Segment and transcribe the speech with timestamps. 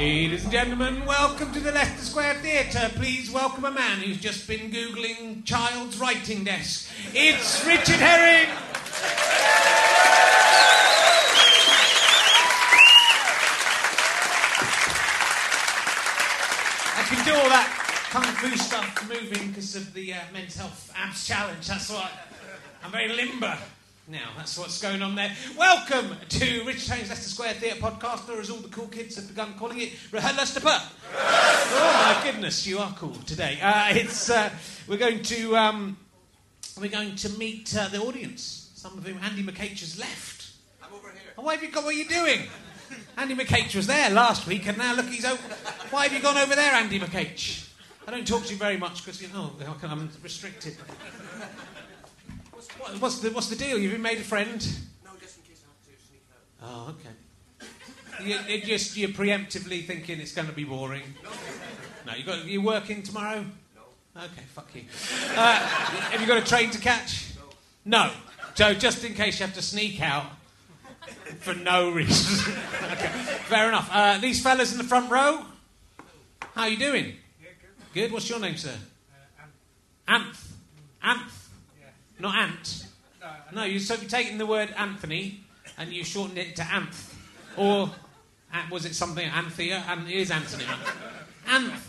[0.00, 2.90] Ladies and gentlemen, welcome to the Leicester Square Theatre.
[2.94, 6.90] Please welcome a man who's just been Googling child's writing desk.
[7.12, 8.48] It's Richard Herring.
[16.96, 20.90] I can do all that kung fu stuff moving because of the uh, men's health
[20.96, 21.68] abs challenge.
[21.68, 22.08] That's why
[22.82, 23.58] I'm very limber
[24.08, 24.30] now.
[24.36, 25.34] That's what's going on there.
[25.56, 29.28] Welcome to Richard Herring's Leicester Square Theatre podcast, or as all the cool kids have
[29.28, 30.82] begun calling it, Leicester Pub.
[31.14, 33.58] Oh my goodness, you are cool today.
[33.62, 34.50] Uh, it's uh,
[34.88, 35.96] we're going to um,
[36.80, 38.70] we're going to meet uh, the audience.
[38.74, 40.52] Some of whom Andy McCage has left.
[40.82, 41.20] I'm over here.
[41.36, 41.84] Oh, why have you got?
[41.84, 42.40] What are you doing?
[43.16, 45.42] Andy McCage was there last week, and now look, he's over.
[45.90, 47.68] Why have you gone over there, Andy McCage?
[48.08, 50.76] I don't talk to you very much because you know I'm restricted.
[52.80, 53.78] What's, what- what's the what's the deal?
[53.78, 54.60] You've made a friend.
[55.04, 56.62] No, just in case I have to sneak out.
[56.62, 57.14] Oh, okay.
[58.24, 61.02] You, you just you're preemptively thinking it's going to be boring.
[62.06, 63.44] No, you got you working tomorrow?
[63.74, 64.22] No.
[64.22, 64.82] Okay, fuck you.
[65.36, 67.32] Uh, have you got a train to catch?
[67.84, 68.06] No.
[68.06, 68.10] No.
[68.54, 70.26] So just in case you have to sneak out
[71.40, 72.52] for no reason.
[72.92, 73.08] okay,
[73.48, 73.88] fair enough.
[73.92, 75.44] Uh, these fellas in the front row.
[76.54, 77.14] How you doing?
[77.94, 78.12] good.
[78.12, 78.74] What's your name, sir?
[80.08, 80.48] Anth.
[81.02, 81.39] Anth.
[82.20, 82.86] Not Ant.
[83.52, 85.40] No, you so you've taken the word Anthony
[85.78, 87.14] and you shortened it to Anth.
[87.56, 87.90] Or
[88.70, 89.82] was it something Anthea?
[89.88, 90.64] And it is Anthony.
[91.46, 91.80] Anth.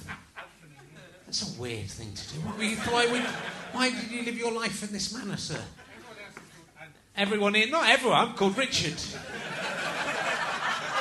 [1.25, 2.40] That's a weird thing to do.
[2.41, 3.22] Why, would-
[3.74, 5.62] why did you live your life in this manner, sir?
[7.16, 8.96] Everyone here, not everyone, I'm called Richard.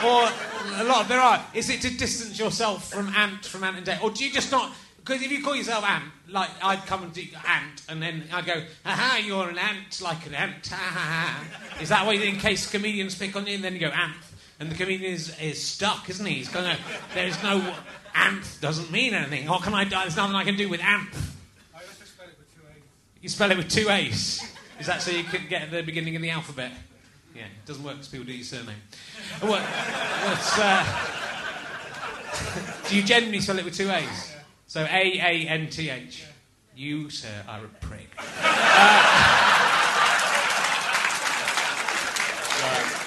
[0.04, 0.28] or
[0.76, 1.44] a lot, there are.
[1.54, 3.98] Is it to distance yourself from Ant, from Ant and Dale?
[4.02, 4.72] Or do you just not.
[5.10, 8.46] Because if you call yourself Ant, like I'd come and do Ant, and then I'd
[8.46, 11.80] go, ha, you're an ant, like an ant, ha ha ha.
[11.82, 14.14] Is that why, in case comedians pick on you, and then you go Ant?
[14.60, 16.34] And the comedian is, is stuck, isn't he?
[16.34, 16.78] He's going to.
[17.12, 17.74] There's no.
[18.14, 19.48] Ant doesn't mean anything.
[19.48, 19.90] What can I do?
[19.90, 21.08] There's nothing I can do with Ant.
[21.74, 22.82] I also spell it with two A's.
[23.20, 24.40] You spell it with two A's.
[24.78, 26.70] Is that so you could get the beginning of the alphabet?
[27.34, 28.76] Yeah, it doesn't work because people do your surname.
[29.40, 30.86] What, what's, uh,
[32.88, 34.36] do you generally spell it with two A's?
[34.70, 36.24] So A A N T H.
[36.76, 38.08] You, sir, are a prick.
[38.16, 38.22] Uh,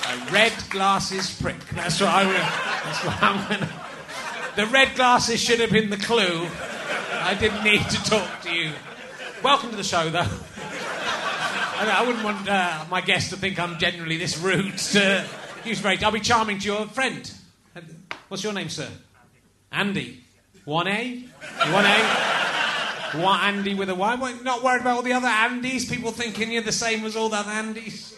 [0.09, 1.65] a red glasses prick.
[1.69, 2.33] That's what I will.
[2.33, 3.69] That's what I'm gonna.
[4.57, 6.49] The red glasses should have been the clue.
[7.13, 8.73] I didn't need to talk to you.
[9.41, 10.19] Welcome to the show, though.
[10.27, 14.77] I, I wouldn't want uh, my guests to think I'm generally this rude.
[14.77, 15.23] To, uh,
[15.63, 15.97] he was very.
[16.03, 17.31] I'll be charming to your friend.
[18.27, 18.89] What's your name, sir?
[19.71, 20.22] Andy.
[20.65, 21.25] One A.
[21.71, 23.19] One A.
[23.21, 24.15] One Andy with a Y.
[24.15, 25.89] Why not worried about all the other Andys?
[25.89, 28.15] People thinking you're the same as all the other Andys.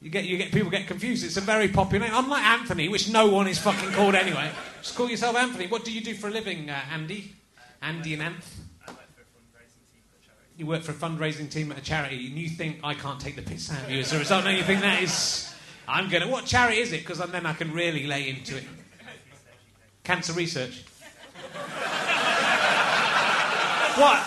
[0.00, 1.24] You get, you get people get confused.
[1.24, 2.14] It's a very popular name.
[2.14, 4.50] Unlike Anthony, which no one is fucking called anyway.
[4.80, 5.68] Just call yourself Anthony.
[5.68, 7.32] What do you do for a living, uh, Andy?
[7.80, 8.44] Andy and Anth.
[10.56, 13.36] You work for a fundraising team at a charity, and you think I can't take
[13.36, 14.44] the piss out of you as a result.
[14.44, 15.52] And you think that is,
[15.86, 16.28] I'm gonna.
[16.28, 17.00] What charity is it?
[17.06, 18.64] Because then I can really lay into it.
[20.04, 20.84] Cancer research.
[23.96, 24.18] What?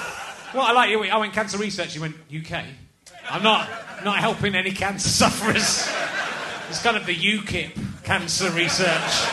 [0.54, 1.04] What I like you.
[1.04, 1.95] I went cancer research.
[1.95, 2.63] You went UK.
[3.30, 3.68] I'm not
[4.04, 5.89] not helping any cancer sufferers.
[6.69, 9.27] It's kind of the UKIP cancer research.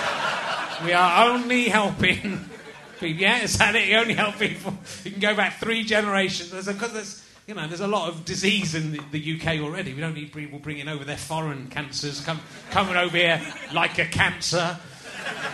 [0.85, 2.49] We are only helping
[3.01, 3.21] people.
[3.21, 3.89] Yeah, is that it?
[3.89, 4.75] You only help people.
[5.05, 6.51] You can go back three generations.
[6.51, 9.61] There's a, cause there's, you know, there's a lot of disease in the, the UK
[9.61, 9.95] already.
[9.95, 12.41] We don't need people bringing over their foreign cancers, come,
[12.71, 13.41] coming over here
[13.73, 14.79] like a cancer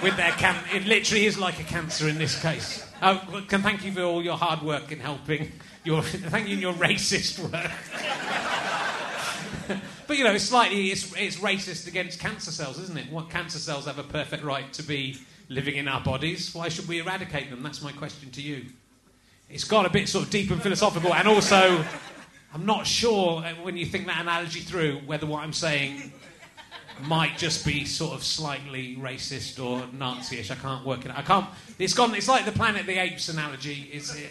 [0.02, 0.56] with their can.
[0.74, 2.86] It literally is like a cancer in this case.
[3.02, 5.52] Oh, can thank you for all your hard work in helping.
[5.84, 7.70] Your, thank you in your racist work.
[10.06, 13.10] but you know, it's slightly it's, it's racist against cancer cells, isn't it?
[13.10, 15.18] What cancer cells have a perfect right to be
[15.48, 16.54] living in our bodies?
[16.54, 17.62] Why should we eradicate them?
[17.62, 18.66] That's my question to you.
[19.48, 21.84] It's got a bit sort of deep and philosophical, and also,
[22.52, 26.12] I'm not sure uh, when you think that analogy through whether what I'm saying
[27.02, 30.50] might just be sort of slightly racist or Nazi-ish.
[30.50, 31.18] I can't work it out.
[31.18, 31.46] I can't.
[31.78, 32.14] It's gone.
[32.14, 33.90] It's like the Planet of the Apes analogy.
[33.92, 34.30] Is it?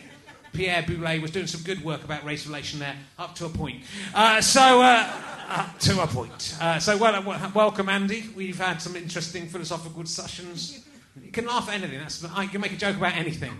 [0.53, 3.83] Pierre Boulle was doing some good work about race relation there, up to a point.
[4.13, 5.07] Uh, so, uh,
[5.49, 6.57] up to a point.
[6.59, 8.25] Uh, so, well, uh, welcome, Andy.
[8.35, 10.83] We've had some interesting philosophical discussions.
[11.23, 11.99] You can laugh at anything.
[11.99, 13.53] That's, I can make a joke about anything.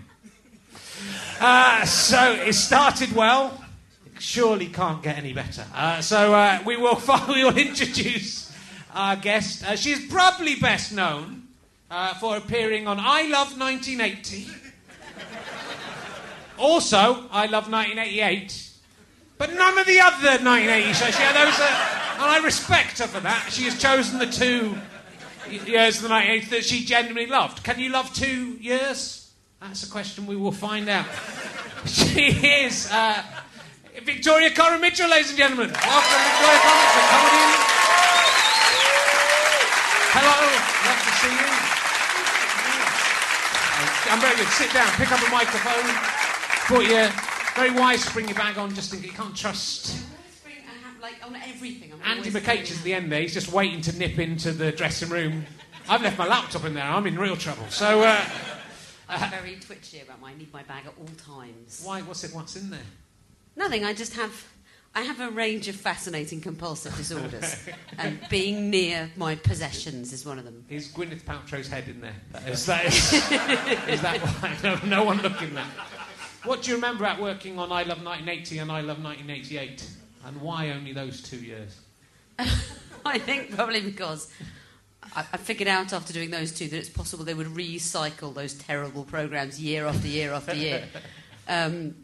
[1.40, 3.62] Uh, so, it started well.
[4.06, 5.64] It surely can't get any better.
[5.72, 8.47] Uh, so, we will will introduce
[8.94, 9.64] our guest.
[9.64, 11.48] Uh, she is probably best known
[11.90, 14.46] uh, for appearing on I Love 1980.
[16.58, 18.64] Also, I Love 1988.
[19.38, 21.18] But none of the other 1980 shows.
[21.18, 23.48] Yeah, those are, and I respect her for that.
[23.50, 24.76] She has chosen the two
[25.48, 27.62] years of the 1980s that she genuinely loved.
[27.62, 29.32] Can you love two years?
[29.60, 31.06] That's a question we will find out.
[31.86, 33.22] she is uh,
[34.02, 35.70] Victoria Coren Mitchell, ladies and gentlemen.
[35.70, 37.77] Welcome, Victoria Coren Mitchell.
[40.10, 40.36] Hello,
[40.88, 41.48] love to see you.
[44.10, 44.48] I'm very good.
[44.48, 45.84] Sit down, pick up a microphone.
[46.68, 47.08] Thought you
[47.58, 50.06] very wise to bring your bag on just in case you can't trust.
[50.46, 51.92] And have like on everything.
[51.92, 53.20] I'm Andy always is at the end there.
[53.20, 55.44] He's just waiting to nip into the dressing room.
[55.88, 56.84] I've left my laptop in there.
[56.84, 57.66] I'm in real trouble.
[57.68, 58.24] So, uh,
[59.08, 60.30] I'm very twitchy about my.
[60.30, 61.82] I need my bag at all times.
[61.84, 62.00] why?
[62.02, 62.34] What's it?
[62.34, 62.80] What's in there?
[63.56, 63.84] Nothing.
[63.84, 64.46] I just have.
[64.94, 67.56] I have a range of fascinating compulsive disorders,
[67.98, 70.64] and being near my possessions is one of them.
[70.68, 72.16] Is Gwyneth Paltrow's head in there?
[72.32, 74.56] That is that, is, is that why?
[74.64, 75.66] No, no one looking there.
[76.44, 79.88] What do you remember about working on I Love 1980 and I Love 1988?
[80.24, 81.78] And why only those two years?
[83.04, 84.32] I think probably because
[85.14, 88.54] I, I figured out after doing those two that it's possible they would recycle those
[88.54, 90.84] terrible programs year after year after year.
[91.50, 91.94] Um,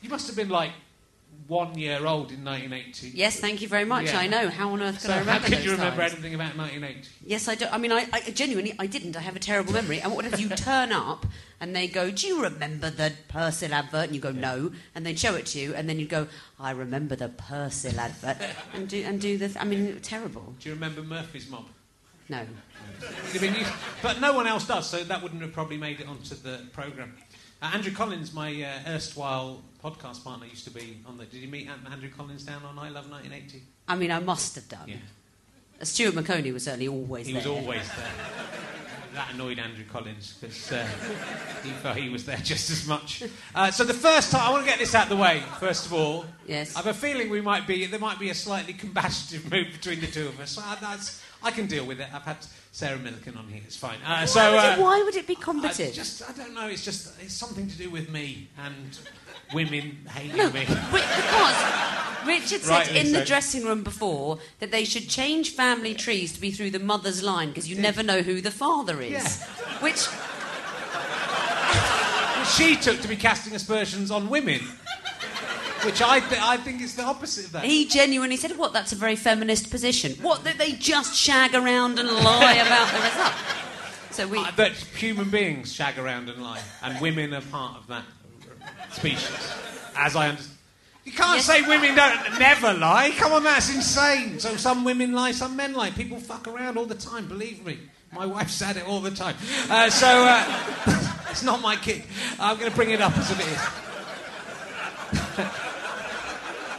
[0.00, 0.72] You must have been like
[1.52, 3.12] one year old in 1980.
[3.14, 4.06] yes, thank you very much.
[4.06, 4.18] Yeah.
[4.24, 4.48] I know.
[4.48, 6.12] How on earth can So I how remember could those you remember times?
[6.14, 7.08] anything about 1980?
[7.26, 7.66] Yes, I do.
[7.70, 9.16] I mean, I, I genuinely, I didn't.
[9.16, 10.00] I have a terrible memory.
[10.00, 11.26] And what if you turn up
[11.60, 15.14] and they go, "Do you remember the Persil advert?" And you go, "No," and they
[15.14, 16.26] show it to you, and then you go,
[16.58, 18.38] "I remember the Persil advert,"
[18.74, 19.48] and do and do the.
[19.48, 20.54] Th- I mean, terrible.
[20.60, 21.66] Do you remember Murphy's Mob?
[22.28, 22.46] No.
[24.02, 27.12] But no one else does, so that wouldn't have probably made it onto the programme.
[27.60, 31.24] Uh, Andrew Collins, my uh, erstwhile podcast partner, used to be on the.
[31.24, 33.62] Did you meet Andrew Collins down on I Love 1980?
[33.88, 34.88] I mean, I must have done.
[34.88, 34.96] Yeah.
[35.80, 37.42] Uh, Stuart Maconie was certainly always He there.
[37.42, 38.10] He was always there.
[39.14, 40.86] That annoyed Andrew Collins because uh,
[41.62, 43.22] he felt he was there just as much.
[43.54, 45.42] Uh, so the first time, I want to get this out of the way.
[45.60, 46.74] First of all, Yes.
[46.74, 50.00] I have a feeling we might be there might be a slightly combative mood between
[50.00, 50.56] the two of us.
[50.56, 52.08] Uh, that's, I can deal with it.
[52.14, 52.38] I've had
[52.70, 53.60] Sarah Millican on here.
[53.66, 53.98] It's fine.
[54.02, 55.92] Uh, Why, so would uh, it, why would it be I combative?
[55.92, 56.68] just I don't know.
[56.68, 58.98] It's just it's something to do with me and
[59.52, 60.64] women hating No, me.
[60.68, 65.94] but because Richard said Rightly in the dressing room before that they should change family
[65.94, 69.12] trees to be through the mother's line because you never know who the father is.
[69.12, 69.78] Yeah.
[69.80, 70.06] Which,
[72.56, 74.60] she took to be casting aspersions on women.
[75.84, 77.64] which I, th- I think is the opposite of that.
[77.64, 78.72] He genuinely said, "What?
[78.72, 80.12] That's a very feminist position.
[80.22, 80.44] What?
[80.44, 83.32] That they just shag around and lie about the result."
[84.12, 84.38] So we.
[84.38, 88.04] Uh, that human beings shag around and lie, and women are part of that
[88.92, 89.52] species,
[89.96, 90.58] as I understand.
[91.04, 91.46] You can't Yes.
[91.46, 93.10] say women don't never lie.
[93.18, 94.38] Come on, that's insane.
[94.38, 95.90] So some women lie, some men lie.
[95.90, 97.26] People fuck around all the time.
[97.26, 97.78] Believe me,
[98.12, 99.34] my wife's had it all the time.
[99.68, 100.44] Uh, so uh,
[101.30, 102.04] it's not my kid.
[102.38, 103.58] I'm going to bring it up as it is.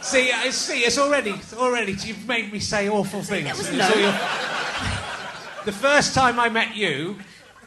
[0.00, 0.80] see, I see.
[0.80, 1.92] It's already, it's already.
[1.92, 3.44] You've made me say awful things.
[3.46, 3.88] That was no.
[4.00, 4.18] your-
[5.66, 7.16] The first time I met you,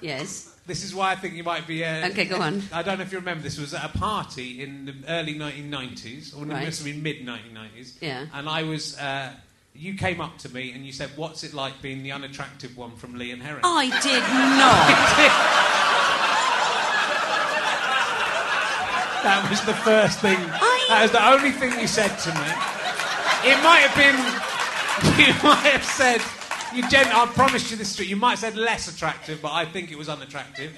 [0.01, 0.47] yes.
[0.68, 1.84] This is why I think you might be.
[1.84, 2.62] Uh, Okay, go on.
[2.74, 3.42] I don't know if you remember.
[3.44, 6.62] This was at a party in the early 1990s, or Right.
[6.62, 7.94] it must have been mid 1990s.
[8.02, 8.26] Yeah.
[8.34, 8.98] And I was.
[9.00, 9.32] Uh,
[9.74, 12.96] you came up to me and you said, "What's it like being the unattractive one
[12.96, 14.88] from Lee and Herring?" I did not.
[19.24, 20.38] that was the first thing.
[20.38, 22.48] I- That was the only thing you said to me.
[23.52, 24.18] It might have been.
[25.20, 26.22] You might have said.
[26.76, 28.10] You gen- I promised you this street.
[28.10, 30.78] You might have said less attractive, but I think it was unattractive.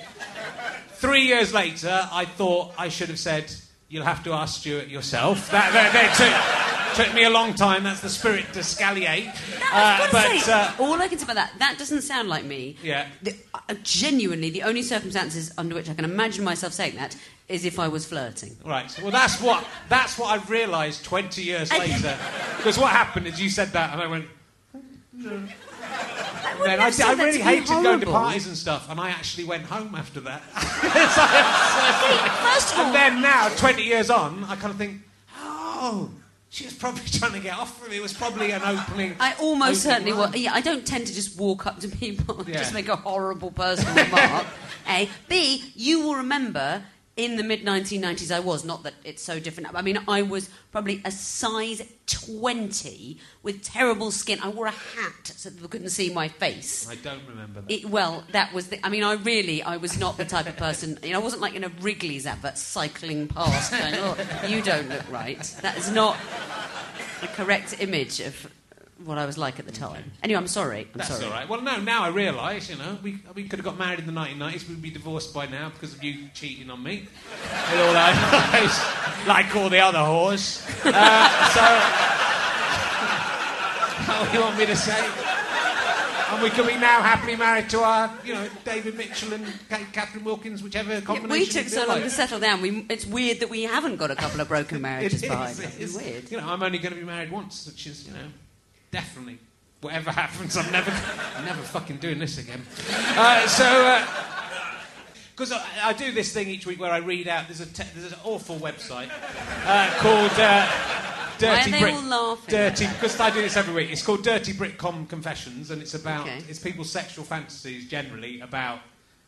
[0.93, 3.51] Three years later, I thought I should have said,
[3.88, 7.84] "You'll have to ask Stuart yourself." That, that, that took, took me a long time.
[7.84, 9.31] That's the esprit d'escalier.
[9.72, 12.46] I've Uh, but say, uh, all I can say about that, that doesn't sound like
[12.46, 12.75] me.
[12.84, 13.08] Yeah.
[13.22, 17.15] The, uh, genuinely, the only circumstances under which I can imagine myself saying that
[17.48, 18.55] is if I was flirting.
[18.63, 18.96] Right.
[19.01, 22.17] Well, that's what that's what I've realised 20 years later.
[22.60, 24.25] Because what happened is you said that, and I went.
[26.61, 28.11] I Then wouldn't I, have said I that really hated going to horrible.
[28.13, 30.41] parties and stuff, and I actually went home after that.
[32.53, 35.01] First of all, and then now, 20 years on, I kind of think,
[35.39, 36.09] oh,
[36.49, 37.97] she was probably trying to get off from me.
[37.97, 39.15] It was probably an opening.
[39.19, 40.31] I almost opening certainly line.
[40.31, 40.39] will.
[40.39, 42.57] Yeah, I don't tend to just walk up to people and Yeah.
[42.57, 44.45] just make a horrible personal remark.
[44.89, 45.09] A.
[45.27, 45.71] B.
[45.75, 46.83] You will remember
[47.19, 49.75] in the mid 1990s, I was not that it's so different.
[49.75, 54.39] I mean, I was probably a size 20 with terrible skin.
[54.41, 56.89] I wore a hat so that people couldn't see my face.
[56.89, 57.71] I don't remember that.
[57.71, 58.83] It, well, that was the.
[58.85, 60.97] I mean, I really, I was not the type of person.
[61.03, 64.88] You know, I wasn't like in a Wrigley's advert cycling past, going, "Oh, you don't
[64.88, 66.15] look right." That is not
[67.21, 68.49] a correct image of
[69.05, 70.11] what I was like at the time.
[70.23, 70.81] Anyway, I'm sorry.
[70.93, 71.23] I'm That's sorry.
[71.25, 71.47] all right.
[71.47, 74.11] Well, no, now I realise, you know, we, we could have got married in the
[74.11, 74.67] 1990s.
[74.67, 77.07] We'd be divorced by now because of you cheating on me.
[77.71, 80.61] With all that, like all the other whores.
[80.85, 81.63] Uh, so,
[84.19, 85.09] what do you want me to say?
[86.31, 89.87] And we could be now happily married to our, you know, David Mitchell and Ca-
[89.91, 91.29] Catherine Wilkins, whichever Yeah, combination.
[91.31, 92.03] we took so long like.
[92.03, 92.61] to settle down.
[92.61, 95.59] We, it's weird that we haven't got a couple of broken marriages It is, us.
[95.59, 96.31] it It's weird.
[96.31, 98.27] You know, I'm only going to be married once, which is, you know,
[98.91, 99.39] definitely.
[99.81, 100.91] Whatever happens, I'm never,
[101.38, 102.62] I'm never fucking doing this again.
[103.22, 104.05] Uh, so,
[105.31, 107.48] because I, I do this thing each week where I read out.
[107.48, 109.10] There's a te- there's an awful website
[109.65, 110.67] uh, called uh,
[111.38, 111.93] Dirty are they Brit.
[111.96, 112.46] all laughing?
[112.55, 113.91] Dirty because I do this every week.
[113.91, 116.43] It's called Dirty Britcom Confessions, and it's about Okay.
[116.50, 118.79] it's people's sexual fantasies generally about.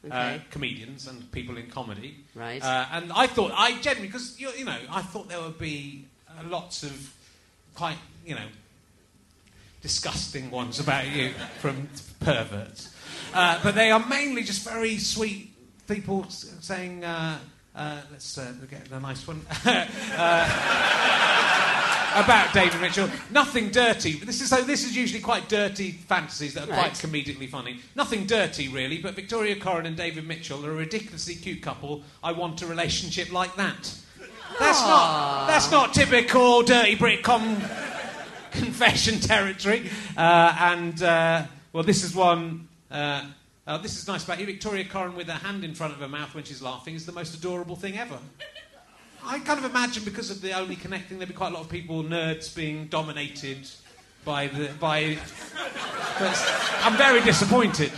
[0.10, 2.60] Uh, comedians and people in comedy, Right.
[2.60, 6.06] Uh, and I thought I generally because you, you know I thought there would be
[6.28, 7.14] uh, lots of
[7.76, 8.48] quite you know
[9.82, 11.88] disgusting ones about you from
[12.20, 12.96] perverts,
[13.34, 15.52] uh, but they are mainly just very sweet
[15.88, 17.04] people saying.
[17.04, 17.38] Uh,
[17.74, 19.42] uh, let's uh, get a nice one.
[22.14, 23.10] Uh, about David Mitchell.
[23.32, 24.14] Nothing dirty.
[24.14, 24.62] This is so.
[24.62, 26.80] This is usually quite dirty fantasies that are Right.
[26.80, 27.80] quite comedically funny.
[27.96, 28.98] Nothing dirty, really.
[28.98, 32.04] But Victoria Coren and David Mitchell are a ridiculously cute couple.
[32.22, 33.94] I want a relationship like that.
[34.60, 35.48] That's not.
[35.48, 37.62] That's not typical dirty Britcom
[38.62, 39.90] confession territory.
[40.18, 42.68] Uh, and uh, well, this is one.
[42.90, 43.26] Uh,
[43.66, 44.46] uh, this is nice about you.
[44.46, 47.12] Victoria Coren with her hand in front of her mouth when she's laughing is the
[47.12, 48.18] most adorable thing ever.
[49.24, 51.70] I kind of imagine because of the only connecting, there'd be quite a lot of
[51.70, 53.70] people, nerds, being dominated
[54.26, 55.18] by the by.
[56.84, 57.92] I'm very disappointed.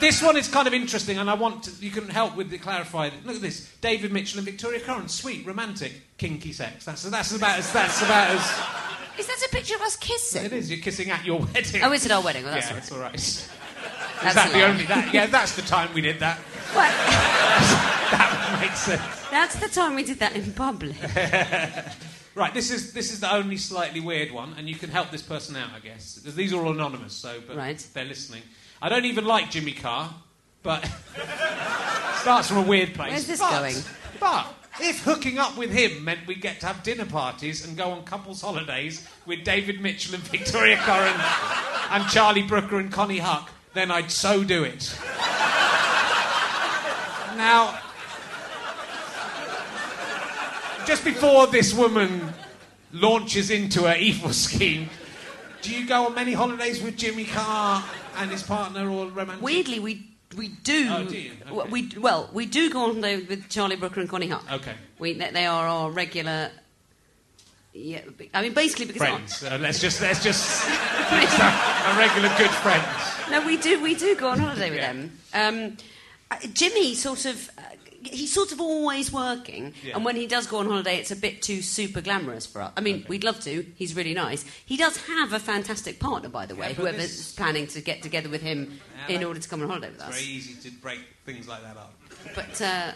[0.00, 2.58] This one is kind of interesting, and I want to, you can help with the
[2.58, 3.10] clarify.
[3.24, 6.84] Look at this: David Mitchell and Victoria Coren, sweet, romantic, kinky sex.
[6.84, 10.44] That's that's about as that's about as Is that a picture of us kissing?
[10.46, 10.70] it is.
[10.70, 11.82] You're kissing at your wedding.
[11.82, 12.44] Oh, it's at our wedding.
[12.44, 13.14] Well, that's yeah, all that's all right.
[14.20, 15.14] Is That's that the only that?
[15.14, 16.38] Yeah, that's the time we did that.
[16.74, 16.90] Well,
[18.10, 19.00] That makes sense.
[19.30, 20.96] that's the time we did that in public.
[22.36, 25.20] Right, this is this is the only slightly weird one, and you can help this
[25.20, 26.14] person out, I guess.
[26.14, 27.84] These are all anonymous, so but Right.
[27.92, 28.42] they're listening.
[28.82, 30.12] I don't even like Jimmy Carr,
[30.62, 30.84] but
[32.20, 33.10] starts from a weird place.
[33.12, 33.76] Where's this But- going?
[34.18, 34.46] But
[34.82, 38.04] if hooking up with him meant we get to have dinner parties and go on
[38.04, 41.18] couples holidays with David Mitchell and Victoria Coren
[41.90, 44.94] and Charlie Brooker and Konnie Huq, then I'd so do it.
[47.36, 47.78] now,
[50.86, 52.32] just before this woman
[52.92, 54.88] launches into her evil scheme,
[55.62, 57.84] do you go on many holidays with Jimmy Carr
[58.16, 59.42] and his partner or romantic?
[59.42, 60.88] Weirdly, we we do.
[60.90, 61.32] Oh, do you?
[61.50, 61.70] Okay.
[61.70, 64.52] We well, we do go on holiday with Charlie Brooker and Konnie Huq.
[64.60, 64.74] Okay.
[64.98, 66.50] We they they are our regular.
[67.72, 68.00] Yeah,
[68.34, 69.44] I mean basically because friends.
[69.44, 73.30] Uh, let's just let's just a regular good friends.
[73.30, 74.92] no, we do we do go on holiday with Yeah.
[74.92, 75.18] them.
[75.34, 75.76] Um,
[76.30, 77.50] uh, Jimmy sort of.
[78.02, 79.94] He's sort of always working, Yeah.
[79.96, 82.72] and when he does go on holiday, it's a bit too super glamorous for us.
[82.76, 83.66] I mean, we'd love to.
[83.76, 84.44] He's really nice.
[84.64, 86.68] He does have a fantastic partner, by the way.
[86.68, 89.68] Yeah, whoever's this- planning to get together with him Yeah, in order to come on
[89.68, 90.14] holiday with It's us.
[90.14, 91.94] very easy to break things like that up.
[92.34, 92.92] But uh,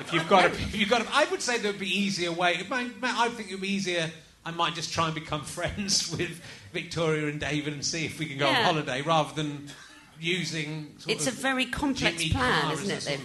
[0.00, 2.30] If you've got, a, if you've got, a, I would say there would be easier
[2.30, 2.54] way.
[2.56, 4.10] It might, might- I think it would be easier.
[4.44, 6.42] I might just try and become friends with
[6.74, 8.58] Victoria and David and see if we can go Yeah.
[8.58, 9.70] on holiday rather than
[10.20, 10.94] using.
[10.98, 13.20] Sort it's a very complex Jimmy plan, Carr isn't as it?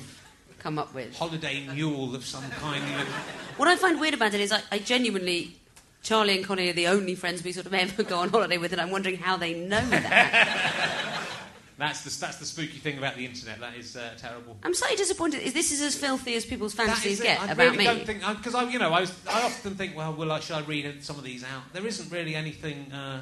[0.66, 1.18] A sort They've come up with.
[1.18, 2.84] holiday mule of some kind.
[3.58, 5.56] What I find weird about it is I, I genuinely,
[6.04, 8.74] Charlie and Connie are the only friends we sort of ever go on holiday with,
[8.74, 11.22] and I'm wondering how they know that.
[11.78, 13.60] That's the that's the spooky thing about the internet.
[13.60, 14.56] That is uh, terrible.
[14.64, 15.42] I'm slightly disappointed.
[15.42, 17.84] Is this is as filthy as people's fantasies get I about really me?
[17.84, 20.56] don't think because I, you know, I, was, I often think, well, will I should
[20.56, 21.64] I read some of these out?
[21.74, 22.92] There isn't really anything.
[22.94, 23.22] Uh,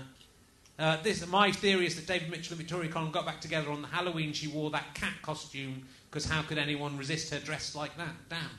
[0.78, 3.82] uh, this my theory is that David Mitchell and Victoria Coren got back together on
[3.82, 4.34] the Halloween.
[4.34, 8.14] She wore that cat costume because how could anyone resist her dressed like that?
[8.30, 8.52] Damn.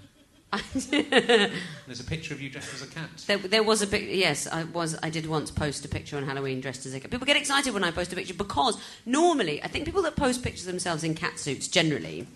[1.87, 3.09] There's a picture of you dressed as a cat.
[3.29, 4.07] There, there was a pic.
[4.09, 4.97] Yes, I was.
[5.03, 7.13] I did once post a picture on Halloween dressed as a cat.
[7.13, 10.43] People get excited when I post a picture because normally, I think people that post
[10.43, 12.27] pictures of themselves in cat suits generally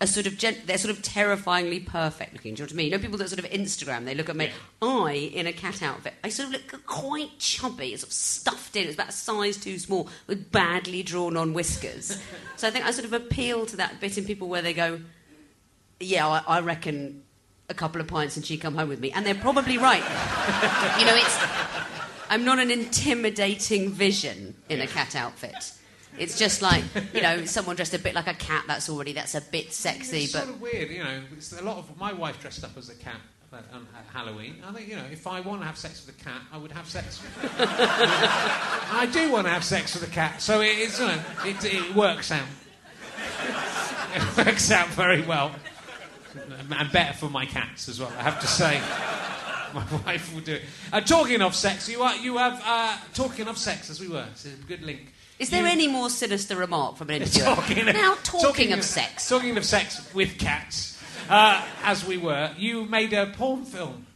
[0.00, 2.54] are sort of gen- they're sort of terrifyingly perfect looking.
[2.54, 2.86] Do you know what I mean?
[2.86, 4.50] You know, people that sort of Instagram, they look at me.
[4.82, 8.86] I in a cat outfit, I sort of look quite chubby, sort of stuffed in.
[8.86, 12.18] It's about a size too small with badly drawn on whiskers.
[12.56, 15.00] so I think I sort of appeal to that bit in people where they go,
[16.00, 17.22] yeah, I, I reckon
[17.68, 20.02] a couple of pints and she come home with me, and they're probably right.
[20.98, 21.38] you know, it's
[22.28, 25.72] I'm not an intimidating vision in a cat outfit.
[26.18, 28.64] It's just like you know, someone dressed a bit like a cat.
[28.66, 31.20] That's already that's a bit sexy, It's but sort of weird, you know.
[31.36, 33.20] It's a lot of my wife dressed up as a cat
[33.72, 34.56] on Halloween.
[34.66, 36.72] I think you know, if I want to have sex with a cat, I would
[36.72, 37.22] have sex.
[37.22, 40.98] with I do want to have sex with a cat, so it is.
[41.00, 42.46] You know, it, it works out.
[44.14, 45.54] It works out very well,
[46.70, 48.10] and better for my cats as well.
[48.18, 48.80] I have to say.
[49.74, 50.62] My wife will do it.
[50.90, 54.24] Uh, talking of sex, you are you have uh, talking of sex as we were.
[54.30, 55.12] It's a good link.
[55.38, 57.54] Is there You- any more sinister remark from an interviewer?
[57.54, 62.84] talking, now, talking, of, sex, Talking of sex with cats, uh, as we were, you
[62.86, 64.06] made a porn film,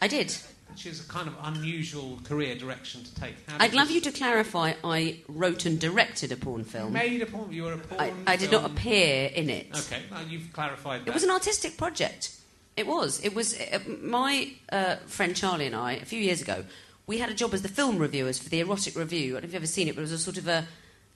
[0.00, 0.34] I did.
[0.70, 3.34] which is a kind of unusual career direction to take.
[3.58, 4.74] I'd love you to clarify.
[4.84, 6.92] I wrote and directed a porn You film.
[6.92, 7.52] made a porn.
[7.52, 8.00] You were a porn.
[8.00, 9.66] I, I did not appear in it.
[9.76, 11.08] Okay, well, you've clarified that.
[11.08, 12.30] It was an artistic project.
[12.76, 13.20] It was.
[13.24, 13.58] It was.
[13.60, 16.64] Uh, my uh, friend Charlie and I, a few years ago,
[17.10, 19.36] we had a job as the film reviewers for the Erotic Review.
[19.36, 20.68] I don't know if you've ever seen it, but it was a sort of a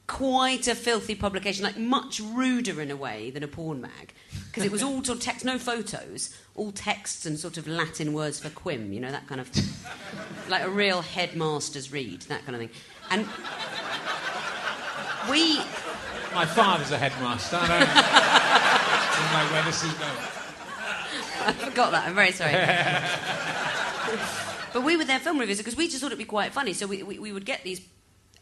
[0.09, 4.13] quite a filthy publication, like much ruder in a way than a porn mag,
[4.49, 8.13] because it was all sort of text, no photos, all texts and sort of Latin
[8.13, 9.49] words for quim, you know, that kind of
[10.49, 12.71] like a real headmaster's read, that kind of thing.
[13.13, 13.25] And
[15.31, 15.59] we
[16.35, 17.57] My father's a headmaster.
[17.61, 17.79] I don't,
[19.33, 20.11] know where this is going.
[21.47, 22.09] I forgot that.
[22.09, 22.55] I'm very sorry.
[24.75, 26.75] but we were their film reviewers because we just thought it'd be quite funny.
[26.75, 27.81] So we, we, we would get these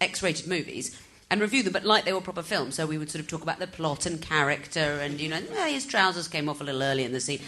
[0.00, 2.74] X-rated movies and review them, but like they were proper films.
[2.74, 5.66] So we would sort of talk about the plot and character, and you know, "Oh,
[5.66, 7.40] his trousers came off a little early in the scene,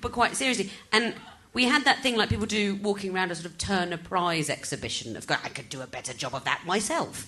[0.00, 0.70] but quite seriously.
[0.92, 1.14] And
[1.52, 5.16] we had that thing like people do walking around a sort of Turner Prize exhibition
[5.16, 7.26] of, I could do a better job of that myself.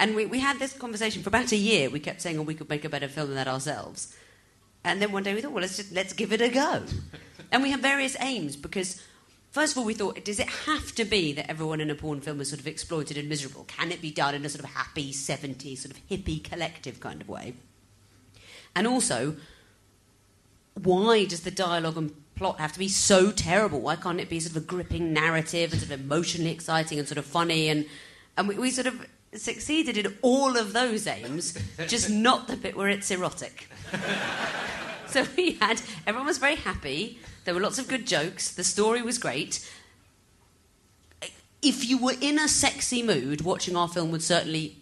[0.00, 1.88] And we, we had this conversation for about a year.
[1.88, 4.16] We kept saying, oh, we could make a better film than that ourselves.
[4.82, 6.82] And then one day we thought, well, let's just let's give it a go.
[7.52, 9.00] and we had various aims because,
[9.52, 12.20] first of all, we thought, does it have to be that everyone in a porn
[12.20, 13.64] film is sort of exploited and miserable?
[13.64, 17.20] Can it be done in a sort of happy 70s, sort of hippie collective kind
[17.20, 17.54] of way?
[18.74, 19.36] And also,
[20.74, 23.80] why does the dialogue and plot have to be so terrible?
[23.80, 27.06] Why can't it be sort of a gripping narrative and sort of emotionally exciting and
[27.06, 27.68] sort of funny?
[27.68, 27.86] And,
[28.36, 32.76] and we, we sort of succeeded in all of those aims, just not the bit
[32.76, 33.68] where it's erotic.
[35.08, 37.18] so we had, everyone was very happy.
[37.44, 38.50] There were lots of good jokes.
[38.52, 39.68] The story was great.
[41.62, 44.76] If you were in a sexy mood, watching our film would certainly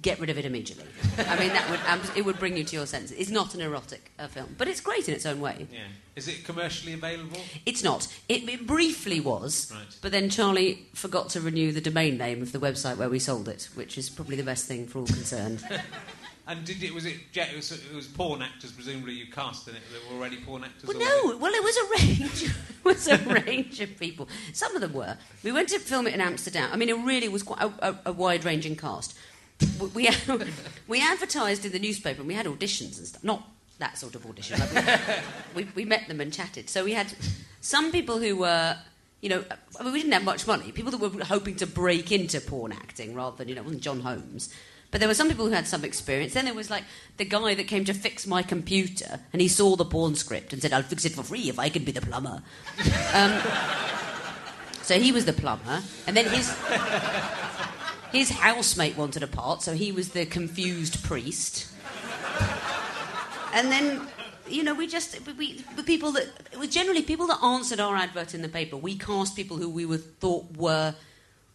[0.00, 0.84] get rid of it immediately.
[1.18, 3.18] I mean, that would um, it would bring you to your senses.
[3.18, 5.66] It's not an erotic uh, film, but it's great in its own way.
[5.72, 5.80] Yeah.
[6.16, 7.40] Is it commercially available?
[7.66, 8.06] It's not.
[8.28, 9.86] It, it briefly was, Right.
[10.00, 13.48] but then Charlie forgot to renew the domain name of the website where we sold
[13.48, 15.62] it, which is probably the best thing for all concerned.
[16.48, 19.74] And did it was it it was, it was porn actors presumably you cast in
[19.76, 20.88] it that were already porn actors?
[20.88, 21.36] Well, no.
[21.36, 22.42] Well, it was a range.
[22.44, 24.28] it was a range of people.
[24.54, 25.18] Some of them were.
[25.42, 26.70] We went to film it in Amsterdam.
[26.72, 29.14] I mean, it really was quite a, a, a wide-ranging cast.
[29.78, 30.08] We
[30.88, 33.22] we, advertised in the newspaper, and we had auditions and stuff.
[33.22, 33.46] Not
[33.78, 34.58] that sort of audition.
[34.58, 34.74] Like
[35.54, 36.70] we, we, we met them and chatted.
[36.70, 37.12] So we had
[37.60, 38.78] some people who were.
[39.20, 39.44] You know,
[39.78, 40.70] I mean, we didn't have much money.
[40.70, 43.82] People that were hoping to break into porn acting rather than, you know, it wasn't
[43.82, 44.54] John Holmes.
[44.90, 46.32] But there were some people who had some experience.
[46.32, 46.84] Then there was like
[47.18, 50.62] the guy that came to fix my computer, and he saw the porn script and
[50.62, 52.42] said, "I'll fix it for free if I can be the plumber."
[53.12, 53.40] Um,
[54.82, 56.54] so he was the plumber, and then his
[58.12, 61.66] his housemate wanted a part, so he was the confused priest.
[63.52, 64.06] And then,
[64.48, 67.96] you know, we just we, we people that it was generally people that answered our
[67.96, 68.76] advert in the paper.
[68.76, 70.94] We cast people who we were thought were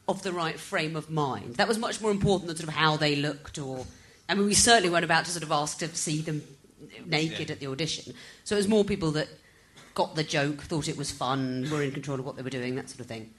[0.07, 1.55] of the right frame of mind.
[1.55, 3.85] That was much more important than sort of how they looked or.
[4.27, 6.43] I mean, we certainly weren't about to sort of ask to see them
[7.05, 8.13] naked at the audition.
[8.43, 9.27] So it was more people that
[9.95, 12.75] got the joke, thought it was fun, were in control of what they were doing,
[12.75, 13.33] that sort of thing.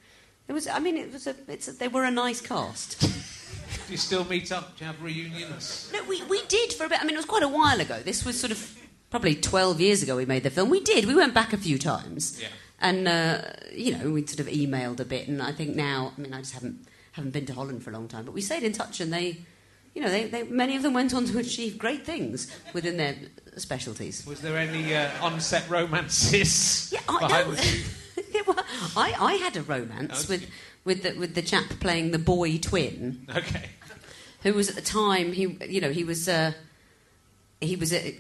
[0.47, 0.69] It was.
[0.69, 1.35] I mean, it was a.
[1.49, 3.01] It's a, they were a nice cast.
[3.01, 4.77] Do you still meet up?
[4.77, 5.91] Do you have reunions?
[5.93, 7.01] No, we, we did for a bit.
[7.01, 8.01] I mean, it was quite a while ago.
[8.01, 8.79] This was sort of
[9.11, 10.69] probably 12 years ago we made the film.
[10.69, 11.07] We did.
[11.07, 12.41] We went back a few times.
[12.41, 12.49] Yeah.
[12.81, 15.29] And, uh, you know, we sort of emailed a bit.
[15.29, 17.93] And I think now, I mean, I just haven't, haven't been to Holland for a
[17.93, 18.25] long time.
[18.25, 19.39] But we stayed in touch and they,
[19.95, 23.15] you know, they, they, many of them went on to achieve great things within their
[23.57, 24.27] specialties.
[24.27, 26.93] Was there any uh, on-set romances?
[26.93, 27.55] Yeah, I behind know.
[27.55, 28.01] the scenes?
[28.33, 28.65] Yeah, well,
[28.97, 30.49] I, I had a romance with,
[30.85, 33.27] with, the, with the chap playing the boy twin.
[33.35, 33.71] Okay.
[34.43, 36.53] who was at the time he you know he was uh,
[37.61, 38.11] he was uh,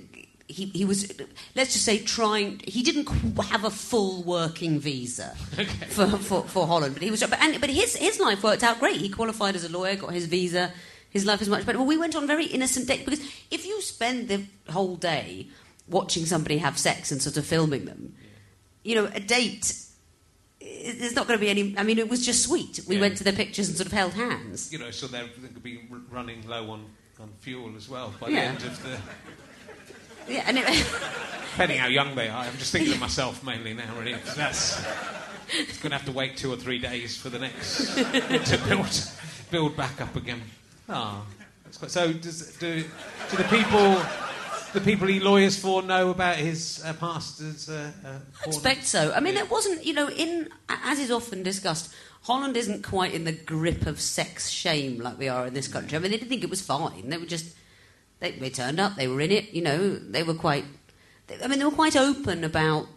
[0.46, 1.11] he, he was
[1.54, 3.07] let's just say trying he didn't
[3.44, 5.28] have a full working visa
[5.88, 8.78] for, for, for Holland but he was but, and, but his his life worked out
[8.78, 10.70] great he qualified as a lawyer got his visa
[11.09, 13.80] his life is much better well, we went on very innocent dates because if you
[13.80, 15.46] spend the whole day
[15.88, 18.14] watching somebody have sex and sort of filming them
[18.83, 19.80] you know a date
[20.61, 23.00] there's not going to be any I mean it was just sweet we Yeah.
[23.02, 25.61] went to the pictures and sort of held hands You know, so they're going to
[25.61, 25.80] be
[26.11, 26.87] running low on,
[27.20, 28.40] on fuel as well by Yeah.
[28.40, 28.98] the end of the.
[30.29, 30.87] Yeah and it,
[31.55, 33.97] Depending how young they are, I'm just thinking of myself mainly now.
[33.97, 34.85] Really, that's
[35.51, 39.11] it's going to have to wait two or three days for the next to build
[39.53, 40.43] build back up again.
[40.89, 41.25] Ah,
[41.71, 42.83] so does do
[43.31, 44.03] do the people
[44.73, 48.85] the people he lawyers for know about his uh, past as uh, uh, I expect
[48.85, 49.13] so.
[49.13, 53.25] I mean, it wasn't, you know, in as is often discussed, Holland isn't quite in
[53.25, 55.97] the grip of sex shame like we are in this country.
[55.97, 57.11] I mean, they didn't think it was fine.
[57.11, 57.55] They were just,
[58.25, 60.65] they, they turned up, they were in it, you know, they were quite,
[61.27, 62.89] they, I mean, they were quite open about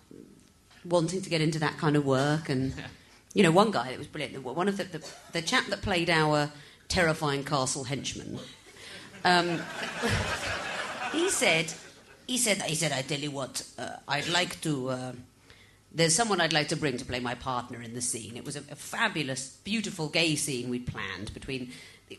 [0.85, 2.49] wanting to get into that kind of work.
[2.49, 2.73] And,
[3.33, 6.09] you know, one guy that was brilliant, one of the, the, the chap that played
[6.09, 6.49] our
[6.87, 8.39] terrifying castle henchman,
[9.25, 9.59] um,
[11.11, 11.73] he said,
[12.25, 14.89] he said, he said, I tell you what, uh, I'd like to.
[14.89, 15.11] Uh,
[15.93, 18.35] there's someone I'd like to bring to play my partner in the scene.
[18.35, 21.71] It was a, a fabulous, beautiful gay scene we'd planned between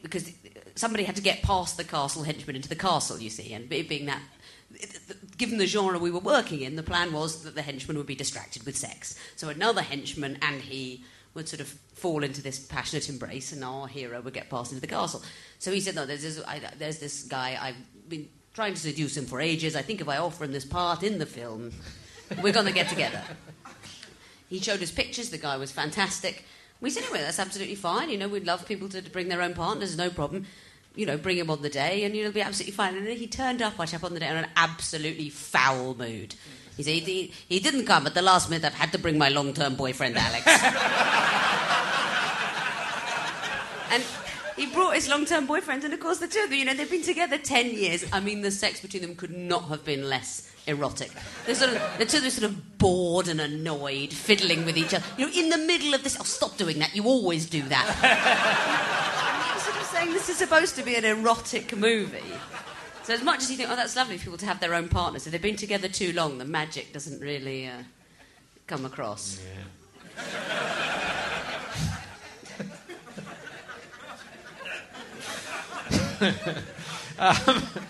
[0.02, 0.30] because
[0.74, 4.06] somebody had to get past the castle henchman into the castle, you see, and being
[4.06, 4.20] that.
[5.38, 8.14] Given the genre we were working in, the plan was that the henchman would be
[8.14, 9.18] distracted with sex.
[9.36, 13.86] So another henchman and he would sort of fall into this passionate embrace, and our
[13.86, 15.22] hero would get passed into the castle.
[15.58, 17.58] So he said, "No, there's this, I, there's this guy.
[17.60, 19.74] I've been trying to seduce him for ages.
[19.74, 21.72] I think if I offer him this part in the film,
[22.42, 23.22] we're going to get together."
[24.48, 25.28] He showed us pictures.
[25.28, 26.42] The guy was fantastic.
[26.80, 28.10] We said, "Anyway, that's absolutely fine.
[28.10, 29.96] You know, we'd love people to bring their own partners.
[29.96, 30.46] No problem.
[30.94, 33.06] You know, bring him on the day, and you know, it'll be absolutely fine." And
[33.06, 36.34] then he turned up, our chap, on the day in an absolutely foul mood.
[36.76, 38.64] He said, he, he didn't come at the last minute.
[38.64, 40.46] I've had to bring my long-term boyfriend, Alex.
[43.90, 44.04] And
[44.56, 46.90] he brought his long-term boyfriend, and of course, the two of them, you know, they've
[46.90, 48.04] been together ten years.
[48.12, 51.10] I mean, the sex between them could not have been less erotic.
[51.46, 55.04] They're sort of, the two of sort of bored and annoyed, fiddling with each other.
[55.16, 56.94] You know, in the middle of this, oh, stop doing that.
[56.94, 59.54] You always do that.
[59.54, 62.22] You're sort of saying this is supposed to be an erotic movie.
[63.02, 64.88] So as much as you think, oh, that's lovely for people to have their own
[64.88, 67.82] partners, if they've been together too long, the magic doesn't really uh,
[68.66, 69.40] come across.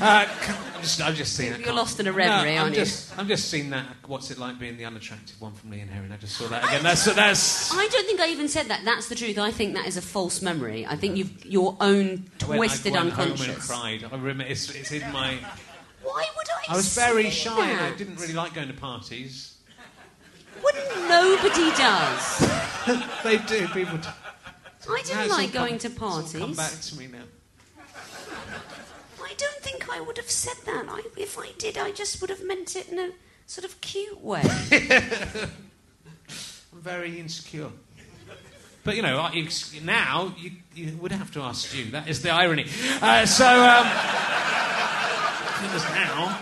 [0.00, 0.26] Uh,
[0.74, 1.60] I'm just, I'm just seeing.
[1.60, 2.84] You're lost in a reverie, no, I'm aren't you?
[2.84, 3.86] just, I'm just seeing that.
[4.06, 6.10] What's it like being the unattractive one from Lee and Herring?
[6.10, 6.82] I just saw that again.
[6.82, 7.72] That's that's.
[7.74, 8.80] I don't think I even said that.
[8.84, 9.38] That's the truth.
[9.38, 10.86] I think that is a false memory.
[10.86, 14.04] I think you've your own when twisted I went home and cried.
[14.04, 15.38] I remember it's, it's in my.
[16.02, 16.72] Why would I?
[16.72, 19.58] I was very shy and I didn't really like going to parties.
[20.62, 22.38] Well, nobody does.
[23.24, 23.68] they do.
[23.68, 23.98] People.
[23.98, 24.08] Do.
[24.90, 26.40] I didn't like going come- to parties.
[26.40, 27.24] Come back to me now.
[29.90, 30.86] I would have said that.
[30.88, 33.10] I, if I did, I just would have meant it in a
[33.46, 34.42] sort of cute way.
[36.72, 37.70] I'm very insecure.
[38.84, 39.28] But you know,
[39.82, 41.90] now you, you would have to ask you.
[41.90, 42.64] That is the irony.
[43.02, 43.84] Uh, so, um,
[45.94, 46.40] now,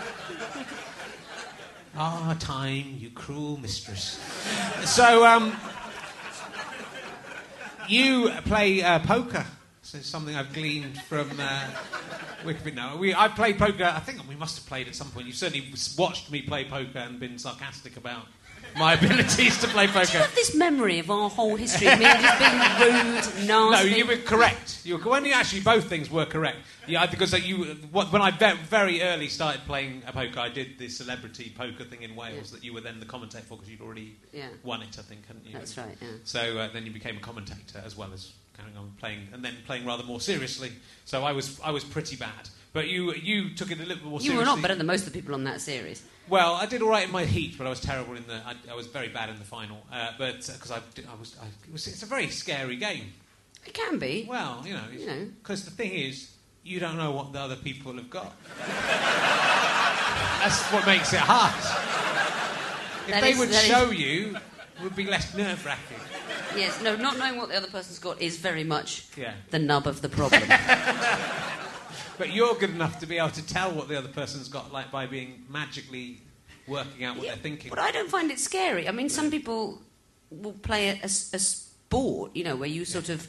[1.97, 4.19] ah, time, you cruel mistress.
[4.85, 5.55] So, um,
[7.87, 9.45] you play uh, poker.
[9.89, 11.61] So it's something I've gleaned from uh,
[12.43, 12.75] Wikipedia.
[12.75, 13.85] No, we, I played poker.
[13.85, 15.25] I think we must have played at some point.
[15.25, 18.27] You've certainly watched me play poker and been sarcastic about
[18.77, 20.11] my abilities to play Do poker.
[20.13, 23.45] you have this memory of our whole history of me just being rude, nasty?
[23.47, 24.81] No, you were correct.
[24.85, 26.57] You were, when you actually both things were correct.
[26.85, 30.87] Yeah, because uh, you what, when I very early started playing poker, I did the
[30.89, 34.17] celebrity poker thing in Wales that you were then the commentator for because you'd already
[34.33, 34.49] Yeah.
[34.61, 35.53] won it, I think, hadn't you?
[35.53, 36.09] That's right, yeah.
[36.25, 39.55] So uh, then you became a commentator as well as carrying on playing, and then
[39.65, 40.71] playing rather more seriously.
[41.05, 44.19] So I was I was pretty bad, but you you took it a little more
[44.19, 44.37] You seriously.
[44.37, 46.03] were not better than most of the people on that series.
[46.27, 48.35] Well, I did all right in my heat, but I was terrible in the.
[48.45, 49.77] I, I was very bad in the final.
[49.91, 53.13] Uh, but because I, I was, I, it was, it's a very scary game.
[53.65, 54.25] It can be.
[54.29, 55.27] Well, you know, You know.
[55.41, 56.31] because the thing is,
[56.63, 58.33] you don't know what the other people have got.
[60.41, 61.53] That's what makes it hard.
[63.07, 64.35] If That they is- would that is- show you,
[64.77, 65.97] it would be less nerve wracking.
[66.55, 69.33] Yes, no, not knowing what the other person's got is very much Yeah.
[69.51, 70.43] the nub of the problem.
[72.17, 74.91] But you're good enough to be able to tell what the other person's got, like
[74.91, 76.19] by being magically
[76.67, 77.69] working out what Yeah, they're thinking.
[77.69, 78.89] But I don't find it scary.
[78.89, 79.81] I mean, some people
[80.29, 83.25] will play a sport, you know, where you sort of.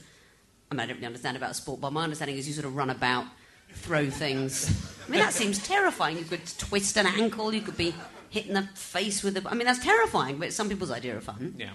[0.70, 2.74] I mean, I don't really understand about sport, but my understanding is you sort of
[2.74, 3.26] run about,
[3.74, 4.68] throw things.
[5.06, 6.18] I mean, that seems terrifying.
[6.18, 7.94] You could twist an ankle, you could be
[8.28, 9.48] hit in the face with a.
[9.48, 11.54] I mean, that's terrifying, but it's some people's idea of fun.
[11.56, 11.70] Yeah.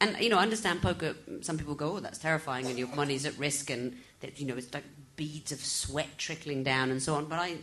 [0.00, 3.36] And, you know, understand poker, some people go, oh, that's terrifying, and your money's at
[3.36, 4.84] risk, and, that, you know, it's like
[5.16, 7.56] beads of sweat trickling down and so on, but I,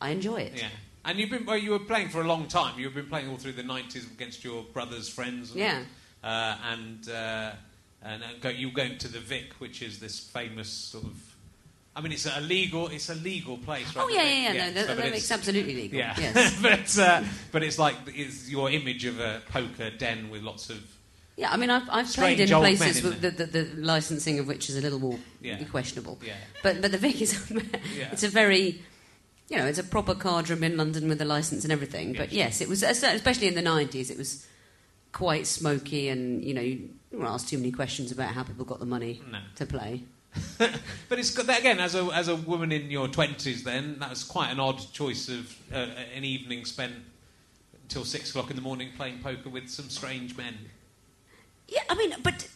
[0.00, 0.54] I enjoy it.
[0.56, 0.68] Yeah.
[1.04, 2.78] And you've been well, you were playing for a long time.
[2.78, 5.50] You've been playing all through the nineties against your brother's friends.
[5.52, 5.82] And, Yeah.
[6.22, 7.52] Uh, and uh,
[8.02, 11.34] and go, you going to the Vic, which is this famous sort of.
[11.96, 12.88] I mean, it's a legal.
[12.88, 13.96] It's a legal place.
[13.96, 14.66] Right, Oh, yeah, yeah, yeah.
[14.66, 15.98] No, that, so, but that it's- makes absolutely legal.
[16.00, 16.60] Yeah, Yes.
[16.62, 20.82] but uh, but it's like it's your image of a poker den with lots of
[21.40, 23.80] Yeah, I mean, I've, I've played in old places men in with the, the, the
[23.82, 25.62] licensing of which is a little more Yeah.
[25.64, 26.18] questionable.
[26.24, 26.34] Yeah.
[26.62, 27.32] But but the Vic is
[28.12, 28.82] it's a very
[29.48, 32.12] you know it's a proper card room in London with a license and everything.
[32.12, 34.10] But yes, it was especially in the nineties.
[34.10, 34.46] It was
[35.12, 38.78] quite smoky, and you know you don't ask too many questions about how people got
[38.80, 39.38] the money No.
[39.56, 40.02] to play.
[41.08, 43.64] But it's got that again as a as a woman in your twenties.
[43.64, 46.94] Then that was quite an odd choice of uh, an evening spent
[47.82, 50.54] until six o'clock in the morning playing poker with some strange men.
[51.70, 52.46] Yeah, I mean, but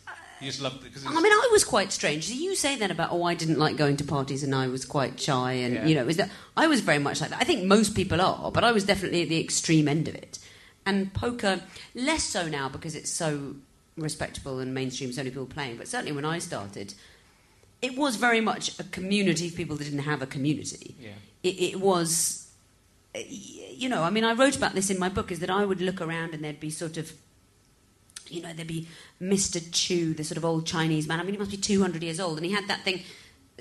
[0.40, 2.28] You just loved it because I mean, I was quite strange.
[2.28, 5.18] You say that about, oh, I didn't like going to parties and I was quite
[5.18, 5.86] shy, and Yeah.
[5.86, 7.40] you know, is that I was very much like that.
[7.40, 10.38] I think most people are, but I was definitely at the extreme end of it.
[10.84, 11.62] And poker,
[11.94, 13.56] less so now because it's so
[13.96, 15.76] respectable and mainstream, so many people playing.
[15.78, 16.92] But certainly when I started,
[17.80, 20.94] it was very much a community of people that didn't have a community.
[21.00, 21.10] Yeah.
[21.42, 22.48] It, it was,
[23.14, 25.80] you know, I mean, I wrote about this in my book, is that I would
[25.80, 27.12] look around and there'd be sort of
[28.28, 28.88] you know, there'd be
[29.20, 29.62] Mr.
[29.72, 31.20] Chu, the sort of old Chinese man.
[31.20, 32.38] I mean, he must be 200 years old.
[32.38, 33.02] And he had that thing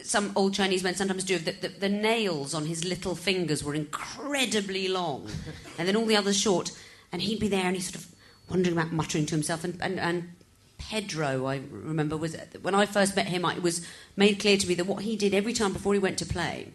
[0.02, 3.76] some old Chinese men sometimes do, that the, the nails on his little fingers were
[3.76, 5.30] incredibly long,
[5.78, 6.72] and then all the others short.
[7.12, 8.08] And he'd be there and he's sort of
[8.50, 9.64] wandering about, muttering to himself.
[9.64, 10.32] And, and, and
[10.80, 14.74] Pedro, I remember, was when I first met him, it was made clear to me
[14.76, 16.70] that what he did every time before he went to play,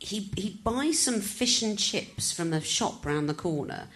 [0.00, 3.86] he, he'd buy some fish and chips from the shop round the corner.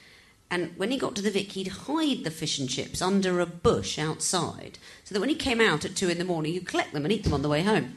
[0.51, 3.47] And when he got to the Vic, he'd hide the fish and chips under a
[3.47, 6.93] bush outside so that when he came out at two in the morning, he'd collect
[6.93, 7.97] them and eat them on the way home.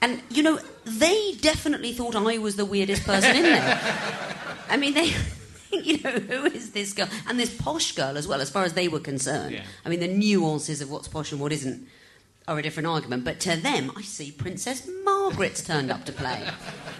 [0.00, 3.80] And, you know, they definitely thought I was the weirdest person in there.
[4.68, 5.12] I mean, they.
[5.70, 7.08] You know, who is this girl?
[7.28, 9.52] And this posh girl as well, as far as they were concerned.
[9.52, 9.64] Yeah.
[9.84, 11.86] I mean, the nuances of what's posh and what isn't
[12.48, 13.24] are a different argument.
[13.24, 16.42] But to them, I see Princess Margaret's turned up to play.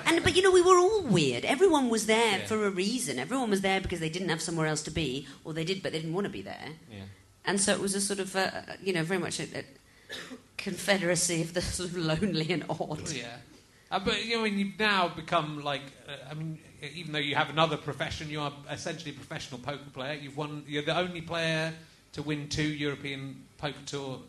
[0.06, 1.44] And but you know, we were all weird.
[1.44, 2.46] Everyone was there Yeah.
[2.46, 3.18] for a reason.
[3.18, 5.92] Everyone was there because they didn't have somewhere else to be, or they did, but
[5.92, 6.68] they didn't want to be there.
[6.92, 7.04] Yeah.
[7.44, 8.50] And so it was a sort of, uh,
[8.82, 9.64] you know, very much a, a
[10.56, 13.10] confederacy of the sort of lonely and odd.
[13.10, 13.36] Yeah.
[13.90, 16.58] Uh, but you know, when you've now become like, uh, I mean,
[16.94, 20.14] even though you have another profession, you are essentially a professional poker player.
[20.14, 20.62] You've won.
[20.68, 21.72] You're the only player
[22.12, 24.20] to win two European Poker Tour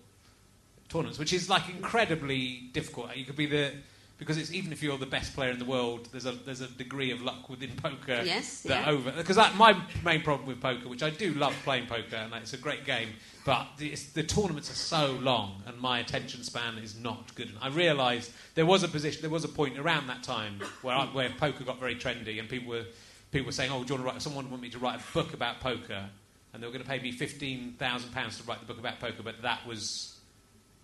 [0.89, 3.15] tournaments, which is like incredibly difficult.
[3.15, 3.71] You could be the
[4.19, 6.67] because it's even if you're the best player in the world, there's a there's a
[6.67, 8.21] degree of luck within poker.
[8.23, 8.91] Yes, that yeah.
[8.91, 12.33] over because that my main problem with poker, which I do love playing poker, and
[12.35, 13.09] it's a great game,
[13.45, 17.47] but the, it's, the tournaments are so long, and my attention span is not good.
[17.47, 20.95] And I realised there was a position, there was a point around that time where
[20.95, 22.85] I, where poker got very trendy, and people were
[23.31, 25.13] people were saying, "Oh, do you want to write?" Someone wanted me to write a
[25.13, 26.09] book about poker,
[26.53, 28.99] and they were going to pay me fifteen thousand pounds to write the book about
[28.99, 30.18] poker, but that was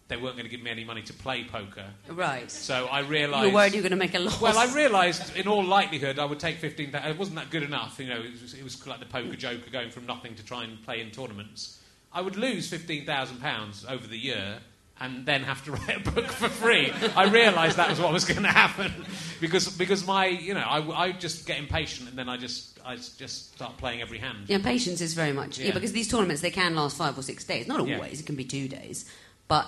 [0.07, 1.85] they weren't going to give me any money to play poker.
[2.07, 2.51] Right.
[2.51, 3.45] So I realised.
[3.45, 4.39] You were worried you going to make a loss.
[4.39, 6.93] Well, I realised in all likelihood I would take 15.
[6.93, 7.99] It wasn't that good enough.
[7.99, 10.63] You know, it was, it was like the poker joker going from nothing to try
[10.63, 11.79] and play in tournaments.
[12.13, 14.59] I would lose 15,000 pounds over the year
[15.01, 16.91] and then have to write a book for free.
[17.15, 18.93] I realised that was what was going to happen
[19.41, 22.95] because because my you know I, I just get impatient and then I just I
[22.95, 24.45] just start playing every hand.
[24.47, 25.57] Yeah, patience is very much.
[25.57, 25.67] Yeah.
[25.67, 25.73] Yeah.
[25.73, 27.67] because these tournaments they can last five or six days.
[27.67, 27.95] Not Yeah.
[27.95, 28.19] always.
[28.21, 29.09] It can be two days,
[29.47, 29.67] but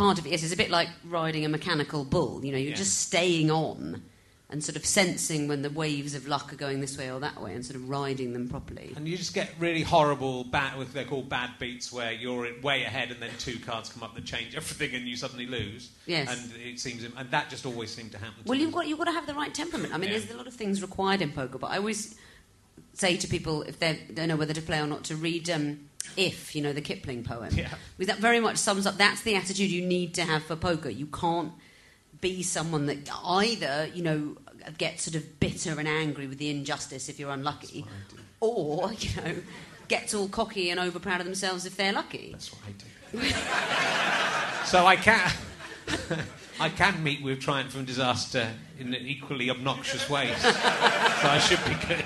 [0.00, 2.42] part of it is it's a bit like riding a mechanical bull.
[2.44, 2.76] You know, you're Yeah.
[2.76, 4.02] just staying on
[4.48, 7.40] and sort of sensing when the waves of luck are going this way or that
[7.40, 8.92] way, and sort of riding them properly.
[8.96, 13.10] And you just get really horrible bad, they're called bad beats, where you're way ahead
[13.12, 15.90] and then two cards come up that change everything, and you suddenly lose.
[16.06, 16.28] Yes.
[16.32, 18.42] And it seems, and that just always seemed to happen.
[18.46, 18.64] Well, me.
[18.64, 19.94] you've got you've got to have the right temperament.
[19.94, 20.18] I mean, Yeah.
[20.18, 22.16] there's a lot of things required in poker, but I always
[22.94, 25.89] say to people if they don't know whether to play or not to read um,
[26.16, 27.54] "If," you know, the Kipling poem.
[27.54, 27.74] Yeah.
[27.96, 28.96] Because that very much sums up.
[28.96, 30.90] That's the attitude you need to have for poker.
[30.90, 31.52] You can't
[32.20, 34.36] be someone that either you know
[34.76, 37.84] gets sort of bitter and angry with the injustice if you're unlucky,
[38.40, 39.34] or you know
[39.90, 42.30] gets all cocky and overproud of themselves if they're lucky.
[42.30, 44.66] That's what I do.
[44.66, 45.32] so I can,
[46.60, 50.36] I can meet with triumph and disaster in an equally obnoxious ways.
[50.40, 52.04] so I should be good.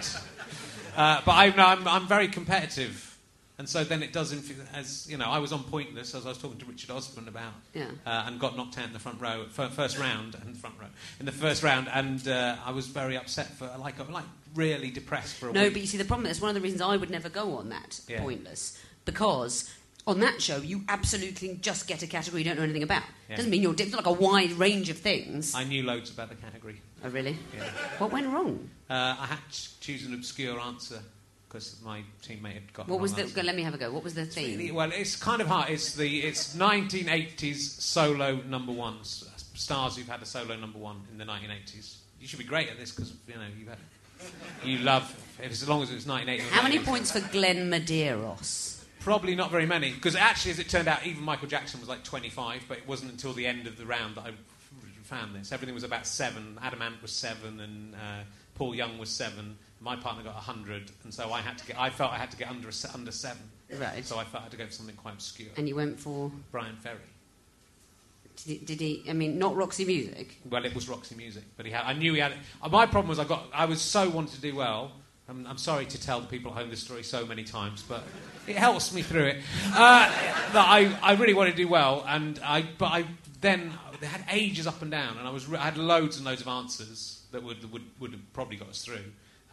[0.97, 3.14] Uh, but I, no, I'm, I'm very competitive,
[3.59, 4.33] and so then it does.
[4.33, 7.29] Inf- as you know, I was on Pointless as I was talking to Richard Osman
[7.29, 7.87] about, Yeah.
[8.07, 10.87] uh, and got knocked out in the front row, fir- first round, and front row
[11.21, 15.37] in the first round, and uh, I was very upset for like, like really depressed
[15.37, 15.55] for a while.
[15.55, 15.73] No, week.
[15.75, 17.69] but you see, the problem is one of the reasons I would never go on
[17.71, 18.21] that Yeah.
[18.21, 19.71] pointless because
[20.07, 23.03] on that show you absolutely just get a category you don't know anything about.
[23.31, 23.37] Yeah.
[23.37, 25.55] Doesn't mean you're it's not like a wide range of things.
[25.55, 26.81] I knew loads about the category.
[27.05, 27.39] oh, really?
[27.57, 27.65] Yeah.
[27.99, 28.69] What went wrong?
[28.91, 31.01] Uh, I had to choose an obscure answer
[31.55, 32.89] because my teammate had got.
[32.89, 33.25] What was the?
[33.25, 33.93] go, Let me have a go.
[33.93, 34.59] What was the It's theme?
[34.59, 35.71] really- well, it's kind of hard.
[35.71, 41.19] It's the it's 1980s solo number ones stars who've had a solo number one in
[41.19, 41.99] the 1980s.
[42.21, 43.79] You should be great at this because you know you had,
[44.65, 45.05] you love
[45.39, 46.51] if it's as long as it was 1980.
[46.53, 48.83] How many points for Glenn Medeiros?
[48.99, 52.03] Probably not very many because actually, as it turned out, even Michael Jackson was like
[52.03, 54.31] 25, but it wasn't until the end of the round that I
[55.05, 55.53] found this.
[55.53, 56.59] Everything was about seven.
[56.63, 57.99] Adam Ant was seven, and uh,
[58.57, 59.57] Paul Young was seven.
[59.85, 61.79] My partner got 100, and so I had to get.
[61.79, 63.43] I felt I had to get under under seven.
[63.79, 64.05] Right.
[64.05, 65.51] So I felt I had to go for something quite obscure.
[65.57, 66.31] And you went for?
[66.51, 66.97] Bryan Ferry.
[68.37, 69.05] Did he, did he?
[69.09, 70.41] I mean, not Roxy Music.
[70.49, 71.85] Well, it was Roxy Music, but he had.
[71.85, 72.33] I knew he had.
[72.63, 73.45] Uh, my problem was I got.
[73.53, 74.93] I was so wanted to do well.
[75.29, 78.03] I'm, I'm sorry to tell the people at home this story so many times, but
[78.47, 79.37] it helps me through it.
[79.69, 80.09] Uh,
[80.53, 82.65] that I, I really wanted to do well, and I.
[82.79, 83.05] But I
[83.41, 85.53] then they had ages up and down, and I was.
[85.53, 88.85] I had loads and loads of answers that would would would have probably got us
[88.85, 89.05] through.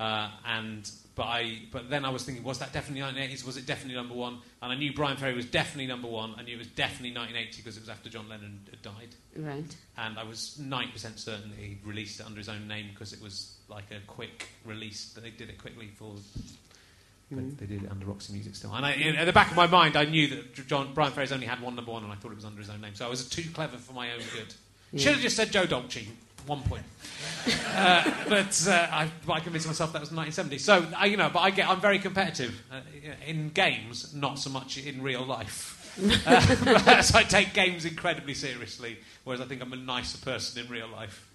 [0.01, 3.45] Uh, and but I but then I was thinking, was that definitely 1980s?
[3.45, 4.39] Was it definitely number one?
[4.63, 6.33] And I knew Bryan Ferry was definitely number one.
[6.39, 9.75] I knew it was definitely 1980 because it was after John Lennon had died Right.
[9.99, 13.21] and I was 90% certain that he released it under his own name because it
[13.21, 15.13] was like a quick release.
[15.21, 16.15] They did it quickly for.
[17.33, 18.73] But they did it under Roxy Music still.
[18.73, 21.31] And I, in, at the back of my mind, I knew that John Bryan Ferry's
[21.31, 22.93] only had one number one, and I thought it was under his own name.
[22.95, 24.99] So I was too clever for my own good.
[24.99, 26.05] Should have just said Joe Dolce.
[26.47, 26.83] One point.
[27.75, 30.57] uh, but uh, I, I convinced myself that was 1970.
[30.59, 32.81] So I, you know, but I get I'm very competitive uh,
[33.25, 35.77] in games, not so much in real life.
[36.25, 40.71] Uh, so I take games incredibly seriously, whereas I think I'm a nicer person in
[40.71, 41.27] real life.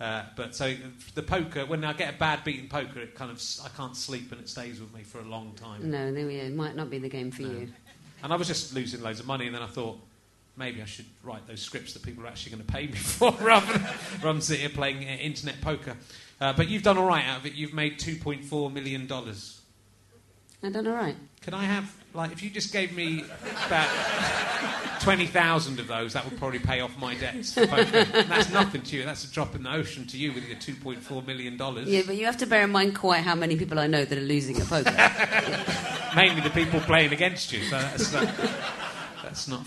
[0.00, 0.74] Uh, but so
[1.14, 3.96] the poker, when I get a bad beat in poker, it kind of I can't
[3.96, 5.90] sleep and it stays with me for a long time.
[5.90, 7.68] No, we, it might not be the game for you.
[8.22, 9.98] And I was just losing loads of money, and then I thought
[10.56, 13.32] maybe I should write those scripts that people are actually going to pay me for,
[13.40, 15.96] rather than rather than sit here playing uh, internet poker.
[16.40, 17.54] Uh, but you've done all right out of it.
[17.54, 19.60] You've made two point four million dollars.
[20.62, 21.16] I've done all right.
[21.42, 23.24] Can I have like if you just gave me
[23.66, 23.88] about
[25.00, 27.54] twenty thousand of those, that would probably pay off my debts.
[27.54, 28.04] For poker.
[28.04, 29.04] That's nothing to you.
[29.04, 31.88] That's a drop in the ocean to you with your two point four million dollars.
[31.88, 34.16] Yeah, but you have to bear in mind quite how many people I know that
[34.16, 34.90] are losing at poker.
[36.16, 37.62] Mainly the people playing against you.
[37.64, 38.28] So that's not.
[39.22, 39.66] That's not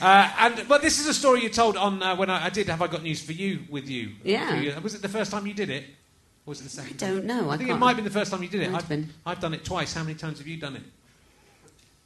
[0.00, 2.68] Uh, and but this is a story you told on uh, when I, I did
[2.68, 4.12] have I got news for you with you.
[4.24, 4.54] Yeah.
[4.60, 4.74] You.
[4.82, 5.84] Was it the first time you did it?
[6.46, 7.02] Or was it the second?
[7.02, 8.48] I don't know, I I think it can't- might have been the first time you
[8.48, 8.72] did it.
[8.72, 9.10] I've, been.
[9.26, 9.92] I've done it twice.
[9.92, 10.82] How many times have you done it?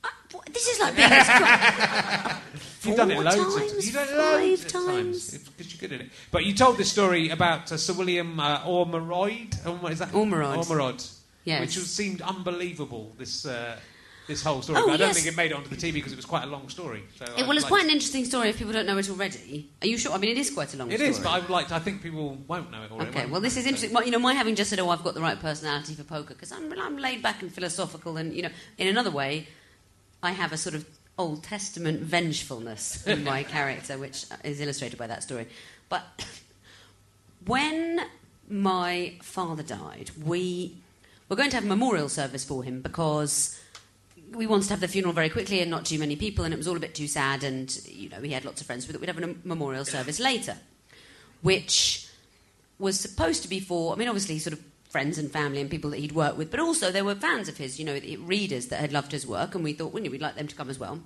[0.02, 2.40] Uh, what- This is like being a
[2.84, 5.38] You've done it loads times, of You've done it five loads of times.
[5.38, 6.12] because you're good at it.
[6.32, 9.54] But you told this story about uh, Sir William uh, Ormeroyd.
[9.64, 10.64] Ormer, is that Ormerod.
[10.64, 11.10] Ormerod.
[11.44, 11.60] Yes.
[11.60, 13.12] Which was, seemed unbelievable.
[13.18, 13.78] This uh,
[14.26, 14.80] this whole story.
[14.80, 15.16] Oh, but I don't yes.
[15.16, 17.04] think it made it onto the TV because it was quite a long story.
[17.16, 19.68] So It, well, it's like quite an interesting story if people don't know it already.
[19.82, 20.12] Are you sure?
[20.12, 21.10] I mean, it is quite a long It story.
[21.10, 21.68] is, but I would like.
[21.68, 23.10] To, I think people won't know it already.
[23.10, 23.92] Okay, well, this is interesting.
[23.92, 26.34] Well, you know, my having just said, "Oh, I've got the right personality for poker,"
[26.34, 29.46] because I'm, I'm laid back and philosophical, and you know, in another way,
[30.22, 30.86] I have a sort of
[31.18, 35.46] Old Testament vengefulness in my character, which is illustrated by that story.
[35.88, 36.02] But
[37.46, 38.00] when
[38.48, 40.76] my father died, we
[41.28, 43.60] were going to have a memorial service for him because
[44.34, 46.56] we wanted to have the funeral very quickly and not too many people, and it
[46.56, 47.44] was all a bit too sad.
[47.44, 49.00] And you know, he had lots of friends it.
[49.00, 50.56] We'd have a memorial service later,
[51.42, 52.08] which
[52.78, 53.92] was supposed to be for.
[53.92, 56.60] I mean, obviously, sort of friends and family and people that he'd worked with, but
[56.60, 59.64] also there were fans of his, you know, readers that had loved his work, and
[59.64, 61.00] we thought, well, we'd like them to come as well.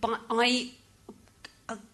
[0.00, 0.72] But I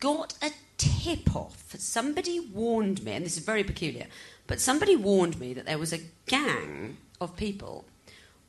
[0.01, 1.74] got a tip off.
[1.79, 4.07] Somebody warned me, and this is very peculiar,
[4.47, 7.85] but somebody warned me that there was a gang of people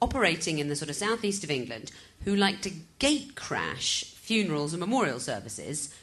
[0.01, 1.91] operating in the sort of southeast of England
[2.23, 5.93] who like to gate crash funerals and memorial services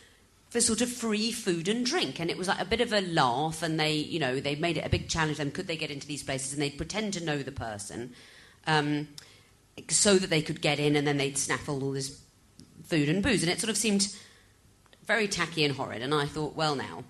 [0.49, 2.21] for sort of free food and drink.
[2.21, 4.77] And it was like a bit of a laugh, and they, you know, they made
[4.77, 5.39] it a big challenge.
[5.39, 8.13] Them could they get into these places, and they'd pretend to know the person.
[8.67, 9.09] Um,
[9.89, 12.21] so that they could get in, and then they'd snaffle all this
[12.85, 14.15] food and booze, and it sort of seemed
[15.05, 16.03] very tacky and horrid.
[16.03, 17.05] And I thought, well, now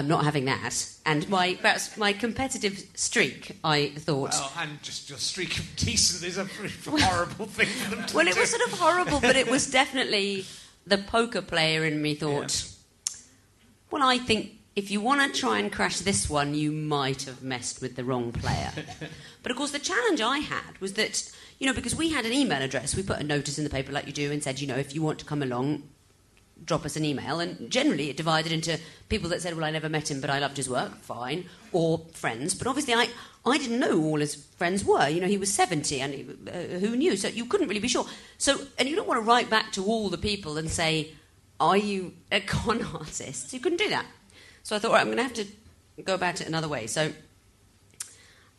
[0.00, 0.86] I'm not having that.
[1.04, 4.30] And my perhaps my competitive streak, I thought.
[4.32, 8.16] Well, and just your streak of decent is a pretty horrible thing for them to
[8.16, 10.46] Well, it was sort of horrible, but it was definitely
[10.86, 12.66] the poker player in me thought.
[13.90, 17.42] Well, I think if you want to try and crash this one, you might have
[17.42, 18.72] messed with the wrong player.
[19.42, 22.32] but of course, the challenge I had was that you know because we had an
[22.32, 24.66] email address, we put a notice in the paper like you do and said, you
[24.66, 25.82] know, if you want to come along,
[26.64, 27.40] drop us an email.
[27.40, 30.38] And generally, it divided into people that said, well, I never met him, but I
[30.38, 32.54] loved his work, fine, or friends.
[32.54, 33.08] But obviously, I,
[33.44, 35.08] I didn't know all his friends were.
[35.08, 37.16] You know, he was 70, and he, uh, who knew?
[37.16, 38.06] So you couldn't really be sure.
[38.38, 41.12] So, and you don't want to write back to all the people and say,
[41.58, 43.52] are you a con artist?
[43.52, 44.06] You couldn't do that.
[44.62, 45.46] So I thought, I'm going to have to
[46.04, 46.86] go about it another way.
[46.86, 47.12] So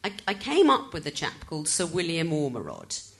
[0.04, 3.12] I, I came up with a chap called Sir William Ormerod,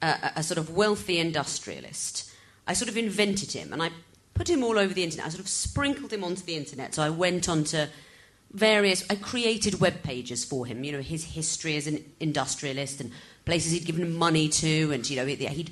[0.00, 2.30] a, a sort of wealthy industrialist.
[2.66, 3.90] I sort of invented him and I
[4.34, 5.26] put him all over the internet.
[5.26, 6.94] I sort of sprinkled him onto the internet.
[6.94, 7.86] So I went onto
[8.52, 13.10] various, I created web pages for him, you know, his history as an industrialist and
[13.44, 15.70] places he'd given money to, and, you know, he'd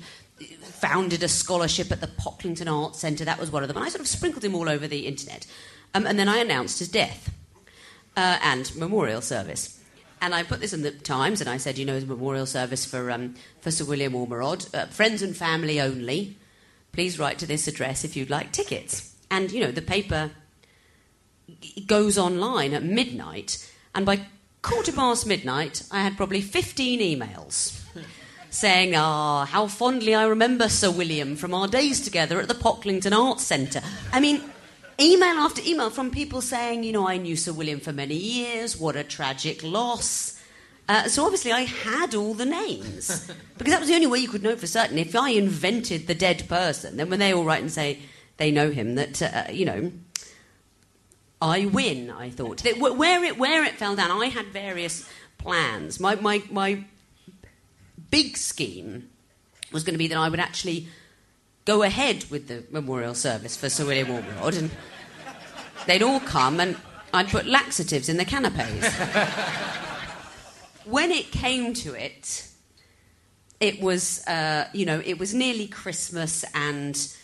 [0.63, 3.25] founded a scholarship at the Pocklington Arts Centre.
[3.25, 3.77] That was one of them.
[3.77, 5.45] And I sort of sprinkled him all over the internet.
[5.93, 7.31] Um, and then I announced his death
[8.17, 9.79] uh, and memorial service.
[10.21, 13.09] And I put this in the Times, and I said, you know, memorial service for,
[13.09, 16.37] um, for Sir William Ormerod, uh, friends and family only.
[16.91, 19.15] Please write to this address if you'd like tickets.
[19.29, 20.31] And, you know, the paper
[21.85, 24.27] goes online at midnight, and by
[24.61, 27.81] quarter past midnight, I had probably 15 emails
[28.49, 33.17] saying, Ah, how fondly I remember Sir William from our days together at the Pocklington
[33.17, 33.81] Arts Centre.
[34.11, 34.41] I mean,
[34.99, 38.77] email after email from people saying, you know, I knew Sir William for many years,
[38.77, 40.40] what a tragic loss.
[40.91, 44.27] Uh, so obviously I had all the names because that was the only way you
[44.27, 44.97] could know for certain.
[44.97, 47.99] If I invented the dead person, then when they all write and say
[48.35, 49.93] they know him, that uh, you know,
[51.41, 52.11] I win.
[52.11, 55.97] I thought that wh- where it where it fell down, I had various plans.
[56.01, 56.83] My my my
[58.09, 59.09] big scheme
[59.71, 60.89] was going to be that I would actually
[61.63, 64.71] go ahead with the memorial service for Sir William Ormerod, and
[65.87, 66.75] they'd all come, and
[67.13, 68.93] I'd put laxatives in the canapes.
[70.85, 72.47] when it came to it,
[73.59, 77.15] it was, uh, you know, it was nearly Christmas, and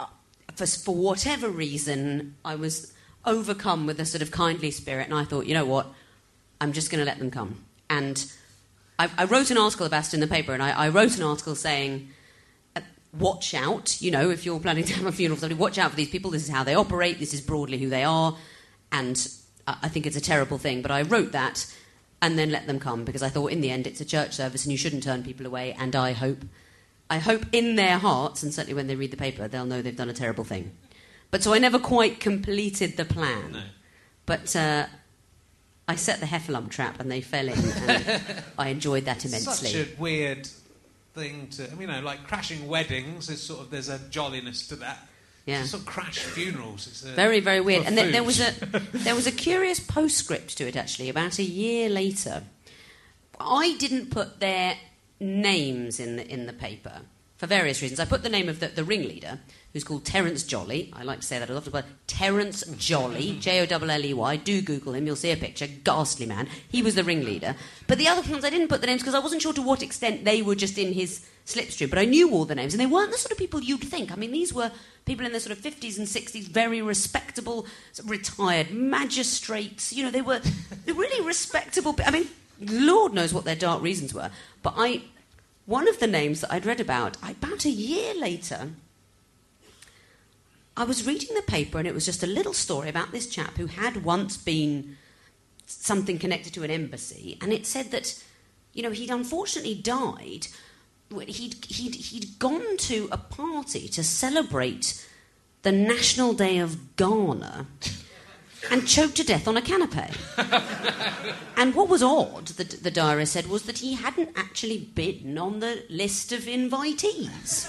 [0.00, 0.06] uh,
[0.54, 2.92] for, for whatever reason, I was
[3.24, 5.86] overcome with a sort of kindly spirit, and I thought, you know what,
[6.60, 7.64] I'm just going to let them come.
[7.90, 8.24] And
[8.98, 11.22] I, I, wrote an article about it in the paper, and I, I wrote an
[11.22, 12.08] article saying,
[12.74, 12.80] uh,
[13.18, 15.96] watch out, you know, if you're planning to have a funeral somebody, watch out for
[15.96, 16.30] these people.
[16.30, 17.18] This is how they operate.
[17.18, 18.36] This is broadly who they are.
[18.90, 19.28] And
[19.66, 20.82] I think it's a terrible thing.
[20.82, 21.66] But I wrote that
[22.22, 24.64] and then let them come because I thought in the end it's a church service
[24.64, 25.76] and you shouldn't turn people away.
[25.78, 26.44] And I hope,
[27.10, 29.94] I hope in their hearts, and certainly when they read the paper, they'll know they've
[29.94, 30.72] done a terrible thing.
[31.32, 33.52] But so I never quite completed the plan.
[33.52, 33.62] No.
[34.24, 34.86] But uh,
[35.88, 37.58] I set the heffalump trap and they fell in.
[37.58, 39.68] And I enjoyed that immensely.
[39.70, 40.46] Such a weird
[41.14, 43.28] thing to, you know, like crashing weddings.
[43.28, 45.08] Is sort of there's a jolliness to that.
[45.46, 45.64] Yeah.
[45.64, 46.86] Sort of crash funerals.
[46.86, 47.84] It's a, Very, very weird.
[47.86, 48.50] And there, there was a
[48.92, 51.08] there was a curious postscript to it actually.
[51.08, 52.44] About a year later,
[53.40, 54.76] I didn't put their
[55.18, 57.00] names in the in the paper
[57.36, 57.98] for various reasons.
[57.98, 59.40] I put the name of the, the ringleader,
[59.72, 60.92] who's called Terence Jolley.
[60.92, 64.14] I like to say that a lot, but Terence Jolley, J O L L E
[64.14, 64.36] Y.
[64.36, 65.66] Do Google him; you'll see a picture.
[65.66, 66.48] Ghastly man.
[66.68, 67.56] He was the ringleader.
[67.86, 69.82] But the other ones, I didn't put the names because I wasn't sure to what
[69.82, 71.90] extent they were just in his slipstream.
[71.90, 74.12] But I knew all the names, and they weren't the sort of people you'd think.
[74.12, 74.70] I mean, these were
[75.04, 77.66] people in their sort of 50s and 60s, very respectable,
[78.04, 79.92] retired magistrates.
[79.92, 80.40] You know, they were
[80.86, 81.96] really respectable.
[82.04, 82.28] I mean,
[82.60, 84.30] Lord knows what their dark reasons were.
[84.62, 85.02] But I,
[85.66, 88.70] one of the names that I'd read about, I, about a year later,
[90.76, 93.56] I was reading the paper and it was just a little story about this chap
[93.56, 94.96] who had once been
[95.66, 98.22] something connected to an embassy, and it said that,
[98.72, 100.48] you know, he'd unfortunately died.
[101.10, 105.06] He'd, he'd, he'd gone to a party to celebrate
[105.62, 107.66] the National Day of Ghana
[108.70, 110.14] and choked to death on a canapé.
[111.56, 115.60] and what was odd, the, the diary said, was that he hadn't actually been on
[115.60, 117.68] the list of invitees.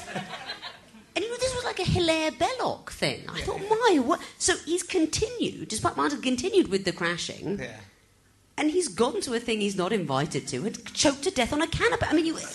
[1.15, 3.23] And you know, this was like a Hilaire Belloc thing.
[3.29, 4.19] I thought, my, what?
[4.39, 7.77] So he's continued, despite Martin continued with the crashing, Yeah.
[8.57, 11.61] and he's gone to a thing he's not invited to and choked to death on
[11.61, 12.05] a canopy.
[12.09, 12.37] I mean, you.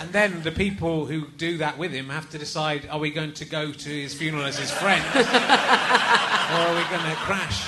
[0.00, 3.32] And then the people who do that with him have to decide: Are we going
[3.34, 7.66] to go to his funeral as his friend, or are we going to crash?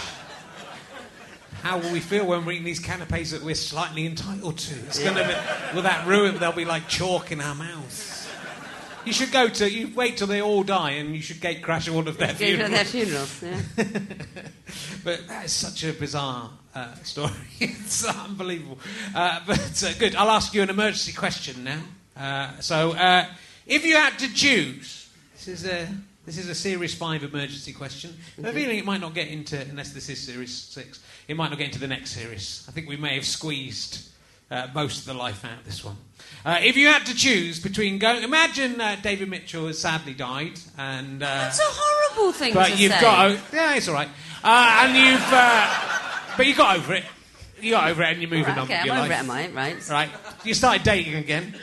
[1.63, 4.75] How will we feel when we're eating these canapes that we're slightly entitled to?
[4.87, 6.39] It's going to be, will that ruin?
[6.39, 8.20] They'll be like chalk in our mouths.
[9.05, 9.71] You should go to.
[9.71, 12.39] You wait till they all die, and you should gate crash all of their to
[12.39, 12.91] their funerals.
[12.91, 13.43] funerals.
[13.43, 13.87] Yeah.
[15.03, 17.33] But that is such a bizarre uh, story.
[17.61, 18.79] it's unbelievable.
[19.15, 20.15] Uh, but uh, good.
[20.15, 21.81] I'll ask you an emergency question now.
[22.17, 23.27] Uh, so, uh,
[23.67, 25.89] if you had to choose, this is a
[26.27, 28.15] this is a Series Five emergency question.
[28.39, 31.01] I have a feeling it might not get into unless this is Series Six.
[31.29, 32.67] It might not get into the next series.
[32.69, 34.09] I think we may have squeezed
[34.51, 35.97] uh, most of the life out of this one.
[36.45, 40.59] Uh, if you had to choose between going, imagine uh, David Mitchell has sadly died,
[40.79, 43.01] and uh, That's a horrible thing to but you've say.
[43.01, 44.09] got o- yeah, it's all right.
[44.43, 47.05] Uh, and you've uh, but you got over it.
[47.61, 49.31] You got over it, and you're moving Right, on okay, I'm your over it, am
[49.31, 49.49] I?
[49.51, 49.89] Right.
[49.91, 50.09] Right,
[50.45, 51.55] you started dating again.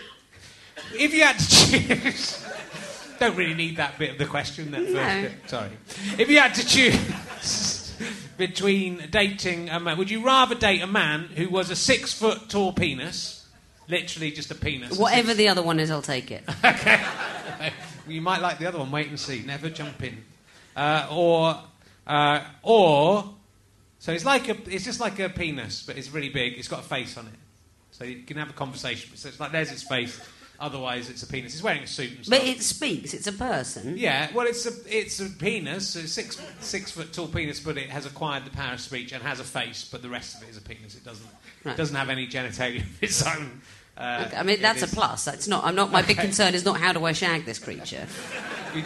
[0.94, 2.46] If you had to choose,
[3.20, 4.70] don't really need that bit of the question.
[4.72, 5.22] That first No.
[5.24, 5.32] bit.
[5.50, 5.70] Sorry.
[6.20, 7.76] If you had to choose
[8.38, 12.50] between dating a man, would you rather date a man who was a six foot
[12.50, 13.48] tall penis,
[13.88, 14.98] literally just a penis?
[14.98, 16.44] Whatever the other one is, I'll take it.
[16.64, 17.04] okay.
[18.08, 18.92] you might like the other one.
[18.92, 19.44] Wait and see.
[19.44, 20.24] Never jump in.
[20.76, 21.60] Uh, or,
[22.06, 23.34] uh, or,
[24.00, 26.58] so it's like a, it's just like a penis, but it's really big.
[26.58, 27.34] It's got a face on it,
[27.92, 29.16] so you can have a conversation.
[29.18, 30.22] So it's like there's its face.
[30.60, 31.53] Otherwise, it's a penis.
[31.53, 32.39] It's wearing a suit and stuff.
[32.39, 33.95] But it speaks, it's a person.
[33.97, 37.89] Yeah, well, it's a it's a penis, so six six foot tall penis, but it
[37.91, 40.49] has acquired the power of speech and has a face, but the rest of it
[40.51, 40.95] is a penis.
[40.95, 41.28] It doesn't
[41.64, 41.76] Right.
[41.78, 43.62] doesn't have any genitalia of its own.
[43.97, 45.26] Uh, Okay, I mean, it that's a plus.
[45.26, 45.64] That's not.
[45.64, 45.91] I'm not.
[45.91, 48.08] My big concern is not how do I shag this creature.
[48.76, 48.86] It,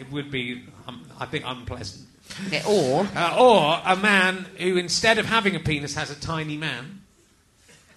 [0.00, 2.06] it would be, um, I think, unpleasant.
[2.48, 6.56] Okay, or Uh, or a man who, instead of having a penis, has a tiny
[6.56, 6.95] man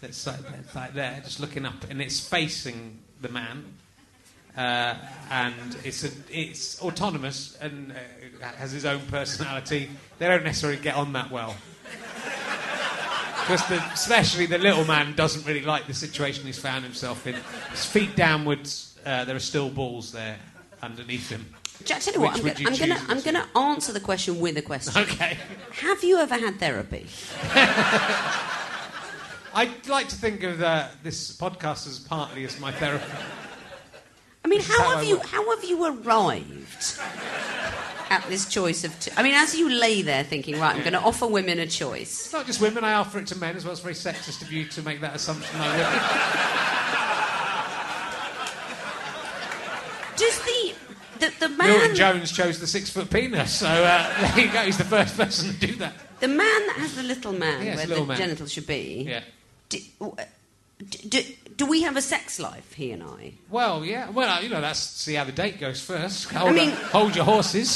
[0.02, 3.66] that's like, that's like there, just looking up, and it's facing the man.
[4.58, 4.96] uh,
[5.30, 9.90] and it's a, it's autonomous and uh, has his own personality.
[10.18, 11.56] They don't necessarily get on that well.
[13.48, 17.36] Because especially the little man doesn't really like the situation he's found himself in.
[17.72, 20.38] His feet downwards, uh, there are still balls there
[20.84, 21.46] underneath him.
[21.84, 24.58] Jack, tell you what, Which I'm, go- I'm gonna I'm gonna answer the question with
[24.58, 25.02] a question.
[25.02, 25.38] Okay.
[25.72, 27.08] Have you ever had therapy?
[29.54, 33.06] I'd like to think of uh, this podcast as partly as my therapy.
[34.46, 35.26] I mean, how how have I you work.
[35.28, 37.00] how have you arrived
[38.10, 38.98] at this choice of?
[39.00, 39.12] Two?
[39.18, 42.26] I mean, as you lay there thinking, right, I'm going to offer women a choice.
[42.26, 43.74] It's not just women, I offer it to men as well.
[43.74, 45.56] It's very sexist of you to make that assumption.
[45.60, 46.86] I.
[50.16, 50.74] Does the
[51.20, 54.60] the, the Milton man Jones chose the six foot penis, so uh, there you go.
[54.62, 55.94] He's the first person to do that.
[56.20, 56.38] the man
[56.68, 58.18] that has the little man where the man.
[58.18, 59.06] genitals should be?
[59.08, 59.22] Yeah.
[59.70, 59.80] Do,
[61.08, 61.22] do,
[61.58, 63.34] do we have a sex life, he and I?
[63.50, 64.10] Well, yeah.
[64.10, 66.32] Well, you know, that's see how the date goes first.
[66.32, 67.70] Hold, mean- hold your horses.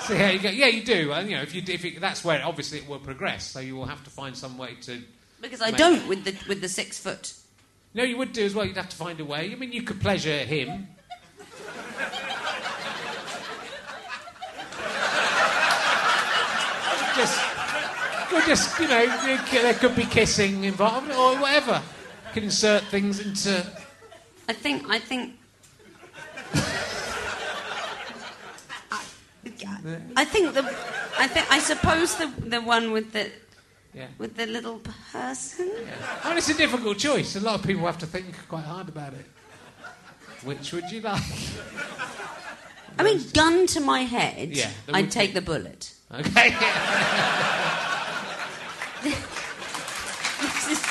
[0.00, 0.50] See how you go.
[0.50, 1.12] Yeah, you do.
[1.12, 3.46] And you know, if you if you, that's where obviously it will progress.
[3.46, 5.00] So you will have to find some way to.
[5.40, 7.34] Because I don't with the with the six foot.
[7.94, 8.64] No, you would do as well.
[8.64, 9.52] You'd have to find a way.
[9.52, 10.88] I mean, you could pleasure him.
[18.32, 19.06] Or just you know,
[19.52, 21.82] there could be kissing involved or whatever.
[22.28, 23.64] You can insert things into.
[24.48, 25.34] I think I think.
[30.16, 30.62] I think the,
[31.18, 33.30] I think I suppose the the one with the
[33.94, 34.06] Yeah.
[34.18, 34.80] with the little
[35.12, 35.70] person.
[36.22, 37.36] I mean, it's a difficult choice.
[37.36, 39.24] A lot of people have to think quite hard about it.
[40.44, 41.22] Which would you like?
[42.98, 45.92] I mean, gun to my head, Yeah, I'd take be- the bullet.
[46.12, 46.54] Okay.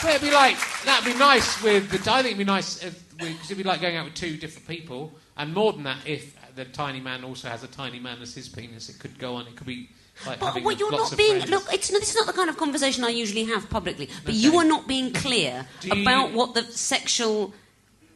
[0.01, 2.12] But it'd be like that'd be nice with the.
[2.12, 2.84] I think it'd be nice
[3.18, 6.36] because it'd be like going out with two different people, and more than that, if
[6.55, 9.47] the tiny man also has a tiny man as his penis, it could go on.
[9.47, 9.89] It could be
[10.26, 11.49] like But what you're not being friends.
[11.49, 14.10] look, it's not, this is not the kind of conversation I usually have publicly.
[14.26, 17.53] But you are not being clear you- about what the sexual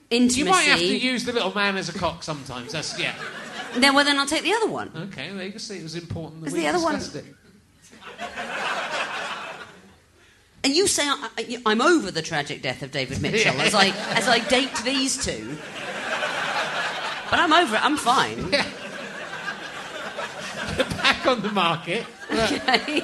[0.09, 0.39] intimacy.
[0.39, 2.71] You might have to use the little man as a cock sometimes.
[2.73, 3.15] That's yeah.
[3.75, 4.91] Then, well, then I'll take the other one.
[5.11, 7.25] Okay, well, you can see it was important that Is we the other one- it.
[10.63, 13.87] And you say I, I, I'm over the tragic death of David Mitchell as I
[14.15, 15.57] as I date these two.
[17.29, 17.83] But I'm over it.
[17.83, 18.49] I'm fine.
[21.01, 22.05] Back on the market.
[22.31, 23.01] Okay.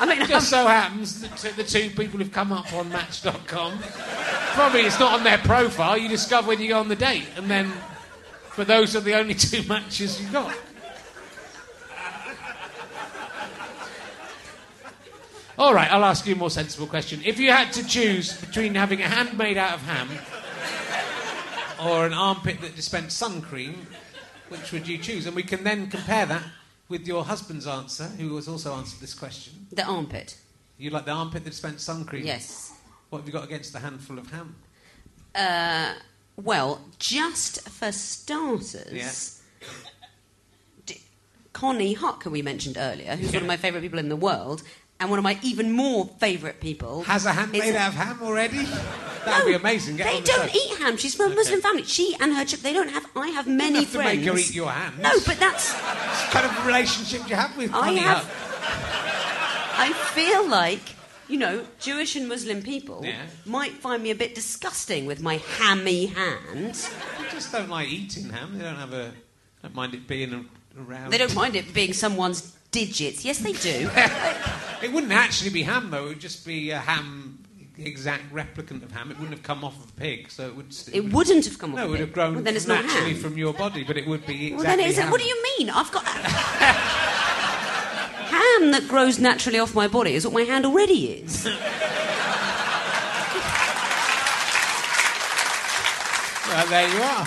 [0.00, 3.78] I mean, I'm, Just so happens that the two people who've come up on Match.com,
[4.52, 5.98] probably it's not on their profile.
[5.98, 7.72] You discover when you go on the date, and then,
[8.56, 10.54] but those are the only two matches you've got.
[15.58, 17.20] All right, I'll ask you a more sensible question.
[17.24, 20.08] If you had to choose between having a hand made out of ham
[21.84, 23.86] or an armpit that dispensed sun cream,
[24.50, 25.26] which would you choose?
[25.26, 26.44] And we can then compare that
[26.88, 29.66] with your husband's answer, who has also answered this question.
[29.72, 30.36] the armpit.
[30.78, 32.24] You like the armpit that dispensed sun cream?
[32.24, 32.72] Yes.
[33.10, 34.54] What have you got against a handful of ham?
[35.34, 35.94] Uh,
[36.36, 39.68] well, just for starters, Yeah.
[40.86, 41.02] d-
[41.52, 44.62] Konnie Huq, who we mentioned earlier, who's one of my favourite people in the world,
[45.00, 47.02] and one of my even more favourite people.
[47.04, 48.58] Has a hand made out of ham already?
[49.24, 49.96] That would be amazing.
[49.96, 50.58] Get they the don't show.
[50.58, 50.96] eat ham.
[50.96, 51.84] She's from a Muslim family.
[51.84, 53.06] She and her they don't have.
[53.14, 54.98] I have many have to make her eat your hand.
[55.00, 55.72] No, but that's.
[55.74, 58.24] What kind of relationship do you have with I have-?
[59.80, 60.80] I feel like,
[61.28, 63.22] you know, Jewish and Muslim people Yeah.
[63.46, 66.90] might find me a bit disgusting with my hammy hands.
[67.18, 68.58] They just don't like eating ham.
[68.58, 69.12] They don't have a.
[69.62, 71.10] Don't mind it being around.
[71.10, 73.24] They don't mind it being someone's digits.
[73.24, 73.88] Yes, they do.
[74.82, 76.04] It wouldn't actually be ham though.
[76.06, 77.38] It would just be a ham,
[77.76, 79.10] exact replicant of ham.
[79.10, 80.72] It wouldn't have come off of a pig, so it would.
[80.72, 81.78] st- It wouldn't have come off.
[81.78, 84.06] No, it would have grown Well, then it's not naturally from your body, but it
[84.06, 84.96] would be exactly Well, then it?
[84.96, 85.10] ham.
[85.10, 85.70] What do you mean?
[85.70, 86.04] I've got
[88.34, 91.48] ham that grows naturally off my body is what my hand already is.
[96.48, 97.26] Well, there you are.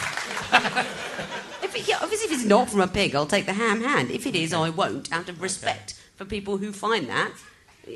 [1.64, 4.10] If it, yeah, obviously, if it's not from a pig, I'll take the ham hand.
[4.10, 7.32] If it is, I won't, out of respect for people who find that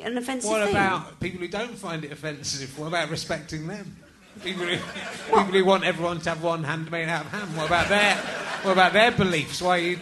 [0.04, 0.72] an offensive What thing.
[0.76, 2.78] about people who don't find it offensive?
[2.80, 3.96] What about respecting them?
[4.44, 4.78] People who,
[5.28, 7.56] people who want everyone to have one hand made out of ham.
[7.56, 8.16] What about their
[8.64, 9.62] What about their beliefs?
[9.62, 10.00] Why you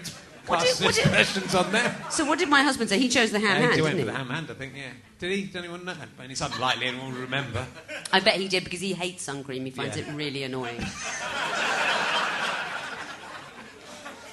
[0.47, 1.93] What cast did- questions on them?
[2.09, 2.97] So, what did my husband say?
[2.97, 4.05] He chose the ham Yeah, hand, he went for he?
[4.05, 4.73] the ham hand, I think.
[4.75, 4.83] Yeah.
[5.19, 5.43] Did he?
[5.43, 5.93] Did anyone know?
[6.21, 7.65] And it's unlikely anyone will remember.
[8.13, 9.65] I bet he did because he hates sun cream.
[9.65, 10.03] He finds Yeah.
[10.09, 10.79] it really annoying.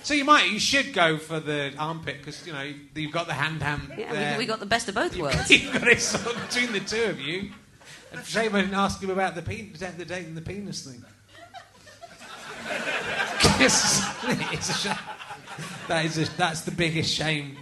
[0.02, 3.34] So you might, you should go for the armpit because you know you've got the
[3.34, 3.92] hand ham.
[3.96, 5.50] Yeah, we, we got the best of both worlds.
[5.50, 7.50] You've got it sort of between the two of you.
[8.12, 11.04] And shame I didn't ask him about the, pen- the dating the penis thing.
[13.62, 14.98] It's, it's a shame.
[15.88, 17.58] That is a, that's the biggest shame.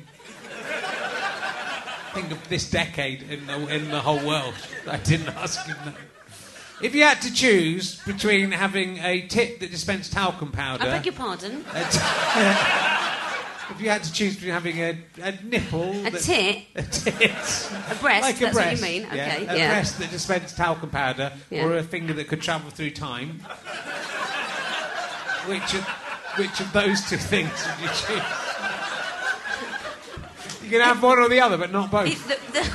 [2.14, 4.54] Think of this decade in the, in the whole world.
[4.88, 5.94] I didn't ask him that.
[6.80, 11.06] If you had to choose between having a tit that dispensed talcum powder, I beg
[11.06, 11.64] your pardon.
[11.64, 11.70] t-
[13.70, 17.30] if you had to choose between having a, a nipple, A that- tit, a tit,
[17.90, 18.22] a breast.
[18.22, 19.08] like a that's breast, what you mean.
[19.12, 19.68] yeah, Okay, a yeah.
[19.70, 21.64] breast that dispensed talcum powder, Yeah.
[21.64, 23.40] or a finger that could travel through time.
[25.48, 25.84] Which of,
[26.38, 28.22] which of those two things would you choose?
[30.62, 32.28] You can have one or the other, but not both.
[32.28, 32.70] The- the- the-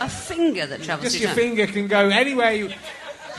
[0.00, 1.36] a finger that travels Just your time.
[1.36, 2.70] finger can go anywhere you,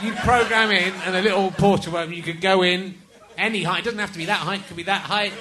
[0.02, 2.94] you program in, and a little portal where You could go in
[3.36, 3.80] any height.
[3.80, 4.60] It doesn't have to be that height.
[4.60, 5.32] It could be that height.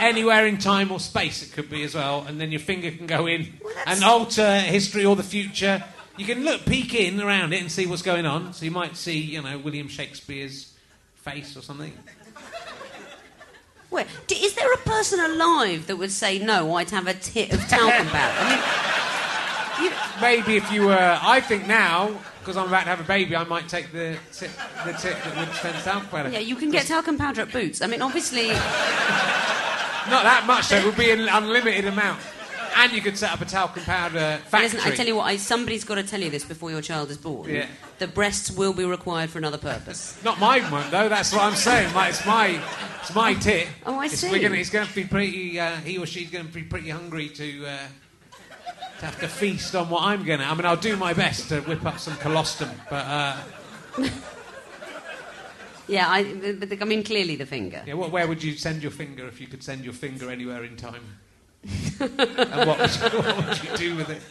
[0.00, 2.24] Anywhere in time or space, it could be as well.
[2.26, 3.52] And then your finger can go in
[3.86, 5.84] and alter history or the future.
[6.16, 8.52] You can look, peek in around it and see what's going on.
[8.52, 10.72] So you might see, you know, William Shakespeare's
[11.16, 11.92] face or something.
[13.90, 16.74] Wait, d- is there a person alive that would say no?
[16.76, 18.34] I'd have a tit of talcum powder.
[18.38, 23.00] I mean, you, Maybe if you were, I think now, because I'm about to have
[23.00, 24.50] a baby, I might take the tip,
[24.84, 26.28] the tip that would spend sound better.
[26.28, 27.80] yeah, you can get talcum powder at Boots.
[27.80, 28.48] I mean, obviously,
[30.10, 30.78] Not that much, though.
[30.78, 32.20] It would be an unlimited amount.
[32.74, 34.60] And you could set up a talcum powder factory.
[34.78, 37.10] listen, I tell you what, I, somebody's got to tell you this before your child
[37.10, 37.48] is born.
[37.48, 37.66] Yeah.
[37.98, 40.18] The breasts will be required for another purpose.
[40.24, 41.08] Not mine won't, though.
[41.08, 41.92] That's what I'm saying.
[41.94, 42.60] It's my,
[43.00, 43.68] it's my tit.
[43.86, 44.30] Oh, I It's- see.
[44.30, 45.60] We're gonna, he's going to be pretty.
[45.60, 47.66] Uh, he or she's going to be pretty hungry to.
[47.66, 47.78] Uh,
[49.02, 50.46] to have to feast on what I'm going to.
[50.46, 53.36] I mean, I'll do my best to whip up some colostrum, but uh,
[55.88, 57.82] Yeah, I, but the, I mean, clearly the finger.
[57.84, 60.62] yeah, what, where would you send your finger if you could send your finger anywhere
[60.62, 61.02] in time?
[62.00, 64.22] and what would, you, what would you do with it?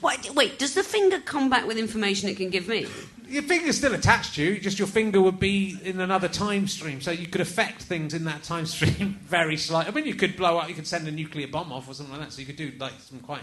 [0.00, 2.86] Wait, wait, does the finger come back with information it can give me?
[3.28, 7.02] Your finger's still attached to you, just your finger would be in another time stream,
[7.02, 9.92] so you could affect things in that time stream very slightly.
[9.92, 12.14] I mean, you could blow up, you could send a nuclear bomb off or something
[12.16, 13.42] like that, so you could do like some quite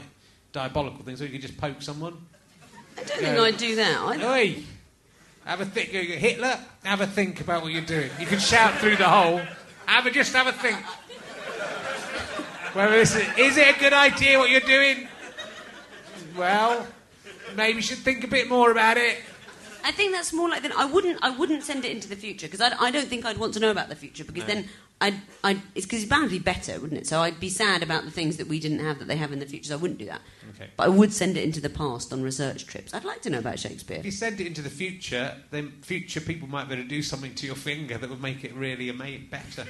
[0.53, 2.15] diabolical things, or you could just poke someone.
[2.97, 3.97] I don't think I'd do that.
[3.99, 4.55] I, Oi!
[5.43, 8.09] Have a think, Hitler, have a think about what you're doing.
[8.17, 9.41] You can shout through the hole,
[9.87, 10.77] have a, just have a think.
[12.73, 15.09] Well, listen, is it a good idea what you're doing?
[16.37, 16.87] Well,
[17.55, 19.17] maybe you should think a bit more about it.
[19.83, 20.71] I think that's more like that.
[20.77, 21.19] I wouldn't.
[21.21, 23.59] I wouldn't send it into the future because I, I don't think I'd want to
[23.59, 24.69] know about the future because then
[25.03, 27.07] I'd, I'd it's because it's bound to be better, wouldn't it?
[27.07, 29.39] So I'd be sad about the things that we didn't have that they have in
[29.39, 29.67] the future.
[29.67, 30.21] So I wouldn't do that.
[30.55, 30.69] Okay.
[30.77, 32.93] But I would send it into the past on research trips.
[32.93, 33.97] I'd like to know about Shakespeare.
[33.97, 37.03] If you send it into the future, then future people might be able to do
[37.03, 39.65] something to your finger that would make it really ama- better.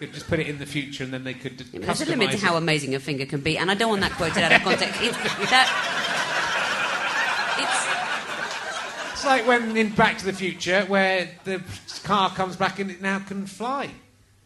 [0.00, 2.06] You could just put it in the future and then they could Yeah, there's a
[2.06, 4.44] limit to customise how amazing a finger can be, and I don't want that quoted
[4.44, 5.00] out of context.
[5.02, 5.18] It's,
[5.50, 5.68] that,
[7.58, 11.60] it's, It's like when in Back to the Future, where the
[12.04, 13.90] car comes back and it now can fly.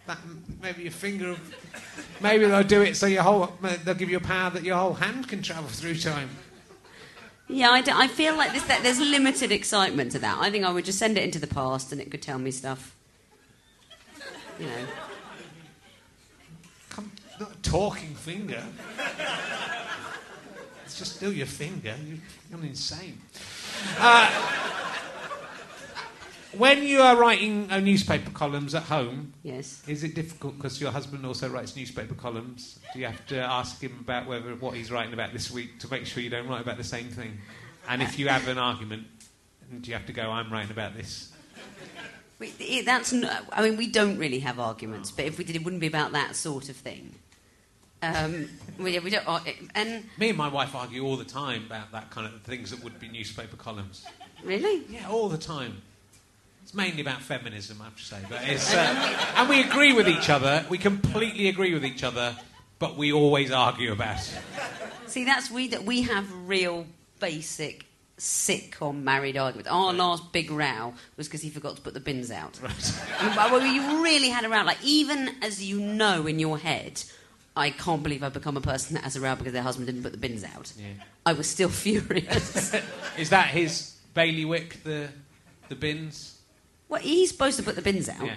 [0.07, 0.18] That
[0.61, 1.36] maybe your finger.
[2.20, 3.53] Maybe they'll do it so your whole.
[3.84, 6.28] They'll give you a power that your whole hand can travel through time.
[7.48, 10.38] yeah, I, do- I feel like this, that there's limited excitement to that.
[10.40, 12.50] I think I would just send it into the past, and it could tell me
[12.50, 12.96] stuff.
[14.59, 14.86] You know.
[16.90, 18.62] Come, not a talking finger.
[20.84, 21.94] It's just still your finger.
[22.05, 22.18] You're,
[22.50, 23.20] you're insane.
[23.98, 24.30] Uh,
[26.57, 29.82] when you are writing uh, newspaper columns at home, Yes.
[29.86, 32.78] is it difficult because your husband also writes newspaper columns?
[32.92, 35.90] Do you have to ask him about whether what he's writing about this week to
[35.90, 37.38] make sure you don't write about the same thing?
[37.88, 39.07] And if you have an argument,
[39.80, 41.32] do you have to go, I'm writing about this?
[42.38, 45.64] We, that's no, I mean, we don't really have arguments, but if we did, it
[45.64, 47.14] wouldn't be about that sort of thing.
[48.03, 48.48] Um,
[48.78, 49.42] we, we don't, ar-
[49.76, 52.82] and Me and my wife argue all the time about that kind of things that
[52.82, 54.05] would be newspaper columns.
[54.42, 55.82] really, Yeah, all the time.
[56.72, 58.16] It's mainly about feminism, I have to say.
[58.30, 60.64] But it's, uh, and we agree with each other.
[60.70, 62.34] We completely agree with each other,
[62.78, 64.40] but we always argue about it.
[65.06, 66.86] see, that's we that we have real
[67.20, 67.84] basic
[68.18, 69.70] sitcom married arguments.
[69.70, 72.58] Our last big row was because he forgot to put the bins out.
[72.62, 72.92] Right.
[73.18, 74.62] I mean, well, you really had a row.
[74.62, 77.02] Like even as you know in your head,
[77.54, 80.04] I can't believe I've become a person that has a row because their husband didn't
[80.04, 80.72] put the bins out.
[80.78, 80.86] Yeah.
[81.26, 82.74] I was still furious.
[83.18, 85.10] Is that his bailiwick, the,
[85.68, 86.32] the bins?
[86.93, 88.22] Well, he's supposed to put the bins out.
[88.22, 88.36] Yeah.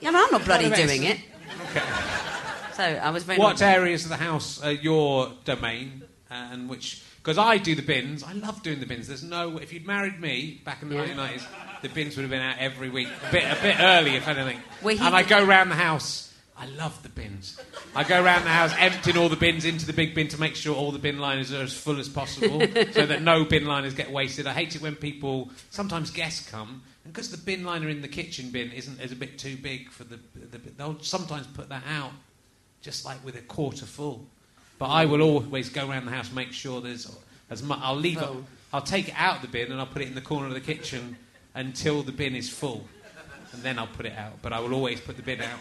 [0.00, 1.18] Yeah, I mean, I'm not bloody Not the doing it.
[1.70, 1.82] Okay.
[2.74, 3.38] So I was very.
[3.38, 7.02] What areas of the house are your domain, uh, and which?
[7.16, 8.22] Because I do the bins.
[8.22, 9.08] I love doing the bins.
[9.08, 9.58] There's no.
[9.58, 11.06] If you'd married me back in the Yeah.
[11.06, 11.42] 1990s,
[11.82, 14.60] the bins would have been out every week, a bit, a bit early, if anything.
[14.80, 16.25] Well, he and I did- go round the house.
[16.58, 17.60] I love the bins.
[17.94, 20.56] I go around the house emptying all the bins into the big bin to make
[20.56, 22.60] sure all the bin liners are as full as possible,
[22.92, 24.46] so that no bin liners get wasted.
[24.46, 25.50] I hate it when people.
[25.70, 29.16] Sometimes guests come And because the bin liner in the kitchen bin isn't is a
[29.16, 32.10] bit too big for the, the they'll sometimes put that out
[32.82, 34.26] just like with a quarter full.
[34.80, 37.08] But I will always go around the house make sure there's
[37.48, 37.78] as much.
[37.80, 38.24] I'll leave it.
[38.24, 38.44] Full.
[38.72, 40.54] I'll take it out of the bin and I'll put it in the corner of
[40.54, 41.16] the kitchen
[41.54, 42.88] until the bin is full,
[43.52, 44.42] and then I'll put it out.
[44.42, 45.60] But I will always put the bin out.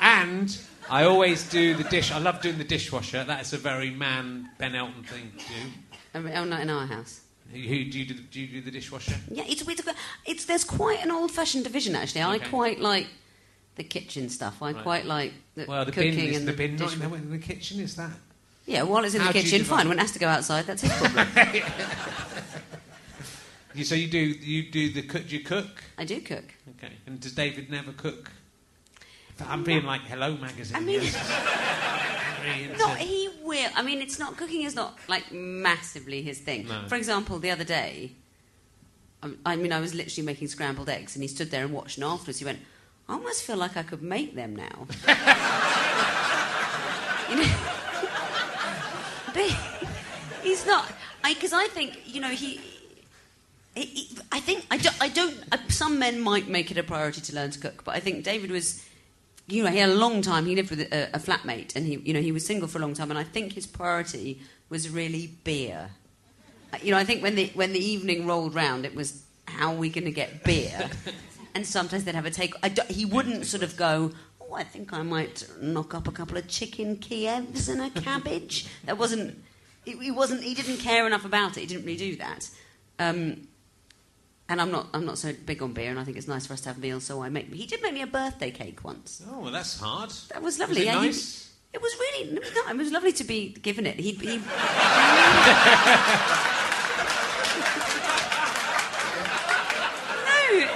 [0.00, 0.56] And
[0.90, 2.10] I always do the dish.
[2.12, 3.24] I love doing the dishwasher.
[3.24, 5.44] That is a very man Ben Elton thing to
[6.24, 6.28] do.
[6.34, 7.20] Oh, not in our house.
[7.52, 8.14] Who, who do you do?
[8.14, 9.14] The, do you do the dishwasher?
[9.30, 9.82] Yeah, it's, it's,
[10.26, 12.22] it's there's quite an old-fashioned division actually.
[12.22, 13.06] I quite like
[13.76, 14.60] the kitchen stuff.
[14.62, 14.82] I Right.
[14.82, 17.16] quite like the Well, the cooking bin is and the bin not dish- in the,
[17.16, 17.80] in the kitchen.
[17.80, 18.10] Is that?
[18.66, 19.88] Yeah, while it's in How the kitchen, fine.
[19.88, 21.26] When it has to go outside, that's his problem.
[23.74, 25.28] You, so you do you do the cook?
[25.28, 25.84] Do you cook?
[25.98, 26.44] I do cook.
[26.70, 26.92] Okay.
[27.06, 28.32] And does David never cook?
[29.46, 30.76] I'm being like Hello Magazine.
[30.76, 31.02] I mean-
[32.48, 32.78] yes.
[32.78, 33.70] Not he will.
[33.74, 36.66] I mean, it's not cooking is not like massively his thing.
[36.66, 36.84] No.
[36.88, 38.12] For example, the other day,
[39.22, 41.98] I, I mean, I was literally making scrambled eggs, and he stood there and watched,
[41.98, 42.60] and afterwards he went,
[43.08, 44.86] "I almost feel like I could make them now."
[47.28, 47.44] you know,
[49.34, 49.56] but
[50.42, 50.90] he's not.
[51.24, 52.60] Because I, think you know he.
[54.32, 55.02] I think I don't.
[55.02, 57.94] I don't uh, some men might make it a priority to learn to cook, but
[57.94, 58.82] I think David was
[59.48, 60.44] you know, he had a long time.
[60.44, 62.80] He lived with a, a flatmate, and he, you know, he was single for a
[62.82, 63.10] long time.
[63.10, 65.90] And I think his priority was really beer.
[66.82, 69.76] You know, I think when the when the evening rolled round, it was how are
[69.76, 70.90] we going to get beer?
[71.54, 72.54] and sometimes they'd have a take.
[72.62, 74.12] I he wouldn't sort of go.
[74.40, 78.66] Oh, I think I might knock up a couple of chicken Kievs and a cabbage.
[78.84, 79.42] that wasn't.
[79.84, 80.42] He, he wasn't.
[80.42, 81.60] He didn't care enough about it.
[81.60, 82.50] He didn't really do that.
[82.98, 83.48] Um,
[84.48, 84.88] and I'm not.
[84.94, 86.78] I'm not so big on beer, and I think it's nice for us to have
[86.78, 87.04] meals.
[87.04, 87.52] So I make.
[87.52, 89.22] He did make me a birthday cake once.
[89.30, 90.10] Oh, well, that's hard.
[90.30, 90.82] That was lovely.
[90.82, 91.50] it yeah, he- nice?
[91.72, 92.40] it was really no,
[92.70, 93.96] it was lovely to be given it.
[93.96, 94.42] He, he no,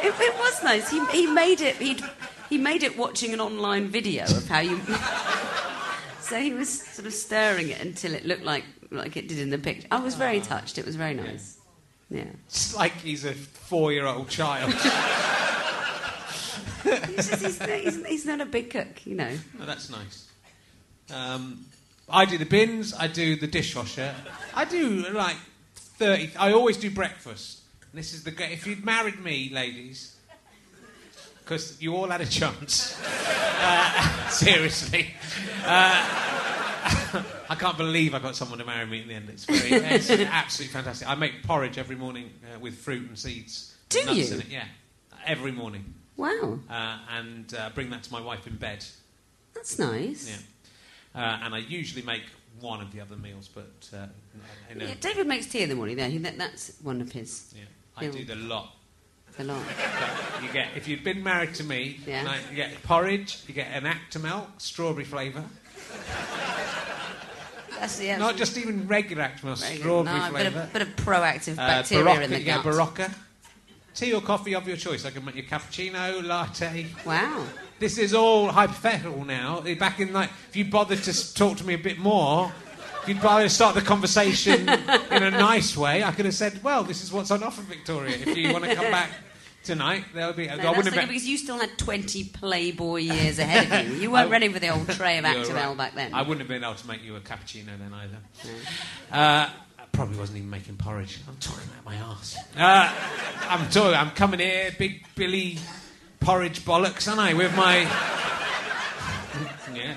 [0.03, 0.91] it, it was nice.
[0.91, 1.77] He, he made it.
[1.77, 2.03] He'd,
[2.51, 4.79] he made it watching an online video of how you.
[6.20, 9.49] so he was sort of stirring it until it looked like like it did in
[9.49, 9.89] the picture.
[9.91, 10.45] I was very ah.
[10.45, 10.77] touched.
[10.77, 11.57] It was very nice.
[12.13, 12.25] Yeah.
[12.47, 14.75] It's like he's a four-year-old child.
[16.83, 19.31] He's, just, he's, he's, he's not a big cook, you know.
[19.61, 20.29] Oh, that's nice.
[21.13, 21.65] Um,
[22.09, 22.93] I do the bins.
[22.93, 24.13] I do the dishwasher.
[24.53, 25.37] I do like
[25.77, 26.31] thirty.
[26.37, 27.61] I always do breakfast.
[27.91, 30.17] And this is the if you'd married me, ladies,
[31.39, 33.01] because you all had a chance.
[33.65, 35.15] Uh, seriously,
[35.65, 36.32] uh,
[37.53, 39.29] I can't believe I got someone to marry me in the end.
[39.29, 41.07] It's, very, it's absolutely fantastic.
[41.07, 43.77] I make porridge every morning uh, with fruit and seeds.
[43.91, 44.35] Do and nuts you?
[44.37, 44.49] In it.
[44.49, 44.65] Yeah,
[45.27, 45.85] every morning,
[46.17, 48.83] Wow, uh, and uh, bring that to my wife in bed.
[49.53, 50.31] that's nice.
[51.15, 51.21] Yeah.
[51.23, 52.23] Uh, and I usually make
[52.59, 54.07] one of the other meals, but uh.
[54.75, 55.97] Yeah, David makes tea in the morning.
[55.97, 57.53] There, that, that's one of his.
[57.55, 57.65] Yeah,
[57.99, 58.75] I do the lot.
[59.39, 59.61] A lot.
[59.77, 62.25] But you get if you've been married to me, Yeah.
[62.27, 65.45] I- you get porridge, you get an Actimel, strawberry flavour.
[67.83, 68.16] That's yeah.
[68.16, 70.61] Not just even regular Actimel, strawberry No, a bit flavour.
[70.61, 72.64] of, bit of proactive Uh, bacteria Berocca, in the a gut.
[72.64, 73.14] Berocca.
[73.93, 75.05] Tea or coffee of your choice.
[75.05, 76.87] I can make you cappuccino, latte.
[77.05, 77.45] Wow.
[77.80, 79.62] This is all hypothetical now.
[79.80, 82.53] Back in like, if you bothered to talk to me a bit more,
[83.03, 84.68] if you'd bother to start the conversation
[85.11, 88.14] in a nice way, I could have said, "Well, this is what's on offer, Victoria.
[88.16, 89.11] If you want to come back
[89.63, 91.09] tonight, there would be." No, I wouldn't have.
[91.09, 94.01] because you still had 20 Playboy years ahead of you.
[94.03, 95.77] You weren't I- ready for the old tray of Actimel right.
[95.77, 96.15] back then.
[96.15, 98.17] I wouldn't have been able to make you a cappuccino then either.
[99.11, 99.49] Uh,
[99.79, 101.19] I probably wasn't even making porridge.
[101.29, 102.37] I'm talking about my ass.
[102.57, 102.93] Uh,
[103.49, 103.95] I'm talking.
[103.95, 105.59] I'm coming here, big Billy
[106.21, 107.35] porridge bollocks, aren't I?
[107.35, 107.81] With my
[109.75, 109.95] yeah.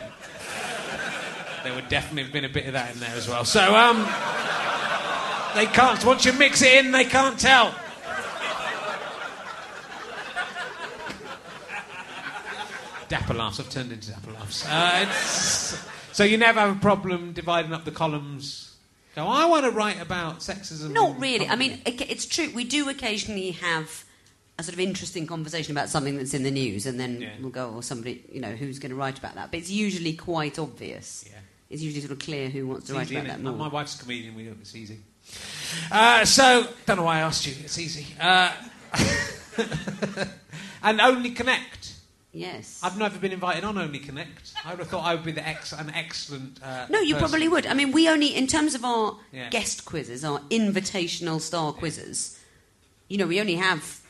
[1.63, 3.43] There would definitely have been a bit of that in there as well.
[3.43, 3.97] So um,
[5.55, 6.03] they can't.
[6.05, 7.73] Once you mix it in, they can't tell.
[13.19, 13.59] Dapper laughs.
[13.59, 14.65] I've turned into dapper laughs.
[14.67, 15.05] Uh,
[16.13, 18.75] so you never have a problem dividing up the columns.
[19.15, 19.25] Go.
[19.25, 20.91] I want to write about sexism.
[20.91, 21.47] Not really.
[21.47, 22.49] I mean, it's true.
[22.53, 24.03] We do occasionally have
[24.59, 27.29] a sort of interesting conversation about something that's in the news, and then Yeah.
[27.39, 29.51] we'll go, or somebody, you know, who's going to write about that.
[29.51, 31.23] But it's usually quite obvious.
[31.27, 31.39] Yeah.
[31.69, 33.53] It's usually sort of clear who wants It's to write easy, about that more.
[33.53, 34.35] My wife's a comedian.
[34.35, 34.99] We know it's easy.
[35.91, 37.53] Uh, so don't know why I asked you.
[37.63, 38.07] It's easy.
[38.19, 38.51] Uh,
[40.83, 41.94] and only connect.
[42.35, 42.81] Yes.
[42.83, 44.53] I've never been invited on Only Connect.
[44.65, 46.61] I would have thought I would be the ex- an excellent.
[46.61, 47.29] Uh, No, you person.
[47.29, 47.65] probably would.
[47.65, 49.49] I mean, we only, in terms of our Yeah.
[49.49, 52.37] guest quizzes, our invitational star quizzes,
[53.07, 54.01] you know, we only have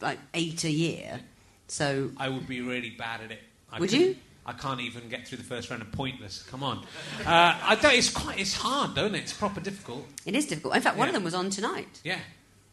[0.00, 1.20] like eight a year.
[1.68, 3.42] So, I would be really bad at it.
[3.70, 4.16] I Would you?
[4.46, 6.42] I can't even get through the first round of pointless.
[6.44, 6.78] Come on.
[7.20, 8.38] Uh, I don't, it's quite.
[8.38, 9.18] It's hard, don't it?
[9.18, 10.06] It's proper difficult.
[10.24, 10.74] it is difficult.
[10.76, 12.00] In fact, one of them was on tonight.
[12.04, 12.20] Yeah.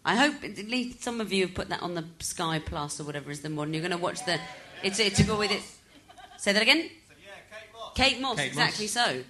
[0.06, 3.04] I hope at least some of you have put that on the Sky Plus or
[3.06, 3.74] whatever is the one.
[3.74, 4.40] You're going to watch the.
[4.84, 5.62] It's it's to go with it.
[6.38, 6.90] Say that again.
[6.90, 8.92] Kate Moss, Kate Moss, exactly Moss.
[8.92, 9.24] so.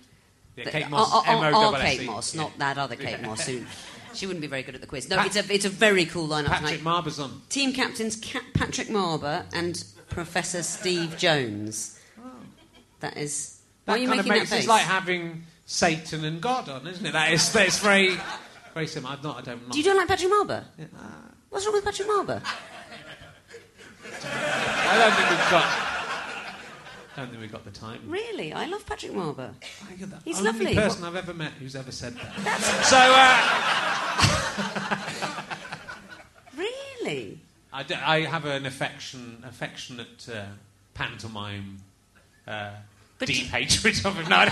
[0.56, 3.46] Yeah, Kate Moss, our- our- our Kate Moss, not that other Kate Moss.
[3.46, 3.64] Who,
[4.14, 5.10] she wouldn't be very good at the quiz.
[5.10, 7.04] No, it's a it's a very cool lineup Patrick tonight.
[7.04, 7.42] Marber's on.
[7.50, 12.00] Team captains Patrick Marber and Professor Steve Jones.
[12.20, 12.30] Oh.
[13.02, 13.60] That is.
[13.86, 14.60] Why are you making makes that face?
[14.64, 17.12] it's like having Satan and God on, isn't it?
[17.14, 18.16] That is that's very
[18.74, 19.16] very similar.
[19.16, 19.38] I'm not.
[19.38, 19.70] I don't.
[19.72, 20.64] Do you don't like Patrick Marber?
[20.78, 21.00] Yeah, uh,
[21.50, 22.42] What's wrong with Patrick Marber?
[24.26, 25.66] I don't think we've got.
[27.16, 28.02] I don't think we've got the time.
[28.08, 29.54] Really, I love Patrick Marber.
[29.90, 30.22] I get that.
[30.26, 30.74] He's Only lovely.
[30.76, 32.60] person I've ever met who's ever said that.
[32.86, 32.98] so
[36.58, 37.40] uh, Really?
[37.72, 40.46] I, d- I have an affection, affectionate uh,
[40.94, 41.80] pantomime.
[42.48, 42.72] Uh,
[43.20, 44.28] deep you- hatred of him.
[44.30, 44.52] No, no,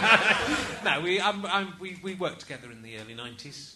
[0.97, 3.76] no we, um, um, we, we worked together in the early 90s.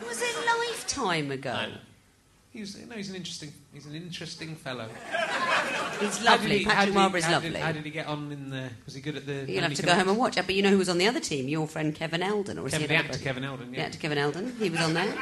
[0.00, 1.52] It was a lifetime ago.
[1.52, 1.72] I know.
[2.52, 4.88] He was, no, he's an interesting, he's an interesting fellow.
[6.00, 6.64] He's lovely.
[6.64, 7.52] Patrick he- is lovely.
[7.60, 8.70] How did he get on in the?
[8.84, 9.44] Was he good at the?
[9.46, 10.46] You'll have to go home and watch it.
[10.46, 11.46] But you know who was on the other team?
[11.46, 13.18] Your friend Kevin Eldon, or is Kevin, he the actor?
[13.20, 13.70] Kevin Eldon.
[13.70, 13.84] The Yeah.
[13.84, 14.56] actor Kevin Eldon.
[14.58, 15.14] He was on there.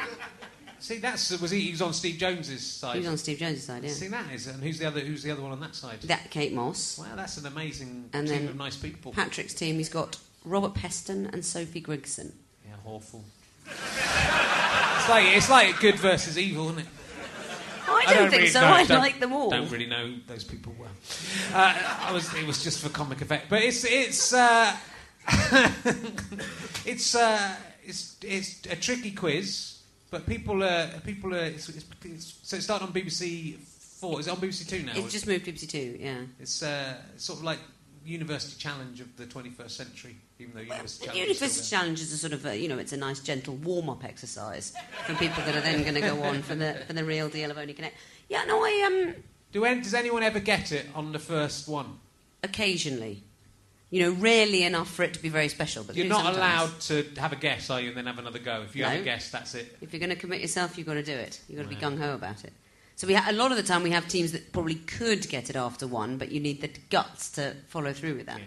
[0.79, 1.59] See, that's was he?
[1.59, 2.93] He was on Steve Jones's side.
[2.95, 3.83] He was on Steve Jones' side.
[3.83, 3.91] Yeah.
[3.91, 5.01] See, that is, and who's the other?
[5.01, 6.01] Who's the other one on that side?
[6.03, 6.97] That Kate Moss.
[6.97, 9.11] Wow, that's an amazing And team of nice people.
[9.11, 9.75] Patrick's team.
[9.75, 12.31] He's got Robert Peston and Sophie Grigson.
[12.65, 13.23] yeah, awful.
[14.99, 16.85] It's like it's like good versus evil, isn't it?
[17.87, 18.61] I don't, think really- so.
[18.63, 19.53] I don't- like them all.
[19.53, 20.89] I don't really know those people well.
[21.53, 24.75] Uh, I was, it was just for comic effect, but it's it's uh,
[26.85, 29.75] it's, uh, it's it's a tricky quiz.
[30.11, 34.19] But people are people are it's, it's, it's, so it started on BBC Four.
[34.19, 34.93] Is it on BBC Two now?
[34.95, 35.97] It's just moved to BBC Two.
[35.99, 36.21] Yeah.
[36.39, 37.59] It's uh, sort of like
[38.09, 41.27] University Challenge of the 21st century, even though University The Challenge.
[41.27, 44.03] University is Challenge is a sort of, a, you know, it's a nice gentle warm-up
[44.03, 44.73] exercise
[45.05, 47.51] for people that are then going to go on for the for the real deal
[47.51, 47.95] of Only Connect.
[48.27, 49.15] Yeah, no, I um.
[49.51, 51.99] Do any, does anyone ever get it on the first one?
[52.43, 53.23] occasionally,
[53.89, 55.83] you know, rarely enough for it to be very special.
[55.83, 56.37] But You're not sometimes.
[56.37, 56.79] allowed
[57.13, 58.61] to have a guess, are you, and then have another go?
[58.61, 59.77] If you have a guess, that's it.
[59.81, 61.41] If you're going to commit yourself, you've got to do it.
[61.47, 62.53] You've got to be gung ho about it.
[62.99, 65.49] So we ha- a lot of the time we have teams that probably could get
[65.49, 68.39] it after one, but you need the guts to follow through with that.
[68.39, 68.45] Yeah.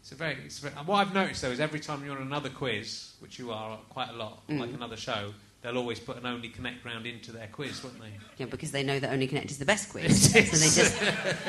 [0.00, 2.22] It's a very, it's a very, what I've noticed though is every time you're on
[2.22, 4.60] another quiz, which you are quite a lot, Mm.
[4.60, 8.12] like another show, they'll always put an only connect round into their quiz, won't they?
[8.36, 10.22] Yeah, because they know that Only Connect is the best quiz.
[10.32, 11.00] so they just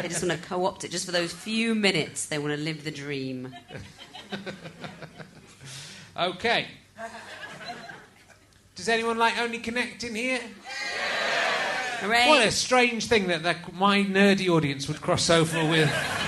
[0.02, 2.26] they just want to co-opt it just for those few minutes.
[2.26, 3.56] They want to live the dream.
[6.18, 6.66] Okay.
[8.76, 10.42] Does anyone like only connect in here?
[12.02, 12.28] Hooray!
[12.28, 15.90] What a strange thing that, that my nerdy audience would cross over with.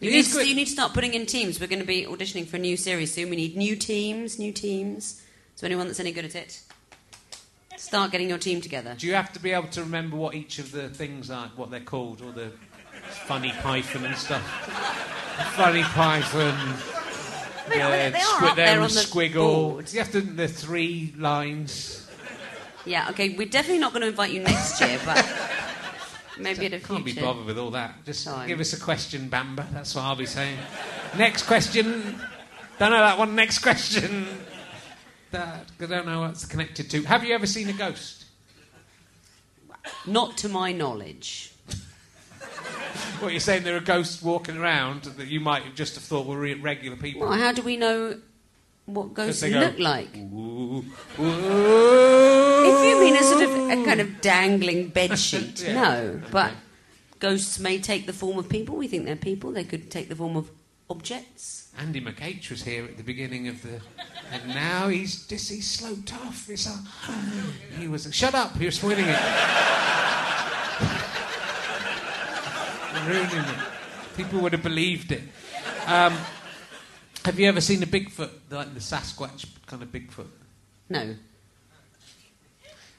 [0.00, 1.58] You need, to, you need to start putting in teams.
[1.58, 3.30] We're going to be auditioning for a new series soon.
[3.30, 5.20] We need new teams, new teams.
[5.56, 6.60] So anyone that's any good at it,
[7.76, 8.94] start getting your team together.
[8.96, 11.72] Do you have to be able to remember what each of the things are, what
[11.72, 12.52] they're called, or the
[13.26, 14.40] funny python and stuff?
[15.56, 16.76] funny python.
[17.68, 19.34] They are- the they are squi- up there on the squiggle.
[19.34, 19.92] board.
[19.92, 22.07] You have to the three lines.
[22.84, 23.30] Yeah, okay.
[23.30, 25.24] We're definitely not going to invite you next year, but
[26.38, 26.94] maybe at a future.
[26.94, 28.04] Can't be bothered with all that.
[28.04, 28.48] Just time.
[28.48, 29.66] give us a question, Bamber.
[29.72, 30.58] That's what I'll be saying.
[31.16, 32.18] Next question.
[32.78, 33.34] Don't know that one.
[33.34, 34.26] Next question.
[35.30, 37.02] That, I don't know what's connected to.
[37.02, 38.24] Have you ever seen a ghost?
[40.06, 41.52] Not to my knowledge.
[43.20, 43.64] What you're saying?
[43.64, 46.96] There are ghosts walking around that you might have just have thought were re- regular
[46.96, 47.22] people.
[47.28, 48.20] Well, how do we know
[48.88, 50.16] what ghosts go, look like?
[50.16, 50.82] Ooh,
[51.18, 55.74] If you mean a sort of a kind of dangling bed sheet, Yeah.
[55.74, 56.22] no.
[56.30, 56.52] But
[57.18, 58.76] ghosts may take the form of people.
[58.76, 59.52] We think they're people.
[59.52, 60.50] They could take the form of
[60.90, 61.68] objects.
[61.78, 63.80] Andy McH was here at the beginning of the,
[64.32, 66.48] and now he's just he's sloped off.
[66.50, 66.76] It's a,
[67.78, 68.58] he was shut up.
[68.60, 69.18] You're spoiling it.
[73.06, 73.58] Ruining it.
[74.16, 75.22] People would have believed it.
[75.86, 76.16] Um,
[77.24, 80.28] have you ever seen a Bigfoot, like the Sasquatch kind of Bigfoot?
[80.88, 81.14] No.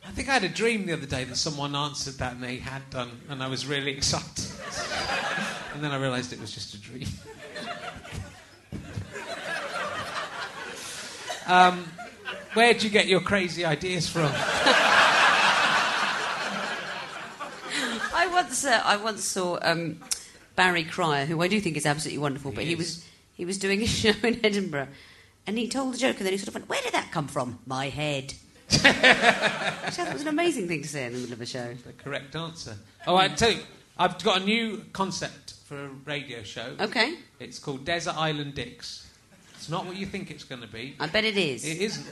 [0.06, 2.58] I think I had a dream the other day that someone answered that and they
[2.58, 4.46] had done, and I was really excited.
[5.74, 7.08] and then I realised it was just a dream.
[11.48, 11.86] um,
[12.54, 14.32] where do you get your crazy ideas from?
[18.12, 20.00] I once, uh, I once saw um,
[20.56, 23.06] Barry Cryer, who I do think is absolutely wonderful, but He he was
[23.40, 24.90] he was doing a show in Edinburgh,
[25.48, 27.28] and he told a joke, and then he sort of went, "Where did that come
[27.28, 27.58] from?
[27.66, 28.34] My head."
[28.70, 31.74] Which I thought was an amazing thing to say in the middle of a show.
[31.86, 32.76] The correct answer.
[33.08, 33.62] Oh, I tell you,
[33.98, 36.76] I've got a new concept for a radio show.
[36.80, 39.08] Okay, It's called Desert Island Dicks.
[39.56, 40.96] It's not what you think it's going to be.
[41.00, 41.66] I bet it is.
[41.66, 42.06] It isn't.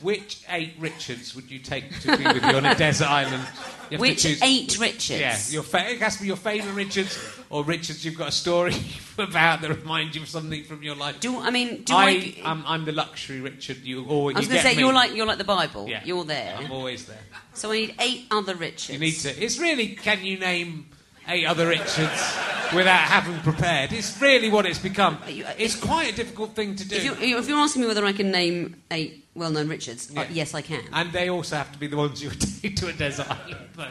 [0.00, 3.42] Which eight Richards would you take to be with you on a desert island?
[3.90, 5.20] You Which eight Richards?
[5.20, 7.18] Yeah, your fa- it has to be your favourite Richards,
[7.50, 8.74] or Richards you've got a story
[9.18, 11.18] about that reminds you of something from your life.
[11.20, 11.82] Do I mean?
[11.82, 12.34] Do I, I?
[12.44, 13.78] I'm, I'm the luxury Richard.
[13.78, 14.36] You always.
[14.36, 14.82] I was going to say me.
[14.82, 15.88] you're like you're like the Bible.
[15.88, 16.02] Yeah.
[16.04, 16.56] You're there.
[16.58, 17.18] I'm always there.
[17.54, 18.90] So I need eight other Richards.
[18.90, 19.30] You need to.
[19.42, 19.88] It's really.
[19.96, 20.86] Can you name
[21.26, 22.36] eight other Richards
[22.74, 23.92] without having prepared?
[23.92, 25.18] It's really what it's become.
[25.26, 26.96] You- uh, It's quite a difficult thing to do.
[26.96, 30.54] If, you, if you're asking me whether I can name eight well-known Richards, uh, yes,
[30.54, 30.82] I can.
[30.92, 33.68] and they also have to be the ones you would take to a desert island.
[33.76, 33.88] Though.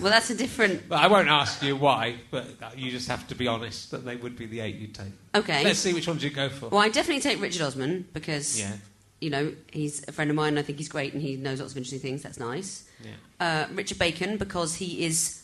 [0.00, 0.88] well, that's a different.
[0.88, 2.16] But I won't ask you why.
[2.30, 2.46] But
[2.76, 5.06] you just have to be honest that they would be the eight you'd take.
[5.34, 5.64] Okay.
[5.64, 6.68] Let's see which ones you go for.
[6.68, 8.76] Well, I definitely take Richard Osman because Yeah.
[9.20, 10.50] you know he's a friend of mine.
[10.50, 12.22] and I think he's great and he knows lots of interesting things.
[12.22, 12.84] That's nice.
[13.02, 13.10] Yeah.
[13.40, 15.38] Uh, Richard Bacon because he is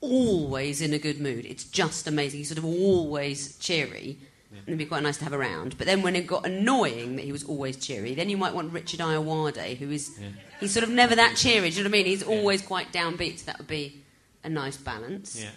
[0.00, 1.44] always in a good mood.
[1.46, 2.38] It's just amazing.
[2.38, 4.18] He's sort of always cheery.
[4.66, 5.76] It'd be quite nice to have around.
[5.78, 8.72] But then when it got annoying that he was always cheery, then you might want
[8.72, 10.18] Richard Ayoade, who is
[10.60, 11.70] he's sort of never that cheery.
[11.70, 12.06] Do you know what I mean?
[12.06, 13.38] He's always quite downbeat.
[13.40, 14.02] So that would be
[14.44, 15.40] a nice balance.
[15.42, 15.50] Yeah.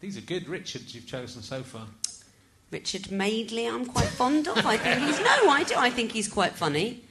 [0.00, 1.86] These are good Richards you've chosen so far.
[2.70, 4.64] Richard Madeley, I'm quite fond of.
[4.64, 5.74] I think he's no, I do.
[5.76, 7.02] I think he's quite funny.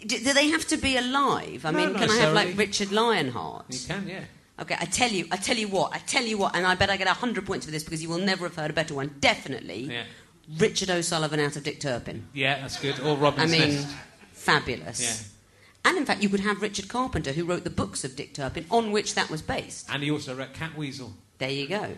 [0.00, 1.64] Do, do they have to be alive?
[1.66, 2.56] I No, mean, can I have like.
[2.56, 3.66] Richard Lionheart?
[3.68, 4.20] You can, yeah.
[4.58, 6.90] Okay, I tell you, I tell you what, I tell you what, and I bet
[6.90, 9.14] I get hundred points for this because you will never have heard a better one.
[9.20, 10.04] Definitely, Yeah.
[10.58, 12.26] Richard O'Sullivan out of Dick Turpin.
[12.32, 12.98] Yeah, that's good.
[13.00, 13.88] Or Robin I mean, Nest.
[14.32, 15.00] fabulous.
[15.00, 15.90] Yeah.
[15.90, 18.66] And in fact, you could have Richard Carpenter, who wrote the books of Dick Turpin,
[18.70, 19.88] on which that was based.
[19.90, 21.12] And he also wrote Catweazle.
[21.38, 21.94] There you go.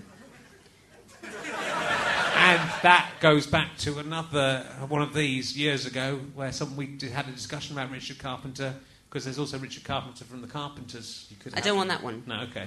[1.24, 7.12] And that goes back to another one of these years ago where some, we did-
[7.12, 8.74] had a discussion about Richard Carpenter
[9.09, 11.26] because there's also Richard Carpenter from the Carpenters.
[11.30, 12.22] You could I don't want that one.
[12.26, 12.66] No, okay.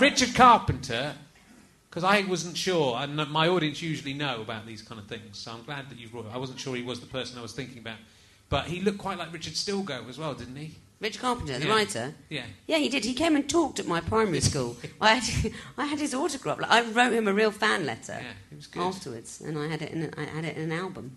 [0.00, 1.14] Richard Carpenter,
[1.94, 5.52] because I wasn't sure, and my audience usually know about these kind of things, so
[5.52, 7.78] I'm glad that you've brought I wasn't sure he was the person I was thinking
[7.78, 7.98] about.
[8.48, 10.72] But he looked quite like Richard Stilgoe as well, didn't he?
[11.00, 11.72] Richard Carpenter, the Yeah.
[11.74, 12.14] writer.
[12.28, 12.44] Yeah.
[12.66, 13.04] Yeah, he did.
[13.04, 14.76] He came and talked at my primary school.
[15.00, 16.60] I had, I had his autograph.
[16.60, 18.82] Like, I wrote him a real fan letter Yeah, it was good.
[18.82, 20.02] afterwards, and I had it in.
[20.04, 21.16] A, I had it in an album.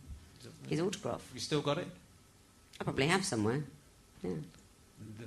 [0.69, 1.23] His autograph.
[1.33, 1.87] You still got it?
[2.79, 3.63] I probably have somewhere.
[4.23, 4.31] Yeah.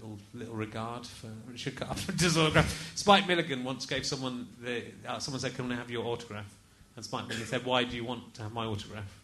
[0.01, 2.93] Little little regard for Richard Carpenter's autograph.
[2.97, 6.57] Spike Milligan once gave someone the uh, someone said, "Can I have your autograph?"
[6.97, 9.19] And Spike Milligan said, "Why do you want to have my autograph?"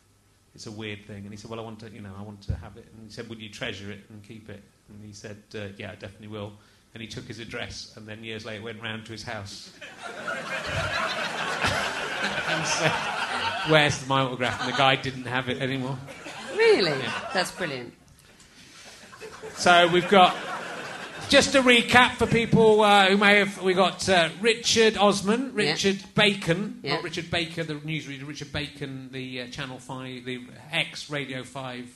[0.54, 1.24] It's a weird thing.
[1.24, 3.06] And he said, "Well, I want to, you know, I want to have it." And
[3.06, 5.94] he said, "Would you treasure it and keep it?" And he said, uh, "Yeah, I
[5.94, 6.52] definitely will."
[6.94, 9.70] And he took his address, and then years later went round to his house
[12.48, 12.92] and said,
[13.70, 15.98] "Where's my autograph?" And the guy didn't have it anymore.
[16.56, 16.90] Really?
[16.90, 17.12] Yeah.
[17.34, 17.92] That's brilliant.
[19.56, 20.36] So we've got
[21.28, 23.60] just to recap for people uh, who may have.
[23.62, 25.70] We got uh, Richard Osman, Yeah.
[25.72, 26.94] Richard Bacon, Yeah.
[26.94, 28.26] not Richard Baker, the newsreader.
[28.26, 30.40] Richard Bacon, the uh, Channel Five, the
[30.72, 31.86] ex Radio Five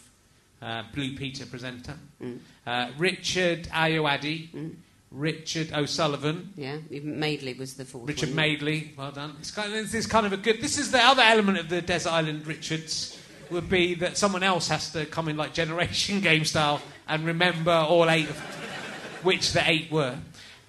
[0.62, 1.94] uh, Blue Peter presenter.
[2.22, 2.38] Mm.
[2.66, 4.74] Uh, Richard Ayoade,
[5.10, 6.52] Richard O'Sullivan.
[6.56, 6.78] Yeah.
[6.90, 8.36] Madeley was the fourth Richard one.
[8.36, 9.36] Madeley, well done.
[9.40, 10.60] It's kind of, this is kind of a good.
[10.60, 13.16] This is the other element of the Desert Island Richards
[13.50, 17.72] would be that someone else has to come in like Generation Game style and remember
[17.72, 18.36] all eight of
[19.22, 20.16] which the eight were.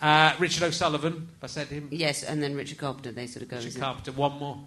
[0.01, 1.87] Uh, Richard O'Sullivan, I said him.
[1.91, 3.11] Yes, and then Richard Carpenter.
[3.11, 3.57] They sort of go.
[3.57, 4.57] Richard Carpenter, one more.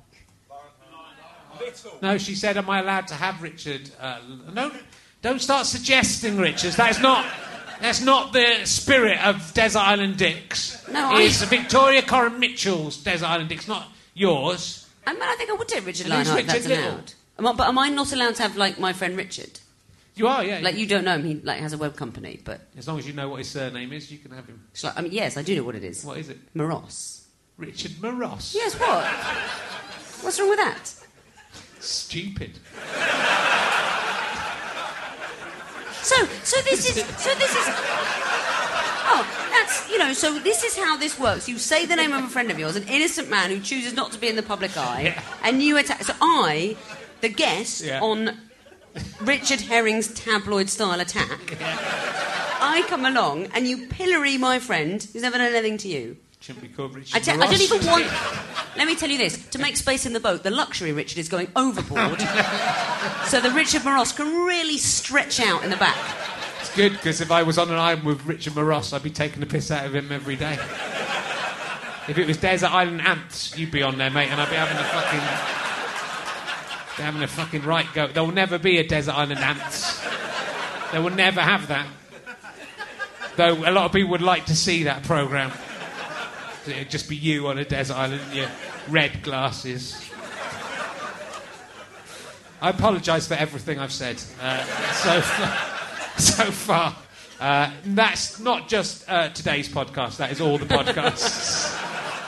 [2.03, 4.19] No, she said, "Am I allowed to have Richard?" Uh,
[4.53, 4.71] no,
[5.23, 6.77] don't start suggesting Richards.
[6.77, 7.27] That's not.
[7.81, 10.87] That's not the spirit of Desert Island Dicks.
[10.89, 14.87] No, I- it's Victoria Coren Mitchell's Desert Island Dicks, not yours.
[15.07, 16.47] I mean, I think I would take Richard who's Lionheart.
[16.47, 16.91] That's Richard Little?
[16.95, 17.13] allowed.
[17.39, 19.59] Am I, but am I not allowed to have like my friend Richard?
[20.17, 20.61] You are, yeah.
[20.63, 21.25] Like you don't know him.
[21.25, 23.93] He like has a web company, but as long as you know what his surname
[23.93, 24.63] is, you can have him.
[24.83, 26.05] like, I mean, yes, I do know what it is.
[26.05, 26.39] What is it?
[26.55, 27.27] Moros.
[27.57, 28.55] Richard Moros.
[28.55, 28.75] Yes.
[28.79, 29.05] What?
[30.23, 30.93] What's wrong with that?
[31.81, 32.53] Stupid.
[36.03, 37.67] So, so this is, so this is.
[39.07, 40.13] Oh, that's you know.
[40.13, 41.49] So this is how this works.
[41.49, 44.13] You say the name of a friend of yours, an innocent man who chooses not
[44.13, 45.23] to be in the public eye, Yeah.
[45.43, 46.05] and you attack.
[46.05, 46.77] So I,
[47.23, 48.01] the guest Yeah.
[48.03, 48.37] on
[49.21, 55.53] Richard Herring's tabloid-style attack, I come along and you pillory my friend who's never done
[55.53, 56.17] anything to you.
[56.41, 58.05] Shouldn't be called Richard I, te- I don't even want.
[58.77, 61.29] Let me tell you this: to make space in the boat, the luxury Richard is
[61.29, 62.21] going overboard,
[63.29, 65.97] so the Richard Moros can really stretch out in the back.
[66.61, 69.41] It's good because if I was on an island with Richard Moros, I'd be taking
[69.41, 70.59] the piss out of him every day.
[72.09, 74.77] If it was Desert Island Ants, you'd be on there, mate, and I'd be having
[74.77, 75.64] a fucking.
[76.97, 78.07] Be having a fucking right go.
[78.07, 80.03] There will never be a Desert Island Ants.
[80.93, 81.87] They will never have that.
[83.37, 85.53] Though a lot of people would like to see that programme.
[86.67, 88.51] It'd just be you on a desert island in your
[88.89, 90.01] red glasses.
[92.63, 94.23] I apologise for everything I've said.
[94.41, 95.21] Uh, so.
[96.17, 96.97] so far.
[97.41, 101.77] Uh, that's not just uh, today's podcast, that is all the podcasts.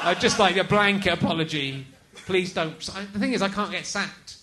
[0.05, 1.87] uh, just like a blanket apology.
[2.27, 2.79] Please don't.
[2.79, 4.36] The thing is, I can't get sacked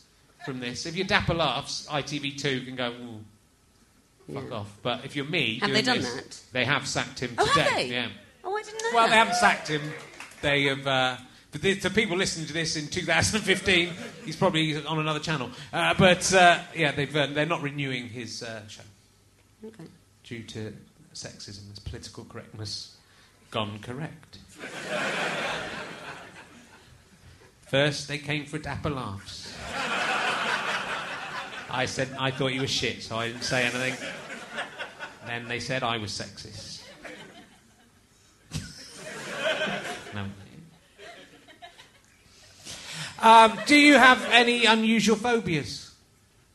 [0.46, 0.86] from this.
[0.86, 3.20] If you're Dapper Laughs, ITV2 can go, Ooh,
[4.34, 4.56] fuck Yeah.
[4.56, 4.78] off.
[4.82, 5.60] But if you're me.
[5.60, 6.40] Have they done this, that?
[6.52, 7.90] They have sacked him Oh, today.
[7.92, 8.10] Yeah.
[8.44, 9.82] Oh, I didn't know Well, they haven't sacked him.
[10.42, 10.86] They have.
[10.88, 11.18] Uh,
[11.52, 13.90] but the, to people listening to this in 2015,
[14.26, 15.52] he's probably on another channel.
[15.72, 18.82] Uh, but uh, yeah, they've, uh, they're not renewing his uh, show
[19.66, 19.84] Okay.
[20.24, 20.74] due to
[21.14, 21.70] sexism.
[21.70, 22.98] It's political correctness
[23.52, 24.40] gone correct.
[27.68, 29.54] First, they came for dapper laughs.
[31.74, 33.96] I said I thought you were shit, so I didn't say anything.
[35.26, 36.84] Then they said I was sexist.
[40.14, 40.26] no.
[43.22, 45.96] Um, do you have any unusual phobias?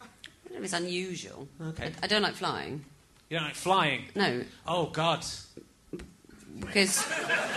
[0.00, 0.04] I
[0.44, 1.48] don't know if it's unusual.
[1.62, 1.86] Okay.
[1.86, 2.84] I, I don't like flying.
[3.28, 4.04] You don't like flying?
[4.14, 5.24] No, Oh God!
[6.60, 7.08] because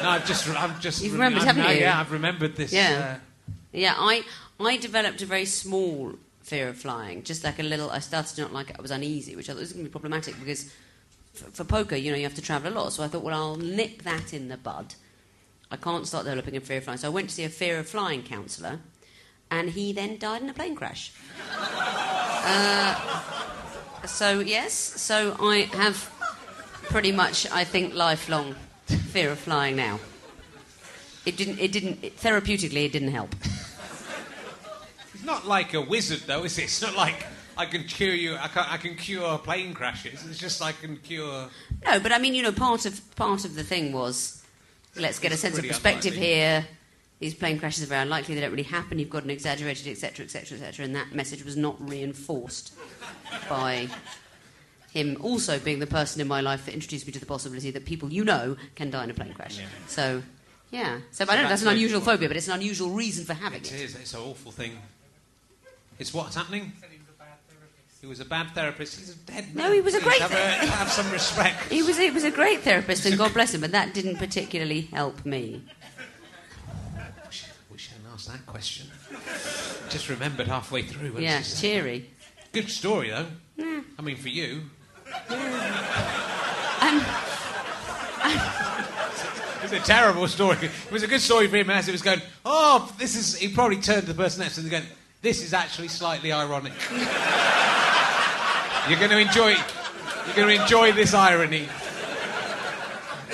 [0.01, 1.03] No, I've just, I've just.
[1.03, 1.81] You've remembered, I'm- haven't you?
[1.81, 2.73] Yeah, I've remembered this.
[2.73, 3.17] Yeah.
[3.17, 4.23] Uh, yeah, I
[4.59, 6.13] I developed a very small
[6.51, 7.23] fear of flying.
[7.23, 8.75] Just like a little, I started to not like it.
[8.77, 10.69] I was uneasy, which I thought was going to be problematic because
[11.53, 12.91] for, poker, you know, you have to travel a lot.
[12.91, 14.95] So I thought, well, I'll nip that in the bud.
[15.71, 16.97] I can't start developing a fear of flying.
[16.99, 18.79] So I went to see a fear of flying counsellor,
[19.49, 21.13] and he then died in a plane crash.
[21.51, 23.21] uh,
[24.05, 25.97] so yes, so I have
[26.89, 28.55] pretty much, I think, lifelong
[29.13, 30.01] fear of flying now.
[31.25, 31.59] It didn't.
[31.59, 32.03] It didn't.
[32.03, 33.33] It, therapeutically, it didn't help.
[35.21, 36.63] it's not like a wizard, though, is it?
[36.63, 38.35] It's not like I can cure you.
[38.37, 40.25] I can, I can cure plane crashes.
[40.25, 41.47] It's just I can cure.
[41.85, 44.43] No, but I mean, you know, part of part of the thing was
[44.95, 46.27] let's get a sense of perspective unlikely.
[46.27, 46.67] here.
[47.19, 48.97] These plane crashes are very unlikely; they don't really happen.
[48.97, 52.73] You've got an exaggerated, etc., etc., etc., and that message was not reinforced
[53.47, 53.89] by
[54.91, 57.85] him also being the person in my life that introduced me to the possibility that
[57.85, 59.59] people you know can die in a plane crash.
[59.59, 59.65] Yeah.
[59.87, 60.23] So,
[60.71, 60.99] yeah.
[61.11, 63.61] So, I don't know that's an unusual phobia, but it's an unusual reason for having
[63.61, 63.81] It it.
[63.81, 63.95] is.
[63.95, 64.79] It's an awful thing.
[66.01, 66.71] It's what's happening.
[68.01, 68.97] He was a bad therapist.
[68.97, 69.67] He's a dead man.
[69.67, 71.71] No, he was a Please great Have, a, have some respect.
[71.71, 74.81] He was, he was a great therapist, and God bless him, but that didn't particularly
[74.81, 75.61] help me.
[77.27, 78.87] Wish, wish I hadn't asked that question.
[79.91, 81.13] Just remembered halfway through.
[81.13, 82.09] when Yeah, it's- cheery.
[82.51, 83.27] Good story, though.
[83.99, 84.63] I mean, for you.
[86.81, 87.05] Um,
[89.63, 90.57] It's a terrible story.
[90.63, 93.35] It was a good story for him as it was going, oh, this is.
[93.37, 94.85] He probably turned to the person next to him and going,
[95.21, 96.73] this is actually slightly ironic.
[98.89, 99.49] You're going to enjoy
[100.27, 101.67] You're going to enjoy this irony.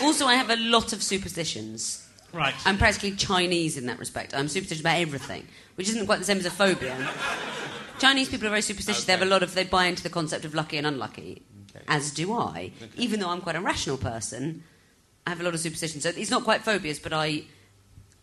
[0.01, 2.03] also, I have a lot of superstitions.
[2.33, 2.53] Right.
[2.65, 4.33] I'm practically Chinese in that respect.
[4.35, 7.09] I'm superstitious about everything, which isn't quite the same as a phobia.
[7.99, 9.05] Chinese people are very superstitious.
[9.05, 9.55] They have a lot of.
[9.55, 11.41] They buy into the concept of lucky and unlucky,
[11.87, 12.71] as do I.
[12.97, 14.63] Even though I'm quite a rational person,
[15.25, 16.03] I have a lot of superstitions.
[16.03, 17.43] So it's not quite phobias, but I,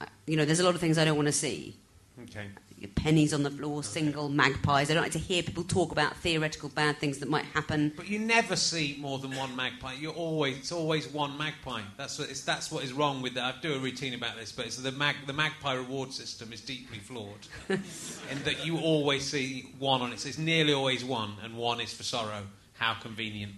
[0.01, 1.77] I- you know, there's a lot of things I don't want to see.
[2.24, 2.47] Okay.
[2.89, 4.90] Pennies on the floor, single magpies.
[4.90, 7.93] I don't like to hear people talk about theoretical bad things that might happen.
[7.97, 9.94] But you never see more than one magpie.
[9.94, 11.82] You're always it's always one magpie.
[11.97, 13.55] That's what it's, that's what is wrong with that.
[13.56, 16.61] I do a routine about this, but it's the mag, the magpie reward system is
[16.61, 20.20] deeply flawed, in that you always see one on it.
[20.20, 22.43] So it's nearly always one, and one is for sorrow.
[22.74, 23.52] How convenient.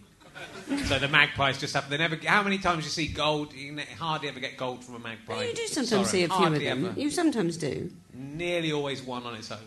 [0.87, 1.89] So the magpies just have.
[1.89, 2.17] They never.
[2.25, 3.53] How many times you see gold?
[3.53, 5.45] You hardly ever get gold from a magpie.
[5.45, 6.05] you do sometimes sorrow.
[6.05, 6.87] see a few of them.
[6.87, 7.01] Ever.
[7.01, 7.91] You sometimes do.
[8.15, 9.59] Nearly always one on its own.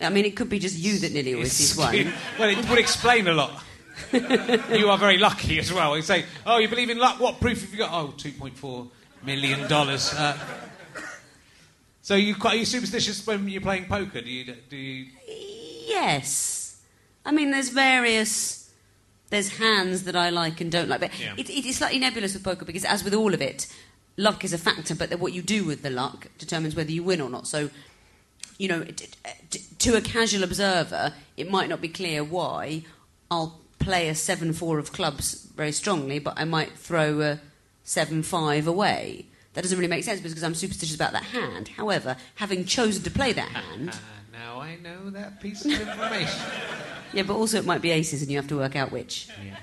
[0.00, 2.12] I mean, it could be just you that nearly always sees one.
[2.38, 3.62] well, it would explain a lot.
[4.12, 5.96] you are very lucky as well.
[5.96, 7.20] You say, "Oh, you believe in luck?
[7.20, 8.88] What proof have you got?" Oh, 2.4
[9.24, 10.12] million dollars.
[10.12, 10.36] Uh,
[12.02, 14.20] so you quite are you superstitious when you're playing poker?
[14.20, 15.06] Do you do you?
[15.86, 16.82] Yes.
[17.24, 18.63] I mean, there's various.
[19.30, 21.00] There's hands that I like and don't like.
[21.00, 21.34] But Yeah.
[21.36, 23.66] it, it is slightly nebulous with poker because, as with all of it,
[24.16, 27.20] luck is a factor, but what you do with the luck determines whether you win
[27.20, 27.46] or not.
[27.46, 27.70] So,
[28.58, 28.86] you know,
[29.78, 32.84] to a casual observer, it might not be clear why
[33.30, 37.40] I'll play a 7 4 of clubs very strongly, but I might throw a
[37.82, 39.26] 7 5 away.
[39.54, 41.68] That doesn't really make sense because I'm superstitious about that hand.
[41.68, 43.98] However, having chosen to play that hand.
[44.38, 46.40] Now I know that piece of information.
[47.12, 49.28] Yeah, but also it might be aces and you have to work out which.
[49.46, 49.56] yeah.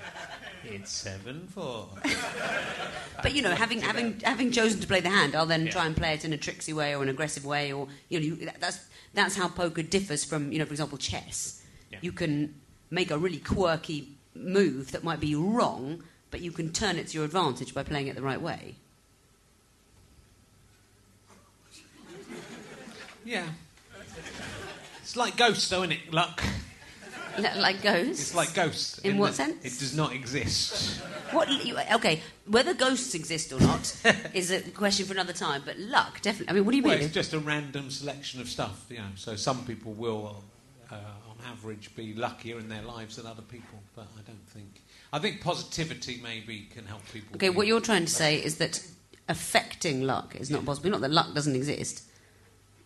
[0.64, 1.90] It's seven four.
[3.22, 5.72] But you know, having having having chosen to play the hand, I'll then Yeah.
[5.74, 8.26] try and play it in a tricksy way or an aggressive way, or you know,
[8.26, 8.80] you, that- that's
[9.14, 11.62] that's how poker differs from you know, for example, chess.
[11.92, 11.98] Yeah.
[12.02, 12.56] You can
[12.90, 17.18] make a really quirky move that might be wrong, but you can turn it to
[17.18, 18.76] your advantage by playing it the right way.
[23.26, 23.48] Yeah.
[25.12, 26.14] It's like ghosts, though, isn't it?
[26.14, 26.42] Luck.
[27.38, 28.22] Like ghosts.
[28.22, 29.00] It's like ghosts.
[29.00, 29.58] In what sense?
[29.66, 31.02] It does not exist.
[31.32, 31.50] What?
[31.96, 33.94] Okay, whether ghosts exist or not
[34.34, 35.64] is a question for another time.
[35.66, 36.50] But luck, definitely.
[36.50, 37.04] I mean, what do you Well, mean?
[37.04, 39.04] it's just a random selection of stuff, you know.
[39.16, 40.46] So some people will,
[40.90, 44.82] uh, on average, be luckier in their lives than other people, but I don't think.
[45.12, 47.36] I think positivity maybe can help people.
[47.36, 48.82] Okay, what you're trying to say is that
[49.28, 50.90] affecting luck is not possible.
[50.90, 52.04] Not that luck doesn't exist.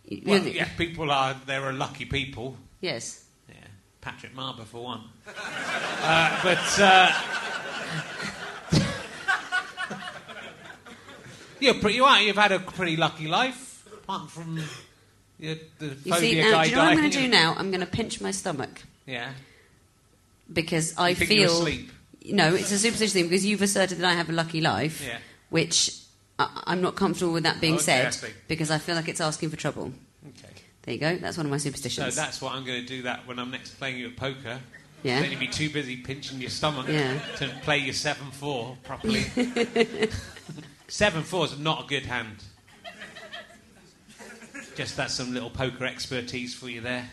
[0.06, 1.34] You- Well, you- yeah, people are.
[1.46, 2.56] There are lucky people.
[2.80, 3.24] Yes.
[3.48, 3.54] Yeah,
[4.00, 5.00] Patrick Marber for one.
[5.26, 7.12] uh, but uh,
[11.60, 11.96] you're pretty.
[11.96, 12.20] You are.
[12.20, 14.58] You've had a pretty lucky life, apart from
[15.38, 17.54] yeah, the You see, now, do you know what I'm going to do now?
[17.58, 19.32] I'm going to pinch my stomach Yeah.
[20.52, 21.38] because I You think feel.
[21.40, 21.90] you're asleep?
[22.28, 25.18] No, it's a superstition thing because you've asserted that I have a lucky life, Yeah.
[25.50, 25.92] which
[26.38, 28.16] I, I'm not comfortable with that being Okay, said
[28.48, 29.92] because I feel like it's asking for trouble.
[30.28, 30.48] Okay.
[30.82, 31.16] There you go.
[31.16, 32.14] That's one of my superstitions.
[32.14, 33.02] So that's what I'm going to do.
[33.02, 34.60] That when I'm next playing you at poker.
[35.02, 35.20] Yeah.
[35.20, 37.18] Then you'd be too busy pinching your stomach Yeah.
[37.36, 39.22] to play your seven four properly.
[40.88, 42.42] seven four is not a good hand.
[44.74, 47.08] Just that's some little poker expertise for you there.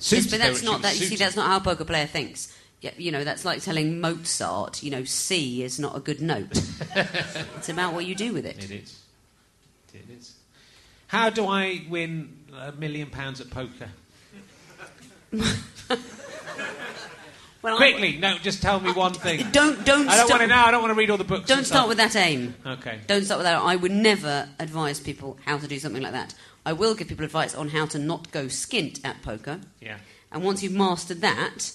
[0.00, 0.98] Yes, but that's not that.
[0.98, 2.55] You see, that's not how a poker player thinks.
[2.80, 6.52] Yeah, you know, that's like telling Mozart, you know, C is not a good note.
[6.94, 8.62] it's about what you do with it.
[8.62, 9.02] It is.
[9.94, 10.34] It is.
[11.06, 13.88] How do I win a million pounds at poker?
[17.62, 19.44] Well, I- Quickly, no, just tell me one thing.
[19.52, 20.62] don't don't I don't start, want to know.
[20.62, 21.48] I don't want to read all the books.
[21.48, 22.54] don't start with that aim.
[22.64, 23.00] Okay.
[23.08, 23.60] Don't start with that.
[23.60, 26.32] I would never advise people how to do something like that.
[26.64, 29.58] I will give people advice on how to not go skint at poker.
[29.80, 29.96] Yeah.
[30.30, 31.72] And once you've mastered that,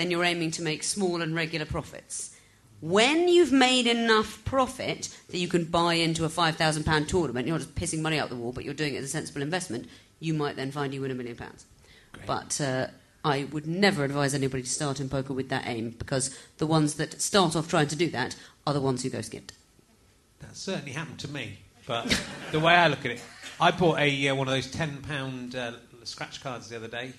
[0.00, 2.34] then you're aiming to make small and regular profits.
[2.80, 7.64] When you've made enough profit that you can buy into a £5,000 tournament, you're not
[7.64, 9.86] just pissing money out the wall, but you're doing it as a sensible investment,
[10.18, 11.66] you might then find you win a million pounds.
[12.26, 12.86] But uh,
[13.22, 16.94] I would never advise anybody to start in poker with that aim because the ones
[16.94, 18.34] that start off trying to do that
[18.66, 19.50] are the ones who go skint.
[20.40, 21.58] That certainly happened to me.
[21.86, 22.18] But
[22.52, 23.22] the way I look at it,
[23.60, 25.72] I bought a uh, one of those ten pound uh,
[26.04, 27.12] scratch cards the other day.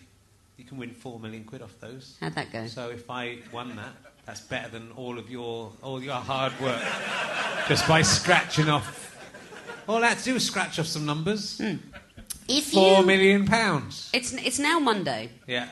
[0.61, 2.17] You can win four million quid off those.
[2.21, 2.67] How'd that go?
[2.67, 3.93] So if I won that,
[4.27, 6.79] that's better than all of your all your hard work
[7.67, 9.17] just by scratching off.
[9.89, 11.57] All I had to do was scratch off some numbers.
[11.57, 11.77] Hmm.
[12.47, 14.11] If Four you- million pounds.
[14.13, 15.31] It's, it's now Monday.
[15.47, 15.69] Yeah,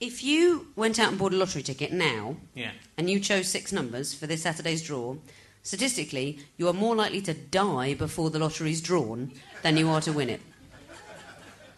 [0.00, 2.72] If you went out and bought a lottery ticket now, yeah.
[2.96, 5.14] and you chose six numbers for this Saturday's draw,
[5.62, 9.30] statistically, you are more likely to die before the lottery's drawn
[9.62, 10.40] than you are to win it.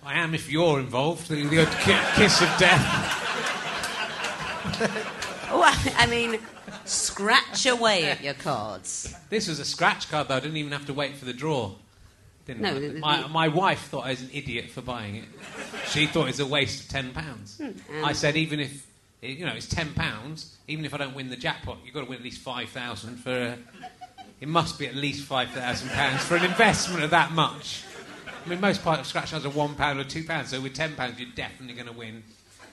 [0.02, 1.28] I am if you're involved.
[1.28, 3.16] The, the ki- kiss of death.
[5.52, 5.62] Oh,
[5.96, 6.38] I mean,
[6.84, 9.14] scratch away at your cards.
[9.28, 10.36] This was a scratch card, though.
[10.36, 11.72] I didn't even have to wait for the draw.
[12.46, 12.74] Didn't No, I?
[12.74, 15.24] the- the- my, my wife thought I was an idiot for buying it.
[15.88, 17.58] She thought it was a waste of ten pounds.
[17.62, 18.86] Hmm, I said, even if
[19.22, 22.06] you know it's ten pounds, even if I don't win the jackpot, you've got to
[22.08, 23.30] win at least five thousand for.
[23.30, 23.58] A,
[24.40, 27.84] it must be at least five thousand pounds for an investment of that much.
[28.44, 30.50] I mean, most part of scratch cards are one pound or two pounds.
[30.50, 32.22] So with ten pounds, you're definitely going to win.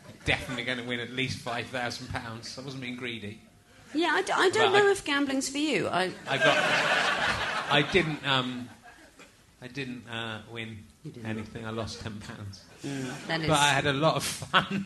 [0.07, 2.57] You're definitely going to win at least five thousand pounds.
[2.57, 3.39] I wasn't being greedy.
[3.93, 4.83] Yeah, I, d- I don't Right.
[4.83, 5.87] know if gambling's for you.
[5.87, 6.57] I, I got.
[7.71, 8.25] I didn't.
[8.27, 8.69] Um,
[9.61, 10.77] I didn't uh, win
[11.25, 11.65] anything.
[11.65, 12.63] I lost ten pounds,
[13.27, 14.85] that is, but I had a lot of fun.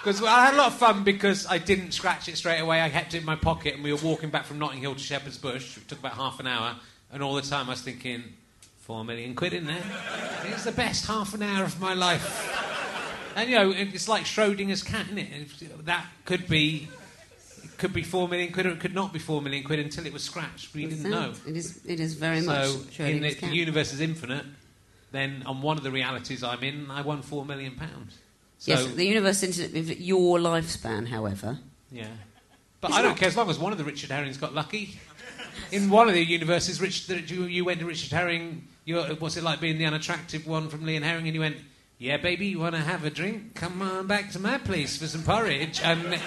[0.00, 2.80] Because I had a lot of fun because I didn't scratch it straight away.
[2.80, 5.00] I kept it in my pocket, and we were walking back from Notting Hill to
[5.00, 5.76] Shepherd's Bush.
[5.76, 6.76] It took about half an hour,
[7.12, 8.22] and all the time I was thinking,
[8.88, 9.82] four million quid in there.
[10.46, 12.24] It's the best half an hour of my life.
[13.36, 15.84] And you know, it's like Schrodinger's cat, isn't it?
[15.84, 16.88] That could be.
[17.62, 20.06] It could be four million quid, or it could not be four million quid until
[20.06, 20.74] it was scratched.
[20.74, 21.34] We didn't know.
[21.46, 23.50] It is, it is very much So, in Schrodinger's the, cat.
[23.50, 24.46] the universe is infinite,
[25.12, 28.16] then on one of the realities I'm in, I won four million pounds.
[28.58, 31.58] So, yes, the universe into your lifespan, however.
[31.92, 32.06] yeah.
[32.80, 34.98] But I don't not- care as long as one of the Richard Herrings got lucky.
[35.72, 38.66] In one of the universes, Rich, that you, you went to Richard Herring.
[38.88, 41.26] You're, what's it like being the unattractive one from Lee and Herring?
[41.26, 41.58] And you went,
[41.98, 43.54] "Yeah, baby, you want to have a drink?
[43.54, 46.18] Come on back to my place for some porridge." And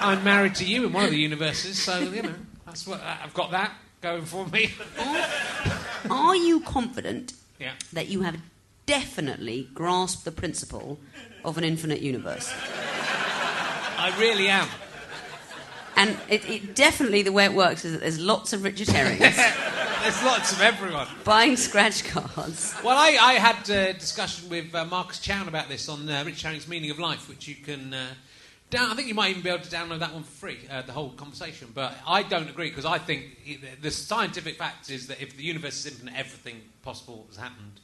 [0.00, 2.34] I'm married to you in one of the universes, so you know
[2.64, 4.74] that's what uh, I've got that going for me.
[6.10, 7.74] Are you confident yeah.
[7.92, 8.38] that you have
[8.86, 10.98] definitely grasped the principle
[11.44, 12.52] of an infinite universe?
[12.52, 14.66] I really am.
[15.94, 19.38] And it, it definitely the way it works is that there's lots of Richard Herrings
[20.06, 21.08] There's lots of everyone.
[21.24, 22.76] buying scratch cards.
[22.84, 26.42] Well, I, I had a discussion with uh, Marcus Chown about this on uh, Rich
[26.42, 27.92] Herring's Meaning of Life, which you can.
[27.92, 28.06] Uh,
[28.70, 30.82] down, I think you might even be able to download that one for free, uh,
[30.82, 31.72] the whole conversation.
[31.74, 33.36] But I don't agree because I think
[33.82, 37.80] the scientific fact is that if the universe is infinite, everything possible has happened,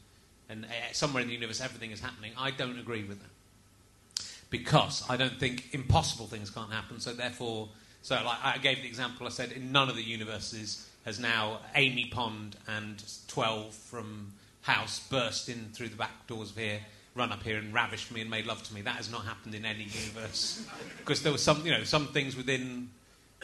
[0.47, 2.31] and uh, somewhere in the universe everything is happening.
[2.37, 4.25] I don't agree with that.
[4.49, 7.01] because I don't think impossible things can't happen.
[7.01, 7.67] So therefore,
[8.01, 9.27] so like I gave the example.
[9.27, 14.99] I said in none of the universes has now Amy Pond and twelve from House
[15.09, 16.79] burst in through the back doors of here,
[17.15, 18.81] run up here and ravished me and made love to me.
[18.81, 20.65] That has not happened in any universe
[20.97, 22.89] because there was some, you know, some things within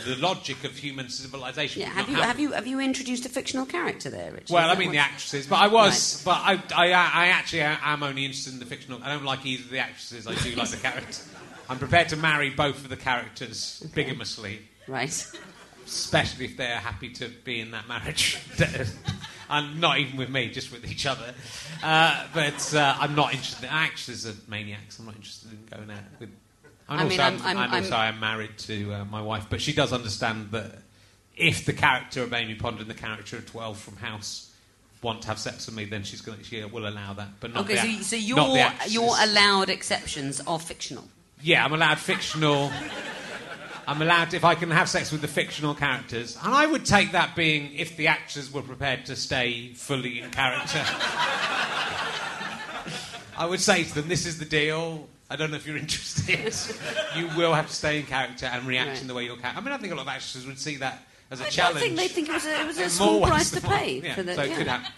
[0.06, 1.81] the logic of human civilization.
[1.81, 2.27] Yeah, have you, happen.
[2.27, 4.49] have you have you introduced a fictional character there, Richard?
[4.49, 8.23] Well, I mean the actresses, but I was, but I, I, I actually am only
[8.23, 9.02] interested in the fictional.
[9.03, 10.26] I don't like either of the actresses.
[10.26, 11.27] I do like the characters.
[11.69, 15.27] I'm prepared to marry both of the characters bigamously, Right.
[15.89, 18.37] especially if they're happy to be in that marriage.
[19.49, 21.33] and not even with me, just with each other.
[21.83, 23.67] Uh, but uh, I'm not interested.
[23.69, 24.99] Actresses are maniacs.
[24.99, 26.29] I'm not interested in going out with.
[26.87, 29.45] And I also, mean, I'm, I'm- I'm- also I'm- I'm married to uh, my wife,
[29.49, 30.71] but she does understand that
[31.37, 34.51] if the character of Amy Pond and the character of Twelve from House
[35.01, 37.29] want to have sex with me, then she's going she will allow that.
[37.39, 38.93] But not Okay, the so, act- so not your the actresses.
[38.93, 41.07] your allowed exceptions are fictional.
[41.41, 42.71] Yeah, I'm allowed fictional.
[43.89, 47.11] I'm allowed if I can have sex with the fictional characters, and I would take
[47.13, 50.85] that being if the actors were prepared to stay fully in character.
[53.35, 55.07] I would say to them, "This is the deal.
[55.27, 56.53] I don't know if you're interested.
[57.15, 59.01] you will have to stay in character and react Right.
[59.01, 60.75] in the way you're." Ca- I mean, I think a lot of actors would see
[60.77, 61.77] that as a I, challenge.
[61.77, 64.13] I think they'd think it was a, it was a small price to pay Yeah,
[64.13, 64.35] for the.
[64.35, 64.55] so it yeah.
[64.57, 64.91] could happen.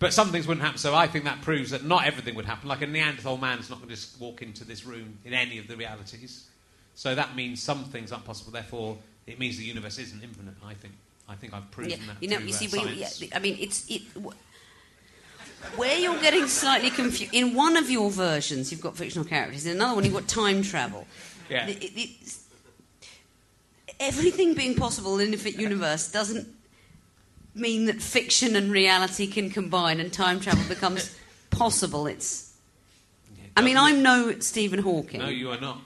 [0.00, 0.78] But some things wouldn't happen.
[0.78, 2.68] So I think that proves that not everything would happen.
[2.68, 5.68] Like a Neanderthal man's not going to just walk into this room in any of
[5.68, 6.46] the realities.
[6.94, 8.52] So that means some things aren't possible.
[8.52, 8.96] Therefore,
[9.26, 10.54] it means the universe isn't infinite.
[10.64, 10.94] I think.
[11.28, 12.16] I think I've proven Yeah, that.
[12.22, 12.56] you know, through, you uh,
[13.08, 13.36] see, you, yeah.
[13.36, 14.02] I mean, it's it.
[14.22, 19.64] wh- Where you're getting slightly confused in one of your versions, you've got fictional characters.
[19.64, 21.06] In another one, you've got time travel.
[21.48, 21.66] Yeah.
[21.68, 22.10] It- it-
[24.00, 26.48] everything being possible in fit universe doesn't
[27.54, 31.14] mean that fiction and reality can combine and time travel becomes
[31.50, 32.06] possible.
[32.06, 32.52] It's.
[33.38, 35.20] Yeah, it I mean, I'm no Stephen Hawking.
[35.20, 35.80] No, you are not.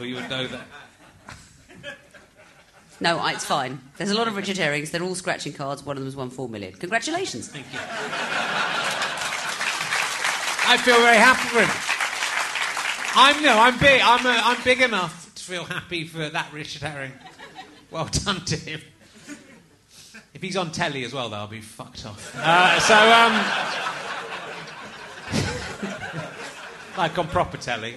[0.00, 0.62] Well, you would know that.
[3.02, 3.82] No, it's fine.
[3.98, 4.90] There's a lot of Richard Herrings.
[4.90, 5.84] They're all scratching cards.
[5.84, 6.72] One of them has won four million.
[6.72, 7.48] Congratulations.
[7.48, 7.78] Thank you.
[10.66, 11.68] I feel very happy for him.
[13.14, 14.00] I'm no, I'm big.
[14.02, 17.12] I'm, uh, I'm big enough to feel happy for that Richard Herring.
[17.90, 18.80] Well done to him.
[20.32, 22.34] If he's on telly as well, though, I'll be fucked off.
[22.38, 22.94] Uh, so,
[25.34, 26.24] um,
[26.96, 27.96] like on proper telly,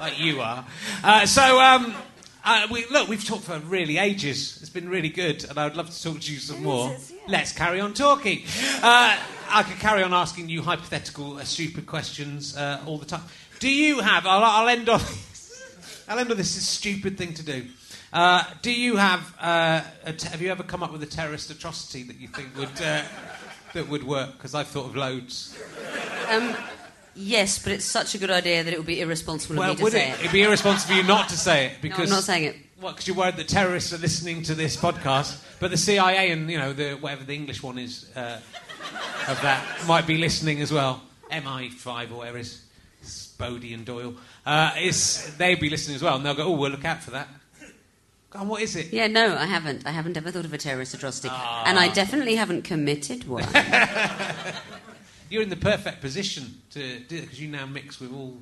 [0.00, 0.66] like you are.
[1.02, 1.94] Uh, so, um,
[2.44, 4.58] uh, we, look, we've talked for really ages.
[4.60, 6.94] It's been really good, and I would love to talk to you some more.
[7.26, 8.42] Let's carry on talking.
[8.82, 13.22] Uh, I could carry on asking you hypothetical, uh, stupid questions uh, all the time.
[13.60, 14.26] Do you have?
[14.26, 15.00] I'll, I'll end on.
[16.06, 17.64] I'll end on this stupid thing to do.
[18.12, 19.34] Uh, do you have?
[19.40, 22.54] Uh, a te- have you ever come up with a terrorist atrocity that you think
[22.56, 23.02] would uh,
[23.72, 24.32] that would work?
[24.34, 25.58] Because I've thought of loads.
[26.30, 26.54] Um,
[27.14, 29.78] yes, but it's such a good idea that it would be irresponsible Well, of me
[29.78, 30.14] to would say it?
[30.14, 30.20] it.
[30.20, 32.56] It'd be irresponsible for you not to say it because I'm not saying it.
[32.80, 32.92] What?
[32.92, 36.58] Because you're worried that terrorists are listening to this podcast, but the CIA and you
[36.58, 38.40] know the whatever the English one is uh,
[39.28, 41.02] of that might be listening as well.
[41.30, 42.42] MI5 or whatever it
[43.02, 44.14] is, Bodie and Doyle.
[44.44, 47.12] Uh, is they'd be listening as well, and they'll go, "Oh, we'll look out for
[47.12, 47.28] that."
[48.30, 48.92] Go on, what is it?
[48.92, 49.86] Yeah, no, I haven't.
[49.86, 51.28] I haven't ever thought of a terrorist atrocity.
[51.30, 51.62] Ah.
[51.66, 53.46] And I definitely haven't committed one.
[55.30, 58.36] You're in the perfect position to do it because you now mix with all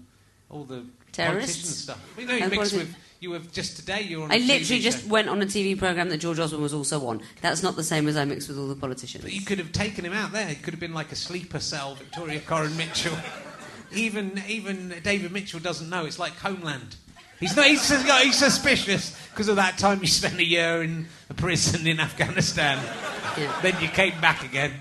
[0.50, 1.78] all the Terrorists?
[1.78, 2.00] stuff.
[2.18, 4.02] You know, you mix with you were just today.
[4.02, 4.32] You were on.
[4.32, 5.10] I a TV literally just show.
[5.10, 7.22] went on a TV programme that George Osborne was also on.
[7.40, 9.22] That's not the same as I mix with all the politicians.
[9.22, 10.46] But you could have taken him out there.
[10.46, 13.16] He could have been like a sleeper cell, Victoria Coren Mitchell.
[13.92, 16.04] even even David Mitchell doesn't know.
[16.04, 16.96] It's like Homeland.
[17.38, 17.66] He's not.
[17.66, 22.00] He's, he's suspicious because of that time you spent a year in a prison in
[22.00, 22.78] Afghanistan.
[23.38, 23.60] Yeah.
[23.62, 24.74] Then you came back again.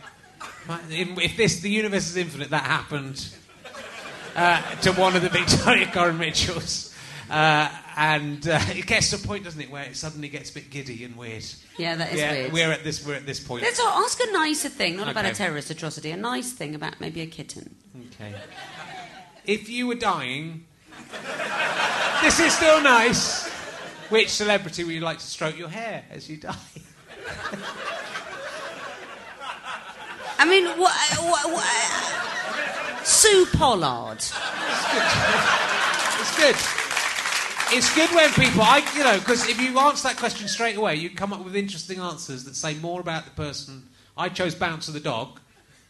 [0.69, 3.33] If this the universe is infinite, that happened
[4.35, 6.95] uh, to one of the Victoria Coren Mitchells.
[7.29, 10.53] Uh, and uh, it gets to a point, doesn't it, where it suddenly gets a
[10.53, 11.45] bit giddy and weird.
[11.77, 12.53] Yeah, that is yeah, weird.
[12.53, 13.05] we're at this.
[13.05, 13.63] We're at this point.
[13.63, 17.21] Let's ask a nicer thing, not about a terrorist atrocity, a nice thing about maybe
[17.21, 17.75] a kitten.
[18.13, 18.35] Okay.
[19.45, 20.65] If you were dying,
[22.21, 23.49] this is still nice.
[24.09, 26.55] Which celebrity would you like to stroke your hair as you die?
[30.41, 30.91] I mean, what.
[31.19, 34.17] what, what Sue Pollard.
[34.17, 34.31] It's
[36.37, 36.55] good.
[36.55, 36.81] It's good
[37.73, 40.95] it's good when people, I, you know, because if you answer that question straight away,
[40.95, 43.87] you come up with interesting answers that say more about the person.
[44.17, 45.39] I chose Bouncer the dog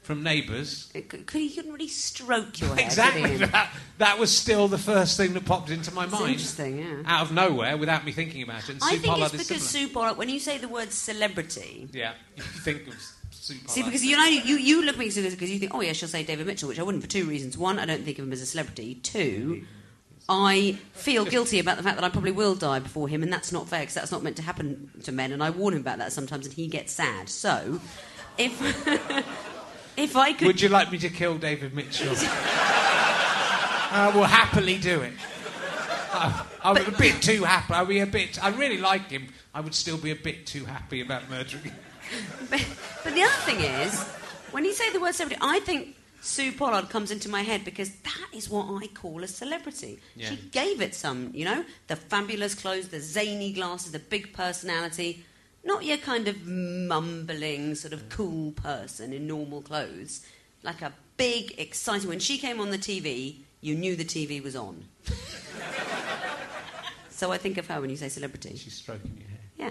[0.03, 0.91] from Neighbours.
[0.95, 2.85] Uh, could, could he couldn't really stroke your hair?
[2.85, 3.37] Exactly.
[3.37, 6.33] That, that was still the first thing that popped into my It's mind.
[6.33, 7.01] interesting, yeah.
[7.05, 8.73] Out of nowhere, without me thinking about it.
[8.73, 9.67] And I Sue think Pollard it's because.
[9.67, 12.95] Sue Pollard, when you say the word celebrity, Yeah, you think of
[13.49, 13.69] Pollard.
[13.69, 16.09] See, because you know, you, you look at me because you think, oh yeah, she'll
[16.09, 17.57] say David Mitchell, which I wouldn't for two reasons.
[17.57, 18.95] One, I don't think of him as a celebrity.
[18.95, 19.63] Two,
[20.29, 23.51] I feel guilty about the fact that I probably will die before him, and that's
[23.51, 25.31] not fair because that's not meant to happen to men.
[25.31, 27.29] And I warn him about that sometimes, and he gets sad.
[27.29, 27.81] So,
[28.37, 28.61] if
[29.97, 32.15] if I could, Would you like me to kill David Mitchell?
[33.93, 35.13] I will happily do it.
[36.13, 37.73] I, I'm a bit too happy.
[37.73, 38.41] I'll be a bit.
[38.41, 39.27] I really like him.
[39.53, 41.75] I would still be a bit too happy about murdering him.
[42.49, 42.65] But,
[43.03, 44.03] but the other thing is,
[44.51, 47.89] when you say the word celebrity, I think Sue Pollard comes into my head because
[47.89, 49.99] that is what I call a celebrity.
[50.15, 50.29] Yeah.
[50.29, 55.25] She gave it some, you know, the fabulous clothes, the zany glasses, the big personality.
[55.63, 60.25] Not your kind of mumbling, sort of cool person in normal clothes.
[60.63, 62.09] Like a big, exciting.
[62.09, 64.85] When she came on the TV, you knew the TV was on.
[67.09, 68.55] so I think of her when you say celebrity.
[68.57, 69.39] She's stroking your hair.
[69.57, 69.69] Yeah.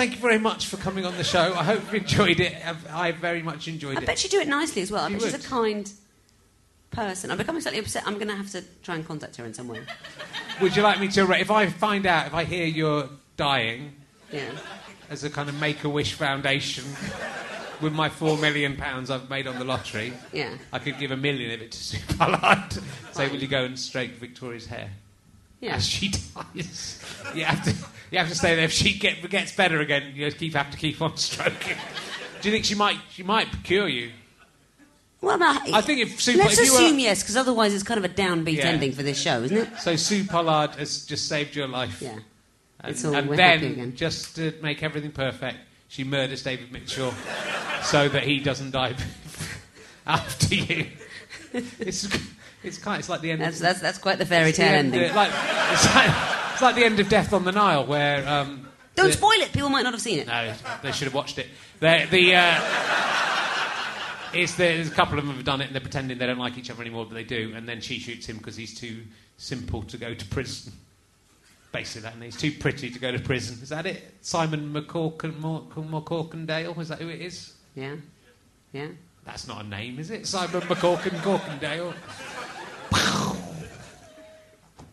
[0.00, 0.16] That'd be nice.
[0.16, 1.52] Thank you very much for coming on the show.
[1.54, 2.54] I hope you enjoyed it.
[2.66, 3.98] I've, I very much enjoyed it.
[3.98, 4.06] I it.
[4.06, 5.04] bet she'd do it nicely as well.
[5.04, 5.44] I She bet she's would.
[5.44, 5.92] a kind
[6.90, 7.30] person.
[7.30, 8.04] I'm becoming slightly upset.
[8.06, 9.80] I'm going to have to try and contact her in some way.
[10.60, 11.30] Would you like me to?
[11.32, 13.92] If I find out, if I hear you're dying,
[14.32, 14.50] Yeah.
[15.08, 16.84] as a kind of Make a Wish Foundation,
[17.80, 20.50] with my four million pounds I've made on the lottery, Yeah.
[20.72, 21.98] I could give a million of it to Sue.
[23.12, 24.90] Say, will you go and straight Victoria's hair?
[25.60, 25.76] Yeah.
[25.76, 26.08] As she
[26.54, 27.02] dies,
[27.34, 27.74] you have to
[28.10, 28.64] you have to stay there.
[28.64, 31.76] If she get, gets better again, you keep have to keep on stroking.
[32.40, 34.10] Do you think she might she might cure you?
[35.20, 37.82] Well, no, I think if Sue- let's if you were- assume yes, because otherwise it's
[37.82, 38.66] kind of a downbeat Yeah.
[38.68, 39.68] ending for this show, isn't it?
[39.78, 42.00] So Sue Pollard has just saved your life.
[42.00, 42.14] Yeah.
[42.80, 43.94] And, It's all- and we're then, happy again.
[43.94, 45.58] just to make everything perfect,
[45.88, 47.12] she murders David Mitchell
[47.82, 48.94] so that he doesn't die
[50.06, 50.86] after you.
[51.52, 52.08] It's,
[52.62, 52.98] it's kind.
[53.00, 53.42] It's like the end.
[53.42, 55.10] That's of, that's that's quite the fairy it's the tale end, ending.
[55.10, 55.30] uh, like,
[55.72, 56.10] it's, like,
[56.60, 58.28] it's like the end of Death on the Nile, where.
[58.28, 59.50] Um, Don't the- spoil it.
[59.50, 60.26] People might not have seen it.
[60.26, 61.46] No, they should have watched it.
[61.78, 62.60] The, the uh,
[64.34, 66.36] it's the, there's a couple of them have done it, and they're pretending they don't
[66.38, 67.54] like each other anymore, but they do.
[67.56, 69.04] And then she shoots him because he's too
[69.38, 70.74] simple to go to prison.
[71.72, 73.58] Basically, that, and he's too pretty to go to prison.
[73.62, 74.12] Is that it?
[74.20, 76.78] Simon McCorkin, MacCorkindale?
[76.78, 77.54] Is that who it is?
[77.74, 77.96] Yeah.
[78.74, 78.88] Yeah.
[79.24, 80.26] That's not a name, is it?
[80.26, 81.94] Simon McCorkin Corkindale.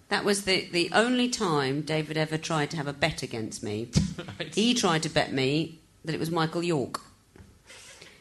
[0.09, 3.89] That was the, the only time David ever tried to have a bet against me.
[4.39, 4.53] Right.
[4.55, 7.01] He tried to bet me that it was Michael York.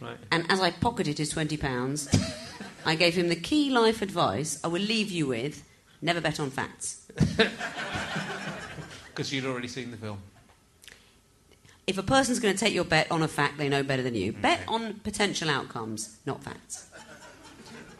[0.00, 0.18] Right.
[0.30, 2.08] And as I pocketed his £20,
[2.84, 5.62] I gave him the key life advice I will leave you with
[6.02, 7.06] never bet on facts.
[9.08, 10.18] Because you'd already seen the film.
[11.86, 14.14] If a person's going to take your bet on a fact, they know better than
[14.14, 14.32] you.
[14.32, 16.85] Mm, bet on potential outcomes, not facts.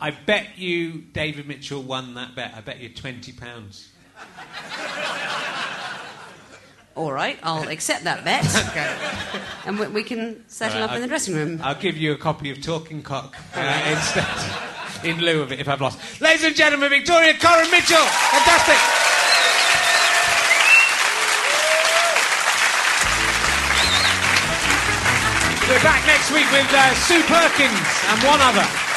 [0.01, 2.53] I bet you David Mitchell won that bet.
[2.55, 3.89] I bet you twenty pounds.
[6.95, 8.45] All right, I'll accept that bet.
[9.67, 11.61] And we, we can settle right, up in the dressing room.
[11.61, 14.25] I'll give you a copy of Talking Cock uh, instead,
[15.05, 16.21] in lieu of it if I've lost.
[16.21, 17.99] Ladies and gentlemen, Victoria Coren Mitchell.
[17.99, 18.79] Fantastic.
[25.69, 28.96] We're back next week with uh, Sue Perkins and one other.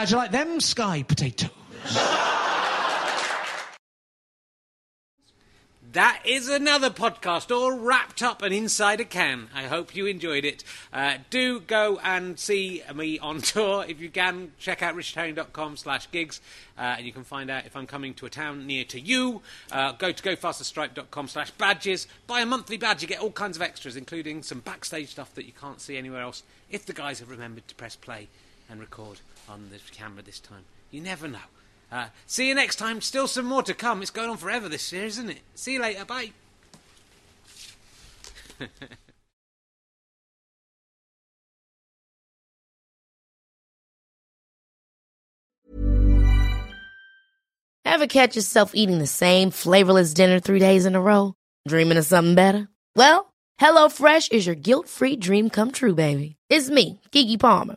[0.00, 1.50] How'd you like them sky potatoes?
[5.92, 9.48] That is another podcast all wrapped up and inside a can.
[9.54, 10.64] I hope you enjoyed it.
[10.90, 14.52] Uh, do go and see me on tour if you can.
[14.58, 16.40] Check out richardherring.com slash gigs
[16.78, 19.42] uh, and you can find out if I'm coming to a town near to you.
[19.70, 22.06] Uh, go to gofasterstripe.com slash badges.
[22.26, 23.02] Buy a monthly badge.
[23.02, 26.22] You get all kinds of extras, including some backstage stuff that you can't see anywhere
[26.22, 28.28] else if the guys have remembered to press play
[28.70, 30.64] and record on the camera this time.
[30.90, 31.38] You never know.
[31.90, 33.00] Uh, see you next time.
[33.00, 34.00] Still some more to come.
[34.00, 35.40] It's going on forever this series, isn't it?
[35.54, 36.04] See you later.
[36.04, 36.30] Bye.
[47.84, 51.34] Ever catch yourself eating the same flavorless dinner three days in a row?
[51.66, 52.68] Dreaming of something better?
[52.94, 56.36] Well, HelloFresh is your guilt-free dream come true, baby.
[56.48, 57.76] It's me, Keke Palmer.